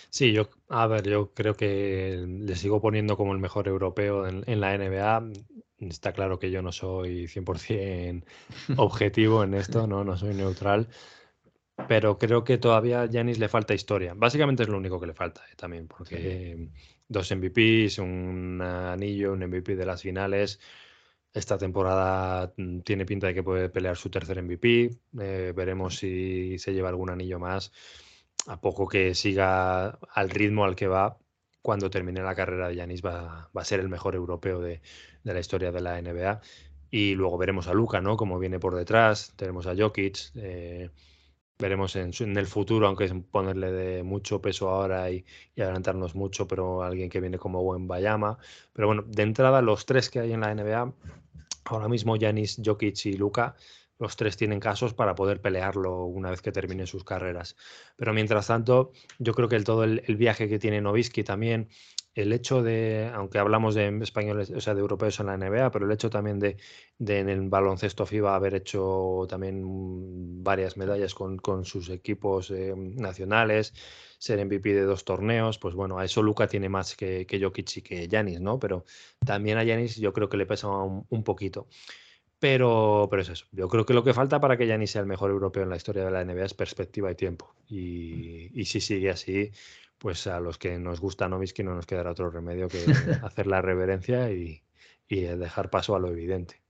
Sí, 0.08 0.32
yo, 0.32 0.48
a 0.70 0.86
ver, 0.86 1.06
yo 1.06 1.34
creo 1.34 1.52
que 1.52 2.24
le 2.26 2.56
sigo 2.56 2.80
poniendo 2.80 3.18
como 3.18 3.34
el 3.34 3.40
mejor 3.40 3.68
europeo 3.68 4.26
en, 4.26 4.42
en 4.46 4.58
la 4.58 4.74
NBA. 4.78 5.32
Está 5.80 6.14
claro 6.14 6.38
que 6.38 6.50
yo 6.50 6.62
no 6.62 6.72
soy 6.72 7.26
100% 7.26 8.24
objetivo 8.78 9.44
en 9.44 9.52
esto, 9.52 9.86
¿no? 9.86 10.02
no 10.02 10.16
soy 10.16 10.32
neutral 10.32 10.88
pero 11.88 12.18
creo 12.18 12.44
que 12.44 12.58
todavía 12.58 13.02
a 13.02 13.06
Giannis 13.06 13.38
le 13.38 13.48
falta 13.48 13.74
historia. 13.74 14.12
Básicamente 14.14 14.62
es 14.62 14.68
lo 14.68 14.76
único 14.76 15.00
que 15.00 15.06
le 15.06 15.14
falta 15.14 15.42
eh, 15.50 15.54
también, 15.56 15.88
porque 15.88 16.68
dos 17.10 17.30
MVPs, 17.32 17.98
un 17.98 18.62
anillo, 18.62 19.32
un 19.32 19.40
MVP 19.40 19.76
de 19.76 19.84
las 19.84 20.02
finales, 20.02 20.60
esta 21.32 21.58
temporada 21.58 22.52
mm, 22.56 22.80
tiene 22.80 23.04
pinta 23.06 23.26
de 23.28 23.34
que 23.34 23.42
puede 23.42 23.68
pelear 23.68 23.96
su 23.96 24.10
tercer 24.10 24.42
MVP. 24.42 24.90
Eh, 25.20 25.52
veremos 25.54 25.96
si 25.98 26.58
se 26.58 26.72
lleva 26.72 26.88
algún 26.88 27.10
anillo 27.10 27.38
más. 27.38 27.72
A 28.46 28.60
poco 28.60 28.88
que 28.88 29.14
siga 29.14 29.98
al 30.14 30.30
ritmo 30.30 30.64
al 30.64 30.76
que 30.76 30.88
va, 30.88 31.18
cuando 31.62 31.90
termine 31.90 32.22
la 32.22 32.34
carrera 32.34 32.68
de 32.68 32.76
Yanis 32.76 33.04
va, 33.04 33.50
a 33.54 33.64
ser 33.64 33.80
el 33.80 33.88
mejor 33.88 34.14
europeo 34.14 34.60
de, 34.60 34.80
la 35.24 35.38
historia 35.40 35.72
de 35.72 35.80
la 35.80 36.00
NBA. 36.00 36.40
Y 36.90 37.14
luego 37.14 37.38
veremos 37.38 37.68
a 37.68 37.74
Luca, 37.74 38.00
¿no? 38.00 38.16
Como 38.16 38.38
viene 38.38 38.58
por 38.58 38.74
detrás. 38.76 39.32
Tenemos 39.36 39.66
a 39.66 39.76
Jokic. 39.76 40.32
Eh, 40.36 40.90
veremos 41.60 41.94
en, 41.96 42.36
el 42.36 42.46
futuro, 42.46 42.86
aunque 42.86 43.04
es 43.04 43.12
ponerle 43.30 43.70
de 43.72 44.02
mucho 44.02 44.40
peso 44.40 44.68
ahora 44.68 45.10
y, 45.10 45.24
adelantarnos 45.56 46.14
mucho, 46.14 46.48
pero 46.48 46.82
alguien 46.82 47.10
que 47.10 47.20
viene 47.20 47.38
como 47.38 47.62
buen 47.62 47.86
Bayama. 47.86 48.38
Pero 48.72 48.88
bueno, 48.88 49.04
de 49.06 49.22
entrada, 49.22 49.62
los 49.62 49.86
tres 49.86 50.10
que 50.10 50.20
hay 50.20 50.32
en 50.32 50.40
la 50.40 50.54
NBA, 50.54 50.92
ahora 51.66 51.88
mismo 51.88 52.16
Yanis, 52.16 52.60
Jokic 52.64 53.06
y 53.06 53.12
Luca, 53.12 53.54
los 54.00 54.16
tres 54.16 54.36
tienen 54.36 54.58
casos 54.58 54.94
para 54.94 55.14
poder 55.14 55.40
pelearlo 55.40 56.04
una 56.06 56.30
vez 56.30 56.42
que 56.42 56.50
terminen 56.50 56.86
sus 56.86 57.04
carreras. 57.04 57.54
Pero 57.96 58.12
mientras 58.12 58.48
tanto, 58.48 58.92
yo 59.18 59.34
creo 59.34 59.48
que 59.48 59.56
el, 59.56 59.64
todo 59.64 59.84
el, 59.84 60.16
viaje 60.16 60.48
que 60.48 60.58
tiene 60.58 60.80
Novisky 60.80 61.22
también, 61.22 61.68
el 62.14 62.32
hecho 62.32 62.62
de, 62.62 63.10
aunque 63.14 63.38
hablamos 63.38 63.74
de 63.74 63.96
españoles, 64.02 64.50
o 64.50 64.60
sea, 64.60 64.74
de 64.74 64.80
europeos 64.80 65.20
en 65.20 65.26
la 65.26 65.36
NBA, 65.36 65.70
pero 65.70 65.86
el 65.86 65.92
hecho 65.92 66.10
también 66.10 66.38
de, 66.38 66.56
en 66.98 67.28
el 67.28 67.48
baloncesto 67.48 68.06
FIBA 68.06 68.34
haber 68.34 68.54
hecho 68.54 69.26
también 69.28 69.62
varias 70.42 70.76
medallas 70.76 71.14
con, 71.14 71.64
sus 71.64 71.90
equipos 71.90 72.50
eh, 72.50 72.74
nacionales, 72.76 73.74
ser 74.18 74.44
MVP 74.44 74.74
de 74.74 74.82
dos 74.82 75.04
torneos, 75.04 75.58
pues 75.58 75.74
bueno, 75.74 75.98
a 75.98 76.04
eso 76.04 76.22
Luca 76.22 76.46
tiene 76.46 76.68
más 76.68 76.96
que, 76.96 77.26
que 77.26 77.40
Jokic 77.40 77.76
y 77.76 77.82
que 77.82 78.08
Yanis, 78.08 78.40
¿no? 78.40 78.58
Pero 78.58 78.84
también 79.24 79.58
a 79.58 79.64
Yanis 79.64 79.96
yo 79.96 80.12
creo 80.12 80.28
que 80.28 80.36
le 80.36 80.46
pesa 80.46 80.68
un, 80.68 81.24
poquito. 81.24 81.68
Pero, 82.40 83.06
pero 83.10 83.22
es 83.22 83.28
eso. 83.28 83.46
Yo 83.52 83.68
creo 83.68 83.86
que 83.86 83.94
lo 83.94 84.02
que 84.02 84.14
falta 84.14 84.40
para 84.40 84.56
que 84.56 84.66
Yanis 84.66 84.92
sea 84.92 85.02
el 85.02 85.06
mejor 85.06 85.30
europeo 85.30 85.62
en 85.62 85.68
la 85.68 85.76
historia 85.76 86.04
de 86.04 86.10
la 86.10 86.24
NBA 86.24 86.46
es 86.46 86.54
perspectiva 86.54 87.10
y 87.10 87.14
tiempo. 87.14 87.54
Y, 87.68 88.50
y 88.58 88.64
si 88.64 88.80
sigue 88.80 89.10
así, 89.10 89.52
pues 90.00 90.26
a 90.26 90.40
los 90.40 90.58
que 90.58 90.78
nos 90.78 90.98
gusta 90.98 91.28
Novisky 91.28 91.62
no 91.62 91.74
nos 91.74 91.86
quedará 91.86 92.10
otro 92.10 92.30
remedio 92.30 92.68
que 92.68 92.78
hacer 93.22 93.46
la 93.46 93.62
reverencia 93.62 94.32
y, 94.32 94.62
dejar 95.08 95.70
paso 95.70 95.96
a 95.96 95.98
lo 95.98 96.08
evidente. 96.08 96.62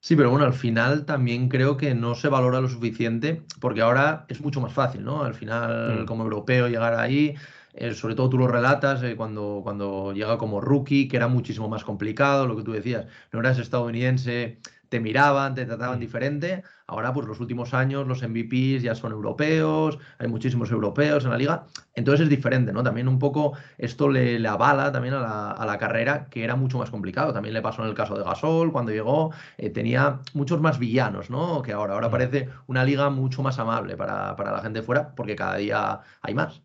Sí, 0.00 0.16
pero 0.16 0.28
bueno, 0.28 0.44
al 0.44 0.52
final 0.52 1.06
también 1.06 1.48
creo 1.48 1.76
que 1.76 1.94
no 1.94 2.16
se 2.16 2.28
valora 2.28 2.60
lo 2.60 2.68
suficiente, 2.68 3.44
porque 3.60 3.82
ahora 3.82 4.26
es 4.28 4.40
mucho 4.40 4.60
más 4.60 4.72
fácil, 4.72 5.04
¿no? 5.04 5.22
Al 5.22 5.34
final, 5.34 6.02
mm. 6.02 6.06
como 6.06 6.24
europeo, 6.24 6.66
llegar 6.66 6.94
ahí, 6.94 7.36
eh, 7.72 7.94
sobre 7.94 8.16
todo 8.16 8.28
tú 8.28 8.36
lo 8.36 8.48
relatas 8.48 9.00
eh, 9.04 9.14
cuando, 9.14 9.60
cuando 9.62 10.12
llega 10.12 10.38
como 10.38 10.60
rookie, 10.60 11.06
que 11.06 11.16
era 11.16 11.28
muchísimo 11.28 11.68
más 11.68 11.84
complicado, 11.84 12.48
lo 12.48 12.56
que 12.56 12.64
tú 12.64 12.72
decías, 12.72 13.06
no 13.32 13.38
eras 13.38 13.60
estadounidense, 13.60 14.58
te 14.88 15.00
miraban, 15.00 15.54
te 15.54 15.66
trataban 15.66 15.98
mm. 15.98 16.00
diferente. 16.00 16.62
Ahora, 16.86 17.12
pues 17.12 17.26
los 17.26 17.40
últimos 17.40 17.72
años, 17.74 18.06
los 18.06 18.22
MVPs 18.22 18.82
ya 18.82 18.94
son 18.94 19.12
europeos, 19.12 19.98
hay 20.18 20.28
muchísimos 20.28 20.70
europeos 20.70 21.24
en 21.24 21.30
la 21.30 21.38
liga, 21.38 21.64
entonces 21.94 22.24
es 22.24 22.28
diferente, 22.28 22.72
¿no? 22.72 22.82
También 22.82 23.08
un 23.08 23.18
poco 23.18 23.54
esto 23.78 24.08
le, 24.08 24.46
avala 24.46 24.92
también 24.92 25.14
a 25.14 25.64
la, 25.64 25.78
carrera, 25.78 26.26
que 26.28 26.44
era 26.44 26.56
mucho 26.56 26.78
más 26.78 26.90
complicado. 26.90 27.32
También 27.32 27.54
le 27.54 27.62
pasó 27.62 27.82
en 27.82 27.88
el 27.88 27.94
caso 27.94 28.16
de 28.16 28.24
Gasol, 28.24 28.72
cuando 28.72 28.92
llegó, 28.92 29.32
eh, 29.58 29.70
tenía 29.70 30.20
muchos 30.34 30.60
más 30.60 30.78
villanos, 30.78 31.30
¿no? 31.30 31.62
Que 31.62 31.72
ahora. 31.72 31.94
Ahora 31.94 32.08
mm. 32.08 32.10
parece 32.10 32.48
una 32.66 32.84
liga 32.84 33.08
mucho 33.10 33.42
más 33.42 33.58
amable 33.58 33.96
para, 33.96 34.36
para 34.36 34.52
la 34.52 34.60
gente 34.60 34.82
fuera, 34.82 35.14
porque 35.14 35.36
cada 35.36 35.56
día 35.56 36.00
hay 36.22 36.34
más. 36.34 36.63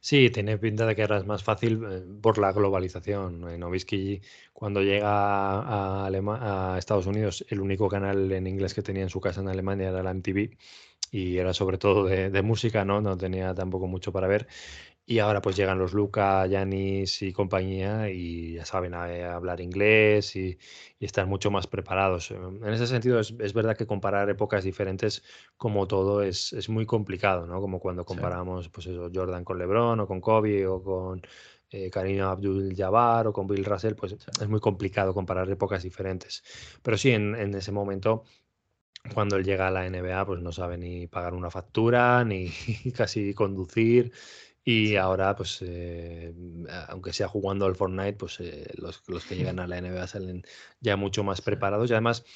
Sí, 0.00 0.30
tiene 0.30 0.58
pinta 0.58 0.86
de 0.86 0.94
que 0.96 1.02
ahora 1.02 1.18
es 1.18 1.26
más 1.26 1.42
fácil 1.44 1.80
eh, 1.90 2.02
por 2.20 2.38
la 2.38 2.52
globalización. 2.52 3.40
Novisky, 3.58 4.20
cuando 4.52 4.82
llega 4.82 5.08
a, 5.10 6.06
a, 6.06 6.78
Estados 6.78 7.06
Unidos, 7.06 7.44
el 7.48 7.60
único 7.60 7.88
canal 7.88 8.30
en 8.32 8.46
inglés 8.46 8.74
que 8.74 8.82
tenía 8.82 9.02
en 9.02 9.10
su 9.10 9.20
casa 9.20 9.40
en 9.40 9.48
Alemania 9.48 9.88
era 9.88 10.02
la 10.02 10.10
MTV 10.10 10.56
y 11.10 11.38
era 11.38 11.54
sobre 11.54 11.78
todo 11.78 12.04
de, 12.04 12.30
de 12.30 12.42
música, 12.42 12.84
¿no? 12.84 13.00
No 13.00 13.16
tenía 13.16 13.54
tampoco 13.54 13.86
mucho 13.86 14.12
para 14.12 14.28
ver. 14.28 14.46
Y 15.10 15.20
ahora 15.20 15.40
pues 15.40 15.56
llegan 15.56 15.78
los 15.78 15.94
Luca, 15.94 16.46
Yanis 16.46 17.22
y 17.22 17.32
compañía 17.32 18.10
y 18.10 18.56
ya 18.56 18.66
saben 18.66 18.92
hablar 18.92 19.58
inglés 19.62 20.36
y, 20.36 20.58
y, 20.98 21.04
están 21.06 21.30
mucho 21.30 21.50
más 21.50 21.66
preparados. 21.66 22.30
En 22.30 22.68
ese 22.68 22.86
sentido 22.86 23.18
es, 23.18 23.54
verdad 23.54 23.74
que 23.74 23.86
comparar 23.86 24.28
épocas 24.28 24.64
diferentes 24.64 25.22
como 25.56 25.86
todo 25.88 26.20
es, 26.20 26.52
es 26.52 26.68
muy 26.68 26.84
complicado, 26.84 27.46
¿no? 27.46 27.58
Como 27.58 27.80
cuando 27.80 28.04
comparamos 28.04 28.68
pues 28.68 28.88
eso, 28.88 29.10
Jordan 29.10 29.44
con 29.44 29.58
LeBron 29.58 29.98
o 30.00 30.06
con 30.06 30.20
Kobe 30.20 30.66
o 30.66 30.82
con 30.82 31.22
eh, 31.70 31.88
Karim 31.88 32.20
Abdul-Jabbar 32.20 33.28
o 33.28 33.32
con 33.32 33.46
Bill 33.46 33.64
Russell, 33.64 33.94
pues 33.94 34.12
es 34.12 34.48
muy 34.48 34.60
complicado 34.60 35.14
comparar 35.14 35.50
épocas 35.50 35.82
diferentes. 35.82 36.42
Pero 36.82 36.98
sí, 36.98 37.12
en, 37.12 37.34
en 37.34 37.54
ese 37.54 37.72
momento 37.72 38.24
cuando 39.14 39.36
él 39.36 39.44
llega 39.44 39.68
a 39.68 39.70
la 39.70 39.86
NBA, 39.86 40.26
pues 40.26 40.42
no 40.42 40.52
sabe 40.52 40.76
ni 40.76 41.06
pagar 41.06 41.32
una 41.32 41.50
factura, 41.50 42.24
ni 42.24 42.50
casi 42.94 43.32
conducir. 43.32 44.12
Y 44.70 44.96
ahora, 44.96 45.34
pues, 45.34 45.62
eh, 45.62 46.34
aunque 46.88 47.14
sea 47.14 47.26
jugando 47.26 47.64
al 47.64 47.74
Fortnite, 47.74 48.18
pues 48.18 48.38
eh, 48.40 48.70
los, 48.76 49.00
que 49.24 49.34
llegan 49.34 49.60
a 49.60 49.66
la 49.66 49.80
NBA 49.80 50.06
salen 50.06 50.42
ya 50.78 50.94
mucho 50.94 51.24
más 51.24 51.40
preparados 51.40 51.88
y 51.88 51.94
además 51.94 52.26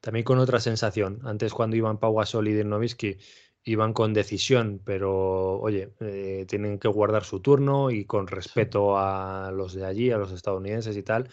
también 0.00 0.22
con 0.24 0.38
otra 0.38 0.60
sensación. 0.60 1.18
Antes 1.24 1.52
cuando 1.52 1.74
iban 1.74 1.98
Pau 1.98 2.14
Gasol 2.14 2.46
y 2.46 2.52
Dirk 2.52 3.18
iban 3.64 3.94
con 3.94 4.14
decisión, 4.14 4.80
pero 4.84 5.58
oye, 5.58 5.92
eh, 5.98 6.46
tienen 6.46 6.78
que 6.78 6.86
guardar 6.86 7.24
su 7.24 7.40
turno 7.40 7.90
y 7.90 8.04
con 8.04 8.28
respeto 8.28 8.96
a 8.96 9.50
los 9.50 9.74
de 9.74 9.84
allí, 9.84 10.12
a 10.12 10.18
los 10.18 10.30
estadounidenses 10.30 10.96
y 10.96 11.02
tal. 11.02 11.28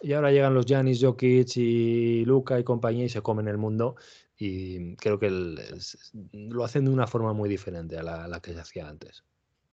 Y 0.00 0.14
ahora 0.14 0.32
llegan 0.32 0.54
los 0.54 0.66
Giannis, 0.66 1.04
Jokic 1.04 1.56
y 1.56 2.24
Luca 2.24 2.58
y 2.58 2.64
compañía 2.64 3.04
y 3.04 3.10
se 3.10 3.22
comen 3.22 3.46
el 3.46 3.58
mundo 3.58 3.94
y 4.36 4.96
creo 4.96 5.20
que 5.20 5.30
lo 5.30 6.64
hacen 6.64 6.86
de 6.86 6.90
una 6.90 7.06
forma 7.06 7.32
muy 7.32 7.48
diferente 7.48 7.96
a 7.96 8.02
la 8.02 8.40
que 8.40 8.54
se 8.54 8.60
hacía 8.60 8.88
antes. 8.88 9.22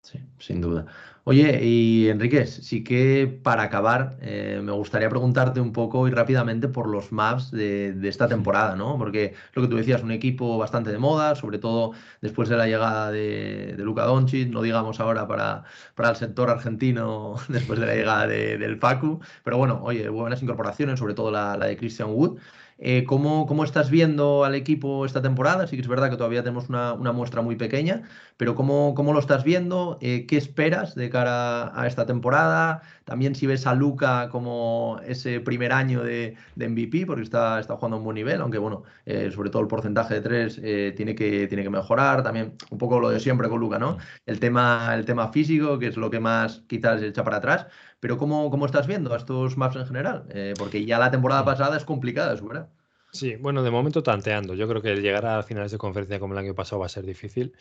Sí, 0.04 0.20
sin 0.38 0.60
duda. 0.60 0.84
Oye, 1.24 1.64
y 1.64 2.08
Enrique, 2.10 2.46
sí 2.46 2.84
que 2.84 3.26
para 3.42 3.62
acabar, 3.62 4.18
eh, 4.20 4.60
me 4.62 4.72
gustaría 4.72 5.08
preguntarte 5.08 5.60
un 5.62 5.72
poco 5.72 6.06
y 6.06 6.10
rápidamente 6.10 6.68
por 6.68 6.90
los 6.90 7.10
maps 7.10 7.50
de, 7.50 7.96
esta 8.06 8.28
temporada, 8.28 8.76
¿no? 8.76 8.98
Porque 8.98 9.32
lo 9.54 9.62
que 9.62 9.68
tú 9.68 9.76
decías, 9.76 10.02
un 10.02 10.10
equipo 10.10 10.58
bastante 10.58 10.92
de 10.92 10.98
moda, 10.98 11.34
sobre 11.36 11.58
todo 11.58 11.92
después 12.20 12.50
de 12.50 12.58
la 12.58 12.66
llegada 12.66 13.10
de, 13.10 13.74
de 13.78 13.82
Luka 13.82 14.04
Doncic, 14.04 14.50
no 14.50 14.60
digamos 14.60 15.00
ahora 15.00 15.26
para, 15.26 15.64
para 15.94 16.10
el 16.10 16.16
sector 16.16 16.50
argentino 16.50 17.36
después 17.48 17.80
de 17.80 17.86
la 17.86 17.94
llegada 17.94 18.26
del 18.26 18.76
Facu, 18.78 19.20
pero 19.42 19.56
bueno, 19.56 19.80
oye, 19.82 20.06
buenas 20.10 20.42
incorporaciones, 20.42 20.98
sobre 20.98 21.14
todo 21.14 21.30
la, 21.30 21.56
la 21.56 21.64
de 21.66 21.78
Christian 21.78 22.10
Wood. 22.10 22.38
Eh, 22.78 23.04
¿cómo, 23.04 23.64
estás 23.64 23.90
viendo 23.90 24.44
al 24.44 24.54
equipo 24.54 25.06
esta 25.06 25.22
temporada? 25.22 25.66
Sí 25.66 25.76
que 25.76 25.82
es 25.82 25.88
verdad 25.88 26.10
que 26.10 26.16
todavía 26.16 26.42
tenemos 26.42 26.68
una, 26.68 26.94
muestra 27.12 27.40
muy 27.42 27.56
pequeña, 27.56 28.02
pero 28.36 28.54
¿cómo, 28.54 28.94
cómo 28.94 29.12
lo 29.12 29.20
estás 29.20 29.44
viendo? 29.44 29.98
Eh, 30.00 30.26
¿Qué 30.26 30.36
esperas 30.36 30.94
de 30.94 31.08
cara 31.08 31.78
a 31.80 31.86
esta 31.86 32.04
temporada? 32.06 32.82
También 33.04 33.34
si 33.34 33.46
ves 33.46 33.66
a 33.66 33.74
Luca 33.74 34.28
como 34.30 35.00
ese 35.06 35.40
primer 35.40 35.72
año 35.72 36.02
de, 36.02 36.36
MVP, 36.56 37.06
porque 37.06 37.22
está, 37.22 37.60
está 37.60 37.76
jugando 37.76 37.96
a 37.96 37.98
un 37.98 38.04
buen 38.04 38.16
nivel, 38.16 38.40
aunque 38.40 38.58
bueno, 38.58 38.82
eh, 39.06 39.30
sobre 39.32 39.50
todo 39.50 39.62
el 39.62 39.68
porcentaje 39.68 40.14
de 40.14 40.20
tres 40.20 40.60
tiene, 40.96 41.14
que, 41.14 41.46
tiene 41.46 41.62
que 41.62 41.70
mejorar. 41.70 42.22
También 42.22 42.54
un 42.70 42.78
poco 42.78 42.98
lo 42.98 43.10
de 43.10 43.20
siempre 43.20 43.48
con 43.48 43.60
Luca, 43.60 43.78
¿no? 43.78 43.98
El 44.26 44.40
tema, 44.40 44.92
el 44.94 45.04
tema 45.04 45.28
físico, 45.28 45.78
que 45.78 45.88
es 45.88 45.96
lo 45.96 46.10
que 46.10 46.20
más 46.20 46.64
quizás 46.66 47.02
echa 47.02 47.22
para 47.24 47.36
atrás. 47.38 47.66
Pero 48.04 48.18
¿cómo, 48.18 48.50
cómo 48.50 48.66
estás 48.66 48.86
viendo 48.86 49.14
a 49.14 49.16
estos 49.16 49.56
maps 49.56 49.76
en 49.76 49.86
general? 49.86 50.26
Eh, 50.28 50.52
porque 50.58 50.84
ya 50.84 50.98
la 50.98 51.10
temporada 51.10 51.42
pasada 51.42 51.74
es 51.78 51.86
complicada, 51.86 52.34
es 52.34 52.42
verdad. 52.42 52.68
Sí, 53.10 53.36
bueno, 53.36 53.62
de 53.62 53.70
momento 53.70 54.02
tanteando. 54.02 54.52
Yo 54.52 54.68
creo 54.68 54.82
que 54.82 54.94
llegar 54.96 55.24
a 55.24 55.42
finales 55.42 55.72
de 55.72 55.78
conferencia 55.78 56.20
como 56.20 56.34
el 56.34 56.38
año 56.40 56.54
pasado 56.54 56.80
va 56.80 56.84
a 56.84 56.90
ser 56.90 57.06
difícil. 57.06 57.54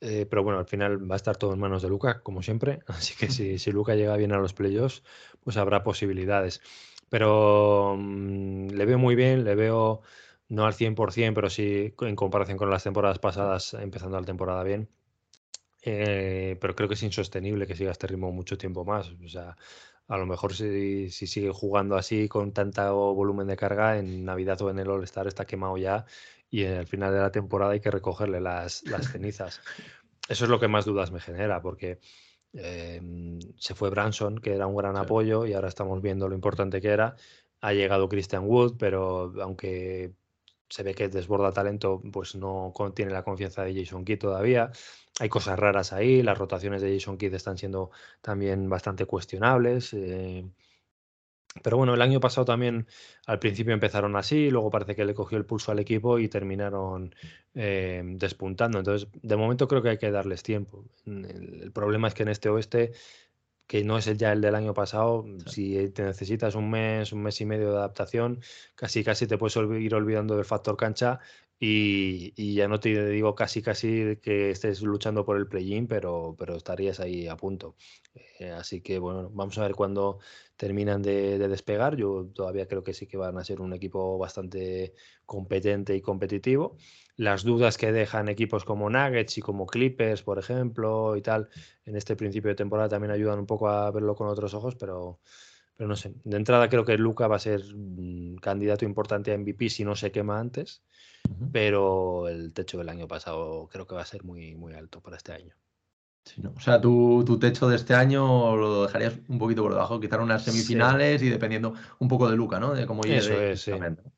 Eh, 0.00 0.24
pero 0.30 0.44
bueno, 0.44 0.60
al 0.60 0.66
final 0.66 1.10
va 1.10 1.16
a 1.16 1.16
estar 1.16 1.36
todo 1.36 1.52
en 1.52 1.58
manos 1.58 1.82
de 1.82 1.88
Luca, 1.88 2.20
como 2.20 2.44
siempre. 2.44 2.78
Así 2.86 3.16
que 3.16 3.28
si, 3.28 3.58
si 3.58 3.72
Luca 3.72 3.96
llega 3.96 4.16
bien 4.16 4.30
a 4.30 4.38
los 4.38 4.54
playoffs, 4.54 5.02
pues 5.42 5.56
habrá 5.56 5.82
posibilidades. 5.82 6.60
Pero 7.08 7.96
mm, 7.98 8.68
le 8.68 8.86
veo 8.86 8.98
muy 8.98 9.16
bien, 9.16 9.42
le 9.42 9.56
veo 9.56 10.02
no 10.48 10.64
al 10.64 10.74
100%, 10.74 11.34
pero 11.34 11.50
sí 11.50 11.92
en 12.02 12.14
comparación 12.14 12.56
con 12.56 12.70
las 12.70 12.84
temporadas 12.84 13.18
pasadas, 13.18 13.74
empezando 13.74 14.16
la 14.16 14.24
temporada 14.24 14.62
bien. 14.62 14.88
Eh, 15.82 16.56
pero 16.60 16.76
creo 16.76 16.88
que 16.88 16.94
es 16.94 17.02
insostenible 17.02 17.66
que 17.66 17.74
siga 17.76 17.90
este 17.90 18.06
ritmo 18.06 18.30
mucho 18.32 18.56
tiempo 18.56 18.84
más. 18.84 19.10
O 19.24 19.28
sea, 19.28 19.56
a 20.08 20.16
lo 20.16 20.26
mejor 20.26 20.54
si, 20.54 21.10
sigue 21.10 21.50
jugando 21.52 21.96
así 21.96 22.28
con 22.28 22.52
tanto 22.52 23.14
volumen 23.14 23.46
de 23.48 23.56
carga 23.56 23.98
en 23.98 24.24
Navidad 24.24 24.60
o 24.62 24.70
en 24.70 24.78
el 24.78 24.88
All-Star 24.90 25.26
está 25.26 25.44
quemado 25.44 25.76
ya 25.78 26.04
y 26.50 26.64
al 26.64 26.86
final 26.86 27.12
de 27.12 27.20
la 27.20 27.32
temporada 27.32 27.72
hay 27.72 27.80
que 27.80 27.90
recogerle 27.90 28.40
las, 28.40 28.84
las 28.84 29.10
cenizas. 29.10 29.60
Eso 30.28 30.44
es 30.44 30.50
lo 30.50 30.60
que 30.60 30.68
más 30.68 30.84
dudas 30.84 31.10
me 31.10 31.20
genera 31.20 31.62
porque 31.62 31.98
em, 32.52 33.38
se 33.58 33.74
fue 33.74 33.90
Branson, 33.90 34.38
que 34.38 34.54
era 34.54 34.66
un 34.66 34.76
gran 34.76 34.96
apoyo 34.96 35.46
y 35.46 35.54
ahora 35.54 35.68
estamos 35.68 36.00
viendo 36.02 36.28
lo 36.28 36.34
importante 36.34 36.80
que 36.80 36.88
era. 36.88 37.16
Ha 37.60 37.72
llegado 37.72 38.08
Christian 38.08 38.44
Wood, 38.44 38.76
pero 38.78 39.32
aunque 39.40 40.12
se 40.72 40.82
ve 40.82 40.94
que 40.94 41.08
desborda 41.08 41.52
talento, 41.52 42.00
pues 42.12 42.34
no 42.34 42.72
tiene 42.94 43.12
la 43.12 43.22
confianza 43.22 43.62
de 43.62 43.74
Jason 43.74 44.06
Kidd 44.06 44.18
todavía. 44.20 44.70
Hay 45.20 45.28
cosas 45.28 45.58
raras 45.58 45.92
ahí, 45.92 46.22
las 46.22 46.38
rotaciones 46.38 46.80
de 46.80 46.94
Jason 46.94 47.18
Kidd 47.18 47.34
están 47.34 47.58
siendo 47.58 47.90
también 48.22 48.70
bastante 48.70 49.04
cuestionables. 49.04 49.92
Eh, 49.92 50.46
Pero 51.62 51.76
bueno, 51.76 51.92
el 51.92 52.00
año 52.00 52.20
pasado 52.20 52.46
también 52.46 52.86
al 53.26 53.38
principio 53.38 53.74
empezaron 53.74 54.16
así, 54.16 54.50
luego 54.50 54.70
parece 54.70 54.96
que 54.96 55.04
le 55.04 55.12
cogió 55.14 55.36
el 55.36 55.44
pulso 55.44 55.70
al 55.72 55.78
equipo 55.80 56.18
y 56.18 56.28
terminaron 56.28 57.14
eh, 57.54 58.02
despuntando. 58.16 58.78
Entonces, 58.78 59.08
de 59.22 59.36
momento 59.36 59.68
creo 59.68 59.82
que 59.82 59.90
hay 59.90 59.98
que 59.98 60.10
darles 60.10 60.42
tiempo. 60.42 60.86
El, 61.04 61.70
problema 61.74 62.08
es 62.08 62.14
que 62.14 62.22
en 62.22 62.30
este 62.30 62.48
oeste, 62.48 62.92
que 63.72 63.84
no 63.84 63.96
es 63.96 64.04
ya 64.18 64.32
el 64.32 64.42
del 64.42 64.54
año 64.54 64.74
pasado, 64.74 65.24
si 65.46 65.88
te 65.88 66.02
necesitas 66.02 66.54
un 66.56 66.68
mes, 66.68 67.10
un 67.10 67.22
mes 67.22 67.40
y 67.40 67.46
medio 67.46 67.70
de 67.70 67.78
adaptación, 67.78 68.42
casi 68.74 69.02
casi 69.02 69.26
te 69.26 69.38
puedes 69.38 69.56
ir 69.56 69.94
olvidando 69.94 70.36
del 70.36 70.44
factor 70.44 70.76
cancha 70.76 71.20
y, 71.58 72.54
ya 72.54 72.68
no 72.68 72.80
te 72.80 73.06
digo 73.06 73.34
casi 73.34 73.62
casi 73.62 74.18
que 74.20 74.50
estés 74.50 74.82
luchando 74.82 75.24
por 75.24 75.38
el 75.38 75.46
play-in, 75.46 75.86
pero, 75.86 76.36
pero 76.38 76.56
estarías 76.56 77.00
ahí 77.00 77.28
a 77.28 77.36
punto. 77.36 77.76
Eh, 78.40 78.50
así 78.50 78.82
que 78.82 78.98
bueno, 78.98 79.30
vamos 79.32 79.56
a 79.56 79.62
ver 79.62 79.74
cuándo 79.74 80.18
terminan 80.56 81.00
de, 81.00 81.38
despegar. 81.38 81.96
Yo 81.96 82.26
todavía 82.34 82.68
creo 82.68 82.82
que 82.82 82.92
sí 82.92 83.06
que 83.06 83.16
van 83.16 83.38
a 83.38 83.44
ser 83.44 83.62
un 83.62 83.72
equipo 83.72 84.18
bastante 84.18 84.92
competente 85.24 85.96
y 85.96 86.02
competitivo. 86.02 86.76
Las 87.16 87.44
dudas 87.44 87.76
que 87.76 87.92
dejan 87.92 88.28
equipos 88.28 88.64
como 88.64 88.88
Nuggets 88.88 89.38
y 89.38 89.40
como 89.42 89.66
Clippers, 89.66 90.22
por 90.22 90.38
ejemplo, 90.38 91.16
y 91.16 91.22
tal, 91.22 91.48
en 91.84 91.96
este 91.96 92.16
principio 92.16 92.48
de 92.48 92.54
temporada 92.54 92.88
también 92.88 93.12
ayudan 93.12 93.38
un 93.38 93.46
poco 93.46 93.68
a 93.68 93.90
verlo 93.90 94.14
con 94.14 94.28
otros 94.28 94.54
ojos, 94.54 94.76
pero, 94.76 95.20
pero 95.76 95.88
no 95.88 95.96
sé. 95.96 96.14
De 96.24 96.36
entrada 96.36 96.68
creo 96.68 96.84
que 96.84 96.96
Luca 96.96 97.28
va 97.28 97.36
a 97.36 97.40
ser 97.40 97.62
un 97.74 98.36
candidato 98.40 98.84
importante 98.84 99.32
a 99.32 99.38
MVP 99.38 99.68
si 99.68 99.84
no 99.84 99.94
se 99.94 100.10
quema 100.10 100.40
antes 100.40 100.82
pero 101.52 102.28
el 102.28 102.52
techo 102.52 102.78
del 102.78 102.88
año 102.88 103.08
pasado 103.08 103.68
creo 103.70 103.86
que 103.86 103.94
va 103.94 104.02
a 104.02 104.06
ser 104.06 104.24
muy, 104.24 104.54
muy 104.54 104.74
alto 104.74 105.00
para 105.00 105.16
este 105.16 105.32
año. 105.32 105.54
O 106.54 106.60
sea, 106.60 106.80
tu, 106.80 107.38
techo 107.40 107.68
de 107.68 107.76
este 107.76 107.94
año 107.94 108.56
lo 108.56 108.84
dejarías 108.84 109.14
un 109.28 109.38
poquito 109.38 109.62
por 109.62 109.72
debajo, 109.72 110.00
quitar 110.00 110.20
unas 110.20 110.44
semifinales 110.44 111.20
y 111.22 111.28
dependiendo 111.28 111.74
un 111.98 112.08
poco 112.08 112.30
de 112.30 112.36
Luca, 112.36 112.60
¿no? 112.60 112.74
De 112.74 112.86
cómo 112.86 113.02
Eso 113.04 113.34
es, 113.40 113.66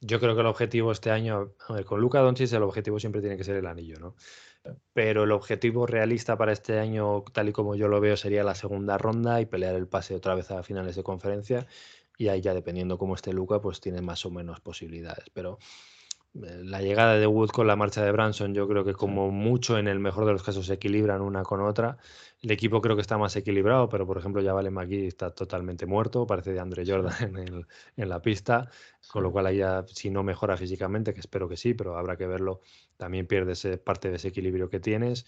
Yo 0.01 0.21
creo 0.21 0.35
que 0.35 0.41
el 0.41 0.47
objetivo 0.47 0.93
este 0.93 1.11
año, 1.11 1.53
con 1.87 2.01
Luca 2.01 2.21
Doncic 2.21 2.53
el 2.53 2.63
objetivo 2.63 3.01
siempre 3.01 3.21
tiene 3.21 3.37
que 3.37 3.45
ser 3.45 3.57
el 3.57 3.67
anillo, 3.67 3.99
¿no? 3.99 4.17
Pero 4.93 5.25
el 5.25 5.33
objetivo 5.33 5.87
realista 5.87 6.37
para 6.37 6.53
este 6.53 6.79
año, 6.79 7.23
tal 7.33 7.49
y 7.49 7.53
como 7.53 7.75
yo 7.75 7.89
lo 7.89 8.01
veo, 8.01 8.17
sería 8.17 8.45
la 8.45 8.55
segunda 8.55 8.97
ronda 8.97 9.41
y 9.41 9.47
pelear 9.47 9.75
el 9.75 9.89
pase 9.89 10.15
otra 10.15 10.35
vez 10.35 10.51
a 10.51 10.63
finales 10.63 10.97
de 10.97 11.03
conferencia. 11.03 11.67
Y 12.17 12.29
ahí 12.29 12.41
ya 12.41 12.55
dependiendo 12.55 12.97
cómo 12.97 13.15
esté 13.15 13.33
Luca, 13.33 13.61
pues 13.61 13.81
tiene 13.81 14.01
más 14.01 14.25
o 14.25 14.31
menos 14.31 14.61
posibilidades. 14.61 15.27
Pero 15.33 15.59
la 16.35 16.81
llegada 16.83 17.17
de 17.17 17.27
Wood 17.27 17.51
con 17.51 17.67
la 17.67 17.77
marcha 17.77 18.05
de 18.05 18.11
Branson, 18.11 18.55
yo 18.55 18.67
creo 18.67 18.85
que 18.85 18.93
como 18.95 19.31
mucho 19.31 19.79
en 19.79 19.87
el 19.89 20.01
mejor 20.01 20.27
de 20.27 20.33
los 20.33 20.43
casos 20.43 20.67
se 20.67 20.75
equilibran 20.75 21.21
una 21.23 21.45
con 21.45 21.61
otra. 21.61 21.97
El 22.43 22.51
equipo 22.51 22.81
creo 22.81 22.97
que 22.97 23.03
está 23.03 23.17
más 23.19 23.37
equilibrado, 23.37 23.89
pero 23.89 24.07
por 24.07 24.19
ejemplo 24.19 24.43
ya 24.43 24.53
Vale 24.53 24.71
McGee 24.71 25.07
está 25.07 25.31
totalmente 25.33 25.87
muerto, 25.87 26.27
parece 26.27 26.53
de 26.53 26.61
Andre 26.61 26.85
Jordan 26.87 27.37
en, 27.39 27.67
en 27.97 28.09
la 28.09 28.21
pista, 28.21 28.69
con 29.09 29.23
lo 29.23 29.31
cual 29.33 29.47
ahí 29.47 29.59
ya 29.59 29.85
si 29.87 30.11
no 30.11 30.23
mejora 30.25 30.57
físicamente, 30.57 31.15
que 31.15 31.21
espero 31.21 31.49
que 31.49 31.57
sí, 31.57 31.73
pero 31.75 31.97
habrá 31.97 32.17
que 32.17 32.27
verlo, 32.27 32.61
también 32.97 33.27
pierdes 33.27 33.67
parte 33.85 34.11
de 34.11 34.17
ese 34.17 34.29
equilibrio 34.29 34.69
que 34.69 34.81
tienes. 34.81 35.27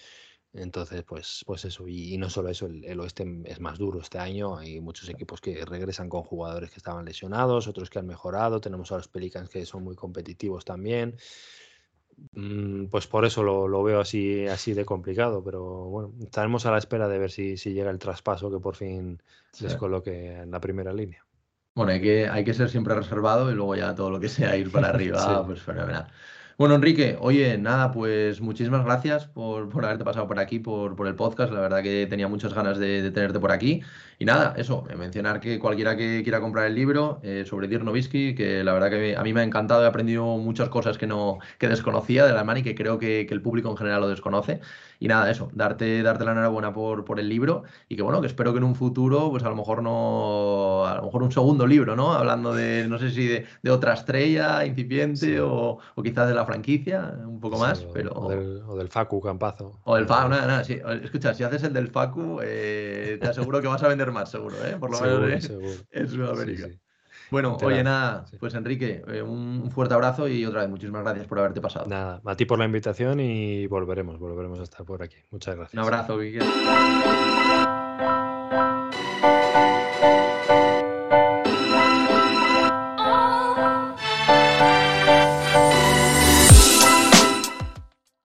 Entonces, 0.57 1.03
pues, 1.03 1.43
pues 1.47 1.65
eso, 1.65 1.87
y, 1.87 2.17
no 2.19 2.31
solo 2.31 2.49
eso, 2.49 2.67
el, 2.67 3.01
oeste 3.01 3.43
es 3.45 3.61
más 3.61 3.79
duro 3.79 4.01
este 4.01 4.19
año, 4.19 4.57
hay 4.57 4.81
muchos 4.81 5.09
equipos 5.09 5.41
que 5.41 5.65
regresan 5.65 6.09
con 6.09 6.23
jugadores 6.23 6.71
que 6.71 6.79
estaban 6.79 7.05
lesionados, 7.05 7.69
otros 7.69 7.91
que 7.91 7.99
han 7.99 8.07
mejorado, 8.07 8.61
tenemos 8.61 8.91
a 8.93 8.97
los 8.97 9.09
Pelicans 9.09 9.51
que 9.51 9.67
son 9.67 9.85
muy 9.85 9.95
competitivos 9.95 10.65
también, 10.65 11.17
mm, 12.33 12.87
pues 12.87 13.07
por 13.07 13.25
eso 13.25 13.43
lo, 13.43 13.83
veo 13.83 14.01
así, 14.01 14.47
así 14.47 14.73
de 14.73 14.85
complicado, 14.85 15.45
pero 15.45 15.63
bueno, 15.85 16.13
estaremos 16.23 16.65
a 16.67 16.71
la 16.71 16.79
espera 16.79 17.09
de 17.09 17.19
ver 17.19 17.31
si, 17.31 17.57
llega 17.57 17.91
el 17.91 17.99
traspaso 17.99 18.51
que 18.51 18.59
por 18.59 18.77
fin 18.77 19.23
les 19.61 19.77
coloque 19.77 20.41
en 20.41 20.51
la 20.51 20.61
primera 20.61 20.93
línea. 20.93 21.25
Bueno, 21.75 21.93
hay 21.93 22.01
que, 22.01 22.27
hay 22.27 22.43
que 22.43 22.55
ser 22.55 22.71
siempre 22.71 22.95
reservado 22.95 23.53
y 23.53 23.55
luego 23.55 23.77
ya 23.77 23.95
todo 23.95 24.11
lo 24.11 24.19
que 24.19 24.31
sea 24.31 24.57
ir 24.57 24.73
para 24.73 24.89
arriba, 24.91 25.45
pues 25.45 25.61
fenomenal. 25.61 26.07
Bueno, 26.59 26.75
Enrique, 26.75 27.19
oye, 27.21 27.59
nada, 27.59 27.93
pues 27.93 28.41
muchísimas 28.41 28.83
gracias 28.83 29.27
por, 29.27 29.69
haberte 29.85 30.05
pasado 30.05 30.27
por 30.27 30.39
aquí, 30.39 30.59
por, 30.59 30.97
por, 30.97 31.07
el 31.07 31.15
podcast. 31.15 31.53
La 31.53 31.61
verdad 31.61 31.83
que 31.83 32.07
tenía 32.09 32.29
muchas 32.29 32.55
ganas 32.55 32.79
de, 32.79 33.11
tenerte 33.11 33.39
por 33.39 33.53
aquí. 33.53 33.83
Y 34.19 34.25
nada, 34.25 34.55
eso, 34.57 34.83
mencionar 34.97 35.41
que 35.41 35.59
cualquiera 35.59 35.99
que 35.99 36.23
quiera 36.23 36.41
comprar 36.41 36.67
el 36.67 36.75
libro 36.75 37.21
eh, 37.23 37.45
sobre 37.47 37.69
Dirk 37.69 37.85
Nowitzki, 37.85 38.35
que 38.35 38.65
la 38.65 38.73
verdad 38.73 38.89
que 38.89 39.15
a 39.15 39.23
mí 39.23 39.35
me 39.35 39.43
ha 39.43 39.45
encantado, 39.45 39.85
he 39.85 39.87
aprendido 39.87 40.25
muchas 40.39 40.71
cosas 40.71 40.97
que 40.97 41.07
no 41.07 41.41
que 41.59 41.69
desconocía 41.69 42.25
de 42.25 42.33
la 42.33 42.43
mano 42.43 42.61
y 42.61 42.63
que 42.63 42.75
creo 42.75 42.99
que, 42.99 43.27
que 43.29 43.35
el 43.35 43.43
público 43.43 43.69
en 43.71 43.77
general 43.77 44.01
lo 44.01 44.09
desconoce. 44.09 44.61
Y 44.99 45.09
nada, 45.09 45.31
eso, 45.31 45.51
darte, 45.53 46.03
darte 46.03 46.25
la 46.25 46.33
enhorabuena 46.33 46.73
por, 46.73 47.05
por 47.05 47.21
el 47.21 47.29
libro 47.29 47.65
y 47.89 47.97
que 47.97 48.03
bueno, 48.03 48.21
que 48.21 48.27
espero 48.27 48.53
que 48.53 48.59
en 48.59 48.65
un 48.65 48.75
futuro, 48.75 49.31
pues 49.31 49.45
a 49.45 49.51
lo 49.51 49.57
mejor 49.57 49.83
no, 49.83 50.87
a 50.87 50.97
lo 50.97 51.03
mejor 51.03 51.23
un 51.23 51.33
segundo 51.33 51.67
libro, 51.67 51.97
¿no? 51.97 52.13
Hablando 52.13 52.55
de, 52.55 52.87
no 52.89 52.99
sé 52.99 53.11
si 53.11 53.27
de, 53.27 53.71
otra 53.71 53.93
estrella 53.95 54.65
incipiente 54.65 55.41
o, 55.41 55.79
o, 55.95 56.03
quizás 56.03 56.29
de 56.29 56.35
la 56.35 56.46
franquicia, 56.47 57.15
un 57.27 57.41
poco 57.41 57.59
más, 57.59 57.85
pero... 57.93 58.13
O 58.13 58.77
del, 58.77 58.89
Facu 58.89 59.21
Campazo. 59.21 59.81
O 59.85 59.97
del 59.97 60.07
Facu, 60.07 60.29
nada, 60.29 60.47
nada, 60.47 60.65
sí. 60.65 60.79
Escucha, 61.03 61.35
si 61.35 61.45
haces 61.45 61.63
el 61.65 61.73
del 61.73 61.89
Facu, 61.89 62.41
eh, 62.43 63.19
te 63.21 63.29
aseguro 63.29 63.61
que 63.61 63.69
vas 63.69 63.83
a 63.83 63.89
vender 63.89 64.11
más, 64.13 64.31
seguro, 64.31 64.57
¿eh? 64.65 64.77
Por 64.79 64.91
lo 64.91 65.01
menos 65.01 65.51
en 65.91 66.09
Sudamérica. 66.09 66.69
Bueno, 67.31 67.57
oye, 67.63 67.83
nada, 67.83 68.25
pues 68.39 68.55
Enrique, 68.55 69.03
eh, 69.09 69.21
un 69.23 69.71
fuerte 69.73 69.95
abrazo 69.95 70.29
y 70.29 70.45
otra 70.47 70.61
vez 70.61 70.71
muchísimas 70.71 71.03
gracias 71.03 71.27
por 71.27 71.41
haberte 71.41 71.61
pasado. 71.61 71.87
Nada, 71.87 72.21
a 72.25 72.37
ti 72.37 72.45
por 72.45 72.59
la 72.59 72.67
invitación 72.67 73.19
y 73.21 73.67
volveremos, 73.67 74.19
volveremos 74.19 74.61
a 74.61 74.63
estar 74.63 74.87
por 74.87 75.03
aquí. 75.03 75.17
Muchas 75.31 75.57
gracias. 75.57 75.75
Un 75.75 75.81
abrazo, 75.81 76.19
Guille. 76.19 76.41